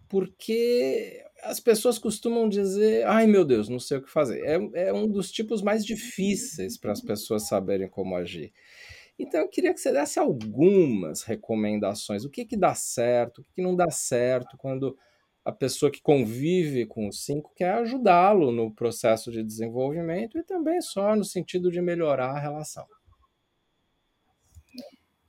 Porque 0.08 1.25
as 1.46 1.60
pessoas 1.60 1.98
costumam 1.98 2.48
dizer, 2.48 3.06
ai 3.06 3.26
meu 3.26 3.44
Deus, 3.44 3.68
não 3.68 3.78
sei 3.78 3.98
o 3.98 4.02
que 4.02 4.10
fazer. 4.10 4.40
É, 4.44 4.88
é 4.88 4.92
um 4.92 5.08
dos 5.08 5.30
tipos 5.30 5.62
mais 5.62 5.84
difíceis 5.84 6.76
para 6.76 6.92
as 6.92 7.00
pessoas 7.00 7.46
saberem 7.48 7.88
como 7.88 8.16
agir. 8.16 8.52
Então 9.18 9.40
eu 9.40 9.48
queria 9.48 9.72
que 9.72 9.80
você 9.80 9.92
desse 9.92 10.18
algumas 10.18 11.22
recomendações. 11.22 12.24
O 12.24 12.30
que, 12.30 12.44
que 12.44 12.56
dá 12.56 12.74
certo, 12.74 13.40
o 13.40 13.44
que, 13.44 13.54
que 13.54 13.62
não 13.62 13.74
dá 13.74 13.90
certo 13.90 14.56
quando 14.58 14.96
a 15.44 15.52
pessoa 15.52 15.90
que 15.90 16.02
convive 16.02 16.86
com 16.86 17.08
o 17.08 17.12
cinco 17.12 17.52
quer 17.54 17.70
ajudá-lo 17.74 18.50
no 18.50 18.74
processo 18.74 19.30
de 19.30 19.42
desenvolvimento 19.42 20.36
e 20.36 20.42
também 20.42 20.80
só 20.80 21.14
no 21.14 21.24
sentido 21.24 21.70
de 21.70 21.80
melhorar 21.80 22.30
a 22.30 22.40
relação. 22.40 22.84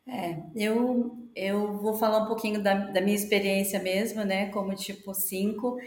É, 0.09 0.41
eu, 0.55 1.17
eu 1.35 1.77
vou 1.77 1.93
falar 1.93 2.23
um 2.23 2.27
pouquinho 2.27 2.63
da, 2.63 2.73
da 2.73 3.01
minha 3.01 3.15
experiência 3.15 3.77
mesmo, 3.77 4.23
né, 4.23 4.49
como 4.51 4.73
tipo 4.73 5.13
5, 5.13 5.77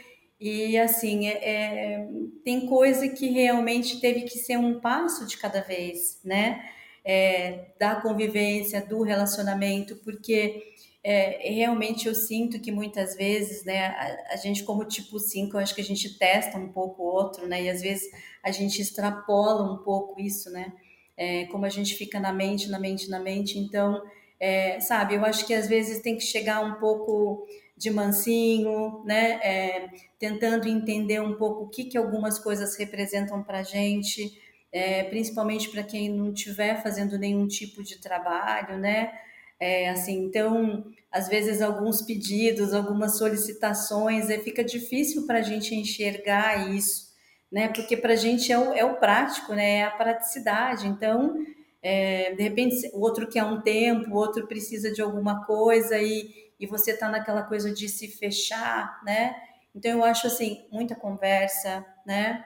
e 0.41 0.79
assim, 0.79 1.29
é, 1.29 1.33
é, 1.33 2.09
tem 2.43 2.67
coisa 2.67 3.07
que 3.09 3.29
realmente 3.29 4.01
teve 4.01 4.23
que 4.23 4.39
ser 4.39 4.57
um 4.57 4.81
passo 4.81 5.27
de 5.27 5.37
cada 5.37 5.61
vez, 5.61 6.19
né, 6.25 6.65
é, 7.05 7.67
da 7.79 7.97
convivência, 7.97 8.81
do 8.81 9.03
relacionamento, 9.03 9.97
porque 9.97 10.63
é, 11.05 11.53
realmente 11.53 12.09
eu 12.09 12.15
sinto 12.15 12.59
que 12.59 12.73
muitas 12.73 13.15
vezes, 13.17 13.65
né, 13.65 13.87
a, 13.87 14.35
a, 14.35 14.37
gente 14.37 14.65
como 14.65 14.85
tipo 14.85 15.19
5, 15.19 15.57
eu 15.57 15.61
acho 15.61 15.75
que 15.75 15.81
a 15.83 15.85
gente 15.85 16.19
testa 16.19 16.57
um 16.57 16.69
pouco 16.69 17.03
o 17.03 17.07
outro, 17.07 17.47
né, 17.47 17.65
e 17.65 17.69
às 17.69 17.83
vezes 17.83 18.11
a 18.43 18.51
gente 18.51 18.81
extrapola 18.81 19.71
um 19.71 19.79
pouco 19.79 20.19
isso, 20.19 20.51
né, 20.51 20.73
é, 21.19 21.45
como 21.47 21.67
a 21.67 21.71
gente 21.71 21.95
fica 21.95 22.19
na 22.19 22.33
mente, 22.33 22.71
na 22.71 22.79
mente, 22.79 23.11
na 23.11 23.21
mente. 23.21 23.59
Então, 23.59 24.03
é, 24.41 24.81
sabe, 24.81 25.17
eu 25.17 25.25
acho 25.25 25.47
que 25.47 25.53
às 25.53 25.69
vezes 25.69 26.01
tem 26.01 26.17
que 26.17 26.23
chegar 26.23 26.65
um 26.65 26.81
pouco 26.81 27.47
de 27.81 27.91
mansinho, 27.91 29.03
né? 29.05 29.41
É, 29.43 29.89
tentando 30.19 30.69
entender 30.69 31.21
um 31.21 31.35
pouco 31.35 31.65
o 31.65 31.69
que, 31.69 31.85
que 31.85 31.97
algumas 31.97 32.39
coisas 32.39 32.77
representam 32.77 33.43
para 33.43 33.61
a 33.61 33.63
gente, 33.63 34.39
é, 34.71 35.05
principalmente 35.05 35.71
para 35.71 35.83
quem 35.83 36.11
não 36.11 36.33
estiver 36.33 36.83
fazendo 36.83 37.19
nenhum 37.19 37.47
tipo 37.47 37.83
de 37.83 37.99
trabalho, 37.99 38.79
né? 38.79 39.13
É, 39.59 39.89
assim, 39.91 40.25
então, 40.25 40.85
às 41.11 41.29
vezes 41.29 41.63
alguns 41.63 42.03
pedidos, 42.03 42.75
algumas 42.75 43.17
solicitações, 43.19 44.29
é, 44.29 44.39
fica 44.39 44.63
difícil 44.63 45.27
para 45.27 45.39
a 45.39 45.43
gente 45.43 45.75
enxergar 45.75 46.71
isso 46.75 47.11
né? 47.51 47.69
Porque 47.69 47.97
para 47.97 48.13
a 48.13 48.17
gente 48.17 48.53
é 48.53 48.59
o, 48.59 48.73
é 48.75 48.85
o 48.85 48.97
prático, 48.97 49.55
né? 49.55 49.79
É 49.79 49.85
a 49.85 49.91
praticidade. 49.91 50.87
Então, 50.87 51.35
é, 51.83 52.35
de 52.35 52.43
repente, 52.43 52.89
o 52.93 53.01
outro 53.01 53.27
quer 53.27 53.43
um 53.45 53.61
tempo, 53.61 54.11
o 54.11 54.15
outro 54.15 54.47
precisa 54.47 54.93
de 54.93 55.03
alguma 55.03 55.45
coisa 55.45 55.99
e, 55.99 56.50
e 56.61 56.67
você 56.67 56.91
está 56.91 57.09
naquela 57.09 57.43
coisa 57.43 57.73
de 57.73 57.89
se 57.89 58.07
fechar, 58.07 59.01
né? 59.03 59.35
Então, 59.75 59.91
eu 59.91 60.05
acho 60.05 60.27
assim, 60.27 60.67
muita 60.71 60.95
conversa, 60.95 61.85
né? 62.07 62.45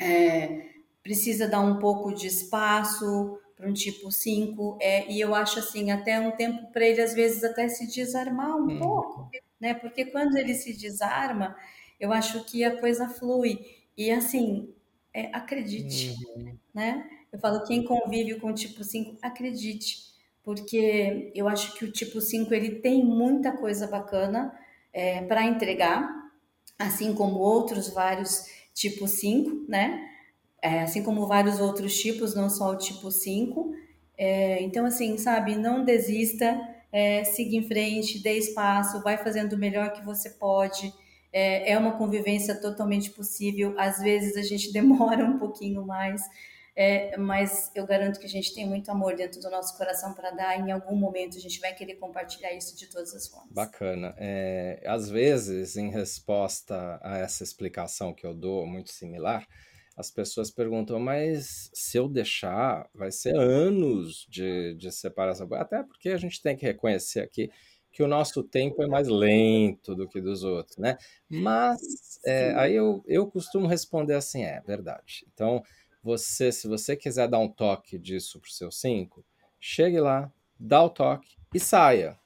É, 0.00 0.70
precisa 1.02 1.46
dar 1.46 1.60
um 1.60 1.78
pouco 1.78 2.12
de 2.12 2.26
espaço 2.26 3.38
para 3.56 3.68
um 3.68 3.72
tipo 3.72 4.10
5, 4.10 4.78
é, 4.82 5.08
e 5.10 5.20
eu 5.20 5.34
acho 5.34 5.60
assim, 5.60 5.92
até 5.92 6.18
um 6.18 6.32
tempo 6.32 6.72
para 6.72 6.84
ele, 6.84 7.00
às 7.00 7.14
vezes, 7.14 7.44
até 7.44 7.68
se 7.68 7.86
desarmar 7.86 8.56
um 8.56 8.72
hum. 8.72 8.78
pouco, 8.80 9.30
né? 9.60 9.72
Porque 9.74 10.06
quando 10.06 10.36
ele 10.36 10.54
se 10.54 10.76
desarma, 10.76 11.56
eu 12.00 12.12
acho 12.12 12.44
que 12.44 12.64
a 12.64 12.80
coisa 12.80 13.08
flui. 13.08 13.64
E 13.96 14.10
assim, 14.10 14.74
é, 15.12 15.30
acredite, 15.32 16.16
uhum. 16.36 16.58
né? 16.74 17.08
Eu 17.32 17.38
falo, 17.38 17.64
quem 17.64 17.84
convive 17.84 18.40
com 18.40 18.50
o 18.50 18.54
tipo 18.54 18.82
5, 18.82 19.18
acredite, 19.22 20.13
porque 20.44 21.32
eu 21.34 21.48
acho 21.48 21.74
que 21.74 21.84
o 21.84 21.90
tipo 21.90 22.20
5 22.20 22.52
ele 22.54 22.76
tem 22.76 23.04
muita 23.04 23.52
coisa 23.52 23.86
bacana 23.86 24.54
é, 24.92 25.22
para 25.22 25.44
entregar, 25.44 26.08
assim 26.78 27.14
como 27.14 27.38
outros 27.38 27.88
vários 27.88 28.46
tipos 28.74 29.12
5, 29.12 29.64
né? 29.68 30.08
É, 30.62 30.82
assim 30.82 31.02
como 31.02 31.26
vários 31.26 31.60
outros 31.60 31.98
tipos, 31.98 32.34
não 32.34 32.48
só 32.48 32.70
o 32.72 32.78
tipo 32.78 33.10
5. 33.10 33.74
É, 34.16 34.62
então, 34.62 34.86
assim, 34.86 35.18
sabe, 35.18 35.56
não 35.56 35.84
desista, 35.84 36.60
é, 36.92 37.24
siga 37.24 37.56
em 37.56 37.62
frente, 37.62 38.22
dê 38.22 38.38
espaço, 38.38 39.02
vai 39.02 39.16
fazendo 39.18 39.54
o 39.54 39.58
melhor 39.58 39.92
que 39.92 40.04
você 40.04 40.30
pode 40.30 40.92
é, 41.34 41.72
é 41.72 41.76
uma 41.76 41.98
convivência 41.98 42.54
totalmente 42.54 43.10
possível. 43.10 43.74
Às 43.76 43.98
vezes 43.98 44.36
a 44.36 44.42
gente 44.42 44.70
demora 44.72 45.24
um 45.24 45.36
pouquinho 45.36 45.84
mais, 45.84 46.22
é, 46.76 47.16
mas 47.16 47.70
eu 47.74 47.86
garanto 47.86 48.18
que 48.18 48.26
a 48.26 48.28
gente 48.28 48.52
tem 48.52 48.66
muito 48.66 48.90
amor 48.90 49.14
dentro 49.14 49.40
do 49.40 49.48
nosso 49.48 49.76
coração 49.76 50.12
para 50.12 50.30
dar. 50.30 50.58
Em 50.58 50.72
algum 50.72 50.96
momento 50.96 51.36
a 51.36 51.40
gente 51.40 51.60
vai 51.60 51.72
querer 51.72 51.94
compartilhar 51.96 52.52
isso 52.52 52.76
de 52.76 52.88
todas 52.88 53.14
as 53.14 53.28
formas. 53.28 53.52
Bacana. 53.52 54.14
É, 54.18 54.82
às 54.84 55.08
vezes, 55.08 55.76
em 55.76 55.90
resposta 55.90 56.98
a 57.02 57.18
essa 57.18 57.44
explicação 57.44 58.12
que 58.12 58.26
eu 58.26 58.34
dou, 58.34 58.66
muito 58.66 58.90
similar, 58.90 59.46
as 59.96 60.10
pessoas 60.10 60.50
perguntam, 60.50 60.98
mas 60.98 61.70
se 61.72 61.96
eu 61.96 62.08
deixar, 62.08 62.88
vai 62.92 63.12
ser 63.12 63.36
anos 63.36 64.26
de, 64.28 64.74
de 64.74 64.90
separação. 64.90 65.48
Até 65.52 65.84
porque 65.84 66.08
a 66.08 66.16
gente 66.16 66.42
tem 66.42 66.56
que 66.56 66.66
reconhecer 66.66 67.20
aqui 67.20 67.50
que 67.92 68.02
o 68.02 68.08
nosso 68.08 68.42
tempo 68.42 68.82
é 68.82 68.88
mais 68.88 69.06
lento 69.06 69.94
do 69.94 70.08
que 70.08 70.20
dos 70.20 70.42
outros, 70.42 70.76
né? 70.78 70.98
Mas 71.28 72.18
é, 72.26 72.52
aí 72.56 72.74
eu, 72.74 73.04
eu 73.06 73.24
costumo 73.30 73.68
responder 73.68 74.14
assim, 74.14 74.42
é 74.42 74.60
verdade. 74.66 75.24
Então, 75.32 75.62
você, 76.04 76.52
se 76.52 76.68
você 76.68 76.94
quiser 76.94 77.26
dar 77.26 77.38
um 77.38 77.48
toque 77.48 77.98
disso 77.98 78.38
para 78.38 78.48
o 78.48 78.52
seu 78.52 78.70
cinco, 78.70 79.24
chegue 79.58 79.98
lá, 79.98 80.30
dá 80.60 80.82
o 80.82 80.90
toque 80.90 81.36
e 81.54 81.58
saia. 81.58 82.18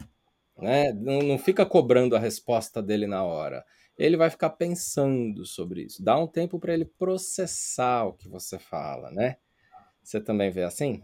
Né? 0.59 0.93
Não, 0.93 1.20
não 1.20 1.39
fica 1.39 1.64
cobrando 1.64 2.16
a 2.16 2.18
resposta 2.18 2.83
dele 2.83 3.07
na 3.07 3.22
hora. 3.22 3.64
Ele 3.97 4.16
vai 4.16 4.31
ficar 4.31 4.51
pensando 4.51 5.47
sobre 5.47 5.83
isso. 5.83 6.03
Dá 6.03 6.18
um 6.18 6.26
tempo 6.26 6.59
para 6.59 6.74
ele 6.74 6.85
processar 6.85 8.05
o 8.05 8.14
que 8.14 8.29
você 8.29 8.59
fala, 8.59 9.12
né? 9.12 9.37
Você 10.03 10.20
também 10.20 10.51
vê 10.51 10.64
assim? 10.64 11.01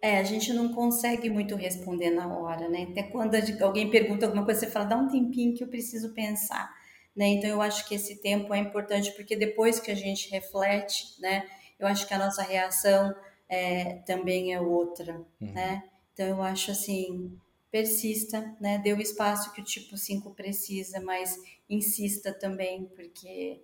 É, 0.00 0.18
a 0.18 0.24
gente 0.24 0.52
não 0.52 0.72
consegue 0.72 1.28
muito 1.28 1.54
responder 1.54 2.10
na 2.10 2.26
hora, 2.26 2.68
né? 2.68 2.88
Até 2.90 3.02
quando 3.02 3.34
alguém 3.60 3.90
pergunta 3.90 4.24
alguma 4.24 4.44
coisa, 4.44 4.60
você 4.60 4.70
fala, 4.70 4.86
dá 4.86 4.96
um 4.96 5.08
tempinho 5.08 5.54
que 5.54 5.62
eu 5.62 5.68
preciso 5.68 6.14
pensar, 6.14 6.74
né? 7.14 7.28
Então 7.28 7.50
eu 7.50 7.62
acho 7.62 7.86
que 7.86 7.94
esse 7.94 8.20
tempo 8.20 8.52
é 8.54 8.58
importante 8.58 9.12
porque 9.12 9.36
depois 9.36 9.78
que 9.78 9.90
a 9.90 9.94
gente 9.94 10.30
reflete, 10.30 11.20
né? 11.20 11.46
Eu 11.78 11.86
acho 11.86 12.06
que 12.06 12.14
a 12.14 12.18
nossa 12.18 12.42
reação 12.42 13.14
é, 13.48 13.96
também 14.06 14.54
é 14.54 14.60
outra, 14.60 15.14
uhum. 15.40 15.52
né? 15.52 15.84
Então 16.12 16.26
eu 16.26 16.42
acho 16.42 16.70
assim, 16.70 17.36
persista, 17.70 18.54
né? 18.60 18.78
Dê 18.78 18.92
o 18.92 19.00
espaço 19.00 19.52
que 19.52 19.60
o 19.60 19.64
tipo 19.64 19.96
5 19.96 20.30
precisa, 20.34 21.00
mas 21.00 21.36
insista 21.68 22.32
também, 22.32 22.84
porque 22.94 23.60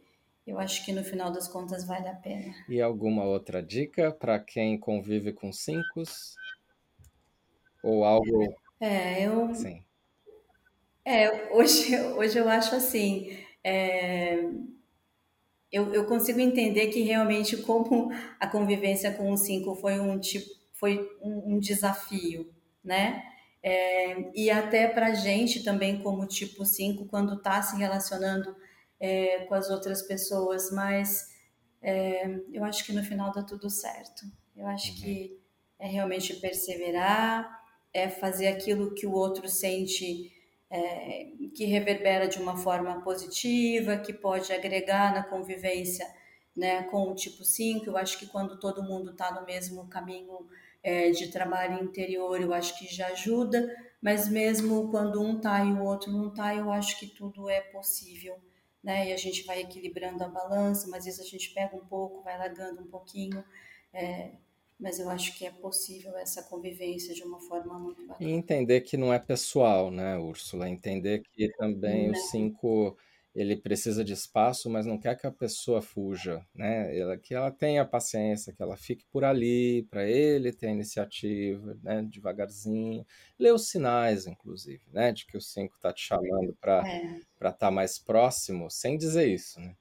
eu 0.47 0.59
acho 0.59 0.85
que 0.85 0.93
no 0.93 1.05
final 1.05 1.31
das 1.31 1.47
contas 1.47 1.87
vale 1.87 2.09
a 2.09 2.15
pena. 2.15 2.55
E 2.69 2.81
alguma 2.81 3.25
outra 3.25 3.63
dica 3.63 4.11
para 4.11 4.39
quem 4.39 4.79
convive 4.79 5.33
com 5.33 5.53
cinco? 5.53 6.03
Ou 7.83 8.03
algo. 8.03 8.59
É, 8.81 9.27
eu. 9.27 9.55
Sim. 9.55 9.85
É, 11.09 11.51
hoje, 11.55 11.97
hoje 12.17 12.39
eu 12.39 12.47
acho 12.49 12.75
assim. 12.75 13.35
É... 13.65 14.45
Eu, 15.73 15.93
eu 15.93 16.07
consigo 16.07 16.41
entender 16.41 16.89
que 16.89 17.03
realmente 17.03 17.57
como 17.59 18.11
a 18.39 18.47
convivência 18.47 19.13
com 19.13 19.31
o 19.31 19.37
cinco 19.37 19.75
foi 19.75 19.99
um 20.01 20.19
tipo 20.19 20.59
foi 20.75 21.11
um, 21.21 21.55
um 21.55 21.59
desafio, 21.59 22.55
né? 22.85 23.23
É, 23.61 24.31
e 24.33 24.49
até 24.49 24.87
para 24.87 25.13
gente 25.13 25.65
também 25.65 26.01
como 26.01 26.25
tipo 26.25 26.65
5, 26.65 27.07
quando 27.07 27.35
está 27.35 27.61
se 27.61 27.77
relacionando 27.77 28.55
é, 29.01 29.45
com 29.47 29.55
as 29.55 29.69
outras 29.69 30.03
pessoas, 30.03 30.71
mas 30.71 31.35
é, 31.83 32.31
eu 32.53 32.63
acho 32.63 32.85
que 32.87 32.93
no 32.93 33.03
final 33.03 33.33
dá 33.33 33.43
tudo 33.43 33.69
certo. 33.69 34.25
Eu 34.57 34.69
acho 34.69 34.93
uhum. 34.93 34.99
que 35.01 35.41
é 35.81 35.89
realmente 35.89 36.35
perseverar, 36.37 37.61
é 37.93 38.09
fazer 38.09 38.47
aquilo 38.47 38.95
que 38.95 39.05
o 39.05 39.13
outro 39.13 39.49
sente 39.49 40.33
é, 40.71 41.29
que 41.55 41.65
reverbera 41.65 42.29
de 42.29 42.39
uma 42.39 42.57
forma 42.57 43.01
positiva, 43.03 43.97
que 43.97 44.13
pode 44.13 44.53
agregar 44.53 45.15
na 45.15 45.23
convivência 45.23 46.07
né, 46.55 46.83
com 46.85 47.11
o 47.11 47.15
tipo 47.15 47.45
5. 47.45 47.87
Eu 47.87 47.97
acho 47.97 48.19
que 48.19 48.27
quando 48.27 48.59
todo 48.59 48.83
mundo 48.83 49.13
está 49.13 49.33
no 49.33 49.47
mesmo 49.47 49.87
caminho 49.89 50.47
é, 50.83 51.11
de 51.11 51.29
trabalho 51.29 51.83
interior, 51.83 52.41
eu 52.41 52.53
acho 52.53 52.79
que 52.79 52.93
já 52.93 53.07
ajuda, 53.09 53.75
mas 54.01 54.29
mesmo 54.29 54.91
quando 54.91 55.23
um 55.23 55.41
tá 55.41 55.65
e 55.65 55.73
o 55.73 55.83
outro 55.83 56.11
não 56.11 56.33
tá, 56.33 56.55
eu 56.55 56.71
acho 56.71 56.99
que 56.99 57.07
tudo 57.07 57.49
é 57.49 57.61
possível, 57.61 58.37
né? 58.83 59.09
E 59.09 59.13
a 59.13 59.17
gente 59.17 59.45
vai 59.45 59.61
equilibrando 59.61 60.23
a 60.23 60.29
balança, 60.29 60.89
mas 60.89 61.05
vezes 61.05 61.21
a 61.21 61.25
gente 61.25 61.53
pega 61.53 61.77
um 61.77 61.85
pouco, 61.87 62.23
vai 62.23 62.39
largando 62.39 62.83
um 62.83 62.87
pouquinho, 62.87 63.45
é, 63.93 64.33
mas 64.79 64.99
eu 64.99 65.09
acho 65.11 65.37
que 65.37 65.45
é 65.45 65.51
possível 65.51 66.17
essa 66.17 66.43
convivência 66.43 67.15
de 67.15 67.23
uma 67.23 67.41
forma 67.41 67.79
muito 67.79 68.07
bacana. 68.07 68.31
E 68.31 68.33
entender 68.33 68.83
que 68.83 68.97
não 68.97 69.13
é 69.13 69.19
pessoal, 69.19 69.91
né, 69.91 70.17
Úrsula? 70.17 70.69
Entender 70.69 71.23
que 71.33 71.49
também 71.57 72.11
os 72.11 72.31
cinco 72.31 72.97
ele 73.35 73.57
precisa 73.57 74.05
de 74.05 74.13
espaço, 74.13 74.69
mas 74.69 74.87
não 74.87 74.99
quer 74.99 75.17
que 75.17 75.27
a 75.27 75.31
pessoa 75.31 75.81
fuja, 75.81 76.45
né? 76.55 76.97
Ela, 76.97 77.17
que 77.17 77.35
ela 77.35 77.51
tenha 77.51 77.85
paciência, 77.85 78.53
que 78.53 78.63
ela 78.63 78.77
fique 78.77 79.05
por 79.13 79.25
ali, 79.25 79.85
para 79.91 80.09
ele 80.09 80.53
ter 80.53 80.67
a 80.67 80.73
iniciativa, 80.73 81.79
né? 81.83 82.03
Devagarzinho. 82.03 83.07
Lê 83.39 83.53
os 83.53 83.69
sinais, 83.69 84.27
inclusive, 84.27 84.83
né? 84.93 85.13
De 85.13 85.25
que 85.27 85.37
o 85.37 85.41
5 85.41 85.77
está 85.77 85.93
te 85.93 86.03
chamando 86.03 86.57
para 86.61 86.83
é. 86.89 87.19
estar 87.37 87.53
tá 87.53 87.71
mais 87.71 87.99
próximo, 87.99 88.71
sem 88.71 88.97
dizer 88.97 89.29
isso, 89.29 89.61
né? 89.61 89.77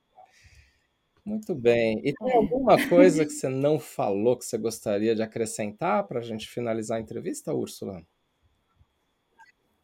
Muito 1.27 1.53
bem. 1.53 1.99
E 2.05 2.13
tem 2.13 2.31
é. 2.31 2.37
alguma 2.37 2.77
coisa 2.87 3.25
que 3.25 3.31
você 3.35 3.49
não 3.49 3.77
falou 3.77 4.37
que 4.37 4.45
você 4.45 4.57
gostaria 4.57 5.13
de 5.13 5.21
acrescentar 5.21 6.07
para 6.07 6.21
a 6.21 6.23
gente 6.23 6.47
finalizar 6.47 6.97
a 6.97 7.01
entrevista, 7.01 7.53
Úrsula? 7.53 8.01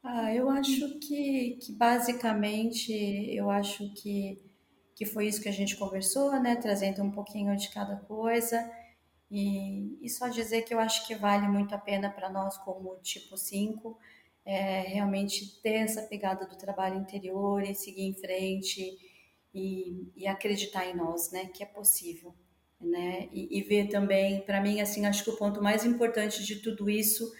Ah, 0.01 0.33
eu 0.33 0.49
acho 0.49 0.99
que, 0.99 1.57
que 1.61 1.73
basicamente, 1.73 2.93
eu 3.35 3.49
acho 3.49 3.93
que, 3.93 4.41
que 4.95 5.05
foi 5.05 5.27
isso 5.27 5.41
que 5.41 5.49
a 5.49 5.53
gente 5.53 5.75
conversou, 5.75 6.31
né? 6.41 6.55
Trazendo 6.55 7.03
um 7.03 7.11
pouquinho 7.11 7.53
de 7.57 7.69
cada 7.71 7.97
coisa. 7.97 8.71
E, 9.29 9.97
e 10.01 10.09
só 10.09 10.29
dizer 10.29 10.61
que 10.61 10.73
eu 10.73 10.79
acho 10.79 11.05
que 11.05 11.13
vale 11.13 11.49
muito 11.49 11.75
a 11.75 11.77
pena 11.77 12.09
para 12.09 12.29
nós, 12.29 12.57
como 12.59 12.95
tipo 13.01 13.35
5, 13.35 13.97
é, 14.45 14.81
realmente 14.83 15.61
ter 15.61 15.73
essa 15.73 16.03
pegada 16.03 16.47
do 16.47 16.57
trabalho 16.57 17.01
interior 17.01 17.61
e 17.63 17.75
seguir 17.75 18.03
em 18.03 18.13
frente 18.13 19.12
e, 19.53 20.11
e 20.15 20.27
acreditar 20.27 20.85
em 20.85 20.95
nós, 20.95 21.31
né? 21.31 21.45
Que 21.45 21.63
é 21.63 21.65
possível, 21.65 22.33
né? 22.79 23.29
E, 23.31 23.59
e 23.59 23.61
ver 23.61 23.87
também, 23.89 24.41
para 24.41 24.61
mim, 24.61 24.81
assim, 24.81 25.05
acho 25.05 25.23
que 25.23 25.29
o 25.29 25.37
ponto 25.37 25.61
mais 25.61 25.85
importante 25.85 26.43
de 26.43 26.57
tudo 26.57 26.89
isso 26.89 27.31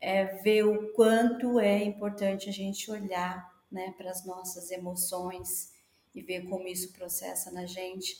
é 0.00 0.24
ver 0.24 0.64
o 0.64 0.92
quanto 0.94 1.60
é 1.60 1.84
importante 1.84 2.48
a 2.48 2.52
gente 2.52 2.90
olhar 2.90 3.52
né, 3.70 3.94
para 3.96 4.10
as 4.10 4.26
nossas 4.26 4.70
emoções 4.70 5.72
e 6.12 6.20
ver 6.20 6.42
como 6.48 6.66
isso 6.66 6.92
processa 6.92 7.52
na 7.52 7.64
gente 7.64 8.16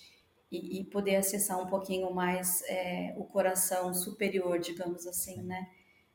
e, 0.50 0.80
e 0.80 0.84
poder 0.84 1.16
acessar 1.16 1.60
um 1.60 1.66
pouquinho 1.66 2.12
mais 2.14 2.62
é, 2.68 3.14
o 3.16 3.24
coração 3.24 3.92
superior, 3.92 4.58
digamos 4.58 5.06
assim, 5.06 5.42
né? 5.42 5.68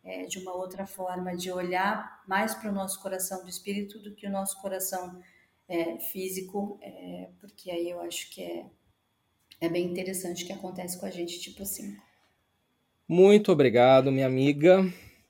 É, 0.04 0.26
de 0.26 0.40
uma 0.40 0.54
outra 0.54 0.88
forma 0.88 1.36
de 1.36 1.52
olhar 1.52 2.24
mais 2.26 2.56
para 2.56 2.70
o 2.70 2.74
nosso 2.74 3.02
coração 3.02 3.44
do 3.44 3.50
espírito 3.50 4.00
do 4.00 4.16
que 4.16 4.26
o 4.26 4.32
nosso 4.32 4.62
coração 4.62 5.22
é, 5.68 6.00
físico, 6.00 6.80
é, 6.82 7.30
porque 7.40 7.70
aí 7.70 7.90
eu 7.90 8.00
acho 8.02 8.30
que 8.32 8.42
é, 8.42 8.66
é 9.62 9.70
bem 9.70 9.86
interessante 9.86 10.44
o 10.44 10.48
que 10.48 10.54
acontece 10.54 11.00
com 11.00 11.06
a 11.06 11.12
gente, 11.12 11.40
tipo 11.40 11.64
assim. 11.64 11.96
Muito 13.08 13.52
obrigado, 13.52 14.12
minha 14.12 14.28
amiga. 14.28 14.84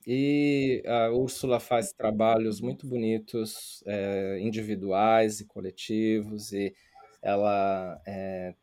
E 0.05 0.81
a 0.85 1.11
Úrsula 1.11 1.59
faz 1.59 1.91
trabalhos 1.91 2.61
muito 2.61 2.87
bonitos, 2.87 3.83
é, 3.85 4.39
individuais 4.39 5.41
e 5.41 5.45
coletivos, 5.45 6.53
e 6.53 6.73
ela 7.21 8.01
é, 8.07 8.55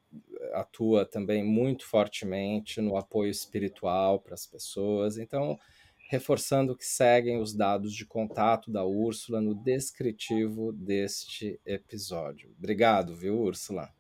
atua 0.55 1.05
também 1.05 1.45
muito 1.45 1.87
fortemente 1.87 2.81
no 2.81 2.97
apoio 2.97 3.31
espiritual 3.31 4.21
para 4.21 4.35
as 4.35 4.47
pessoas. 4.47 5.19
Então, 5.19 5.59
reforçando 6.15 6.77
que 6.77 6.85
seguem 6.85 7.41
os 7.41 7.53
dados 7.53 7.93
de 7.93 8.07
contato 8.07 8.71
da 8.71 8.85
Úrsula 8.85 9.41
no 9.41 9.53
descritivo 9.53 10.73
deste 10.73 11.61
episódio. 11.67 12.55
Obrigado, 12.57 13.17
viu, 13.17 13.37
Úrsula? 13.37 13.91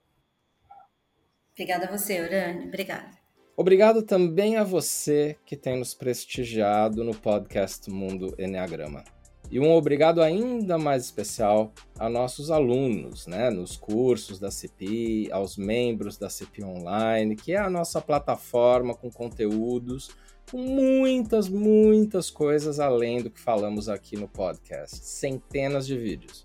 Obrigada 1.52 1.86
a 1.86 1.90
você, 1.90 2.20
Urane. 2.20 2.68
Obrigada. 2.68 3.10
Obrigado 3.56 4.02
também 4.02 4.56
a 4.56 4.62
você 4.62 5.36
que 5.44 5.56
tem 5.56 5.76
nos 5.76 5.92
prestigiado 5.92 7.02
no 7.02 7.14
podcast 7.16 7.90
Mundo 7.90 8.32
Enneagrama. 8.38 9.02
E 9.50 9.58
um 9.58 9.72
obrigado 9.72 10.22
ainda 10.22 10.78
mais 10.78 11.04
especial 11.04 11.72
a 11.98 12.08
nossos 12.08 12.50
alunos, 12.50 13.26
né, 13.26 13.50
nos 13.50 13.76
cursos 13.76 14.38
da 14.38 14.52
CPI, 14.52 15.30
aos 15.32 15.56
membros 15.56 16.16
da 16.16 16.30
CPI 16.30 16.64
Online, 16.64 17.36
que 17.36 17.52
é 17.52 17.58
a 17.58 17.70
nossa 17.70 18.00
plataforma 18.00 18.94
com 18.94 19.10
conteúdos, 19.10 20.10
muitas, 20.52 21.48
muitas 21.48 22.30
coisas 22.30 22.78
além 22.78 23.22
do 23.22 23.30
que 23.30 23.40
falamos 23.40 23.88
aqui 23.88 24.16
no 24.16 24.28
podcast, 24.28 24.96
centenas 25.04 25.86
de 25.86 25.96
vídeos. 25.98 26.44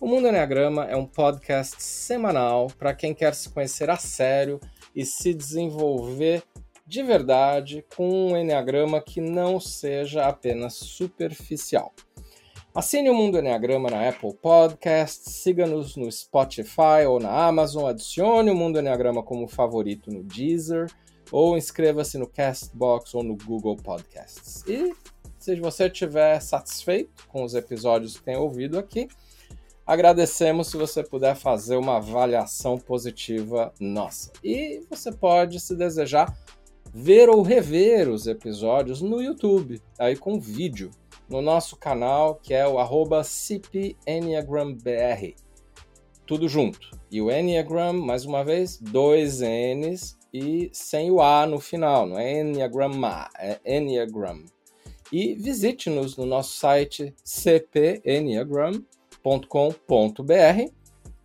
O 0.00 0.06
Mundo 0.06 0.28
Enneagrama 0.28 0.84
é 0.84 0.96
um 0.96 1.06
podcast 1.06 1.82
semanal 1.82 2.68
para 2.78 2.94
quem 2.94 3.14
quer 3.14 3.34
se 3.34 3.48
conhecer 3.48 3.88
a 3.88 3.96
sério 3.96 4.60
e 4.94 5.04
se 5.04 5.32
desenvolver 5.32 6.42
de 6.86 7.02
verdade 7.02 7.84
com 7.96 8.08
um 8.08 8.36
Enneagrama 8.36 9.00
que 9.00 9.20
não 9.20 9.58
seja 9.58 10.26
apenas 10.26 10.74
superficial. 10.74 11.92
Assine 12.74 13.08
o 13.08 13.14
Mundo 13.14 13.38
Enneagrama 13.38 13.90
na 13.90 14.06
Apple 14.06 14.34
Podcasts, 14.34 15.36
siga-nos 15.36 15.96
no 15.96 16.12
Spotify 16.12 17.06
ou 17.08 17.18
na 17.18 17.46
Amazon, 17.46 17.88
adicione 17.88 18.50
o 18.50 18.54
Mundo 18.54 18.78
Enneagrama 18.78 19.22
como 19.22 19.48
favorito 19.48 20.10
no 20.10 20.22
Deezer 20.22 20.86
ou 21.30 21.56
inscreva-se 21.56 22.18
no 22.18 22.26
Castbox 22.26 23.14
ou 23.14 23.22
no 23.22 23.36
Google 23.36 23.76
Podcasts. 23.76 24.64
E 24.66 24.92
se 25.38 25.60
você 25.60 25.86
estiver 25.86 26.40
satisfeito 26.40 27.26
com 27.28 27.44
os 27.44 27.54
episódios 27.54 28.16
que 28.16 28.24
tem 28.24 28.36
ouvido 28.36 28.78
aqui, 28.78 29.08
Agradecemos 29.86 30.66
se 30.66 30.76
você 30.76 31.04
puder 31.04 31.36
fazer 31.36 31.76
uma 31.76 31.98
avaliação 31.98 32.76
positiva 32.76 33.72
nossa. 33.78 34.32
E 34.42 34.84
você 34.90 35.12
pode, 35.12 35.60
se 35.60 35.76
desejar, 35.76 36.36
ver 36.92 37.28
ou 37.28 37.40
rever 37.40 38.08
os 38.08 38.26
episódios 38.26 39.00
no 39.00 39.22
YouTube, 39.22 39.80
aí 39.96 40.16
com 40.16 40.40
vídeo, 40.40 40.90
no 41.28 41.40
nosso 41.40 41.76
canal 41.76 42.34
que 42.34 42.52
é 42.52 42.66
o 42.66 42.80
arroba 42.80 43.22
CPEnneagrambr. 43.22 45.36
Tudo 46.26 46.48
junto. 46.48 46.90
E 47.08 47.22
o 47.22 47.30
Enneagram, 47.30 47.92
mais 47.92 48.24
uma 48.24 48.42
vez, 48.42 48.80
dois 48.80 49.40
N's 49.40 50.18
e 50.38 50.70
sem 50.72 51.10
o 51.10 51.20
A 51.20 51.46
no 51.46 51.60
final, 51.60 52.06
não 52.06 52.18
é 52.18 52.40
Enneagram, 52.40 52.90
é 53.38 53.58
Enneagram. 53.64 54.44
E 55.12 55.34
visite-nos 55.34 56.16
no 56.16 56.26
nosso 56.26 56.56
site 56.56 57.14
cpenneagram.com 57.24 58.96
www.cafeinacultura.com.br 59.26 60.72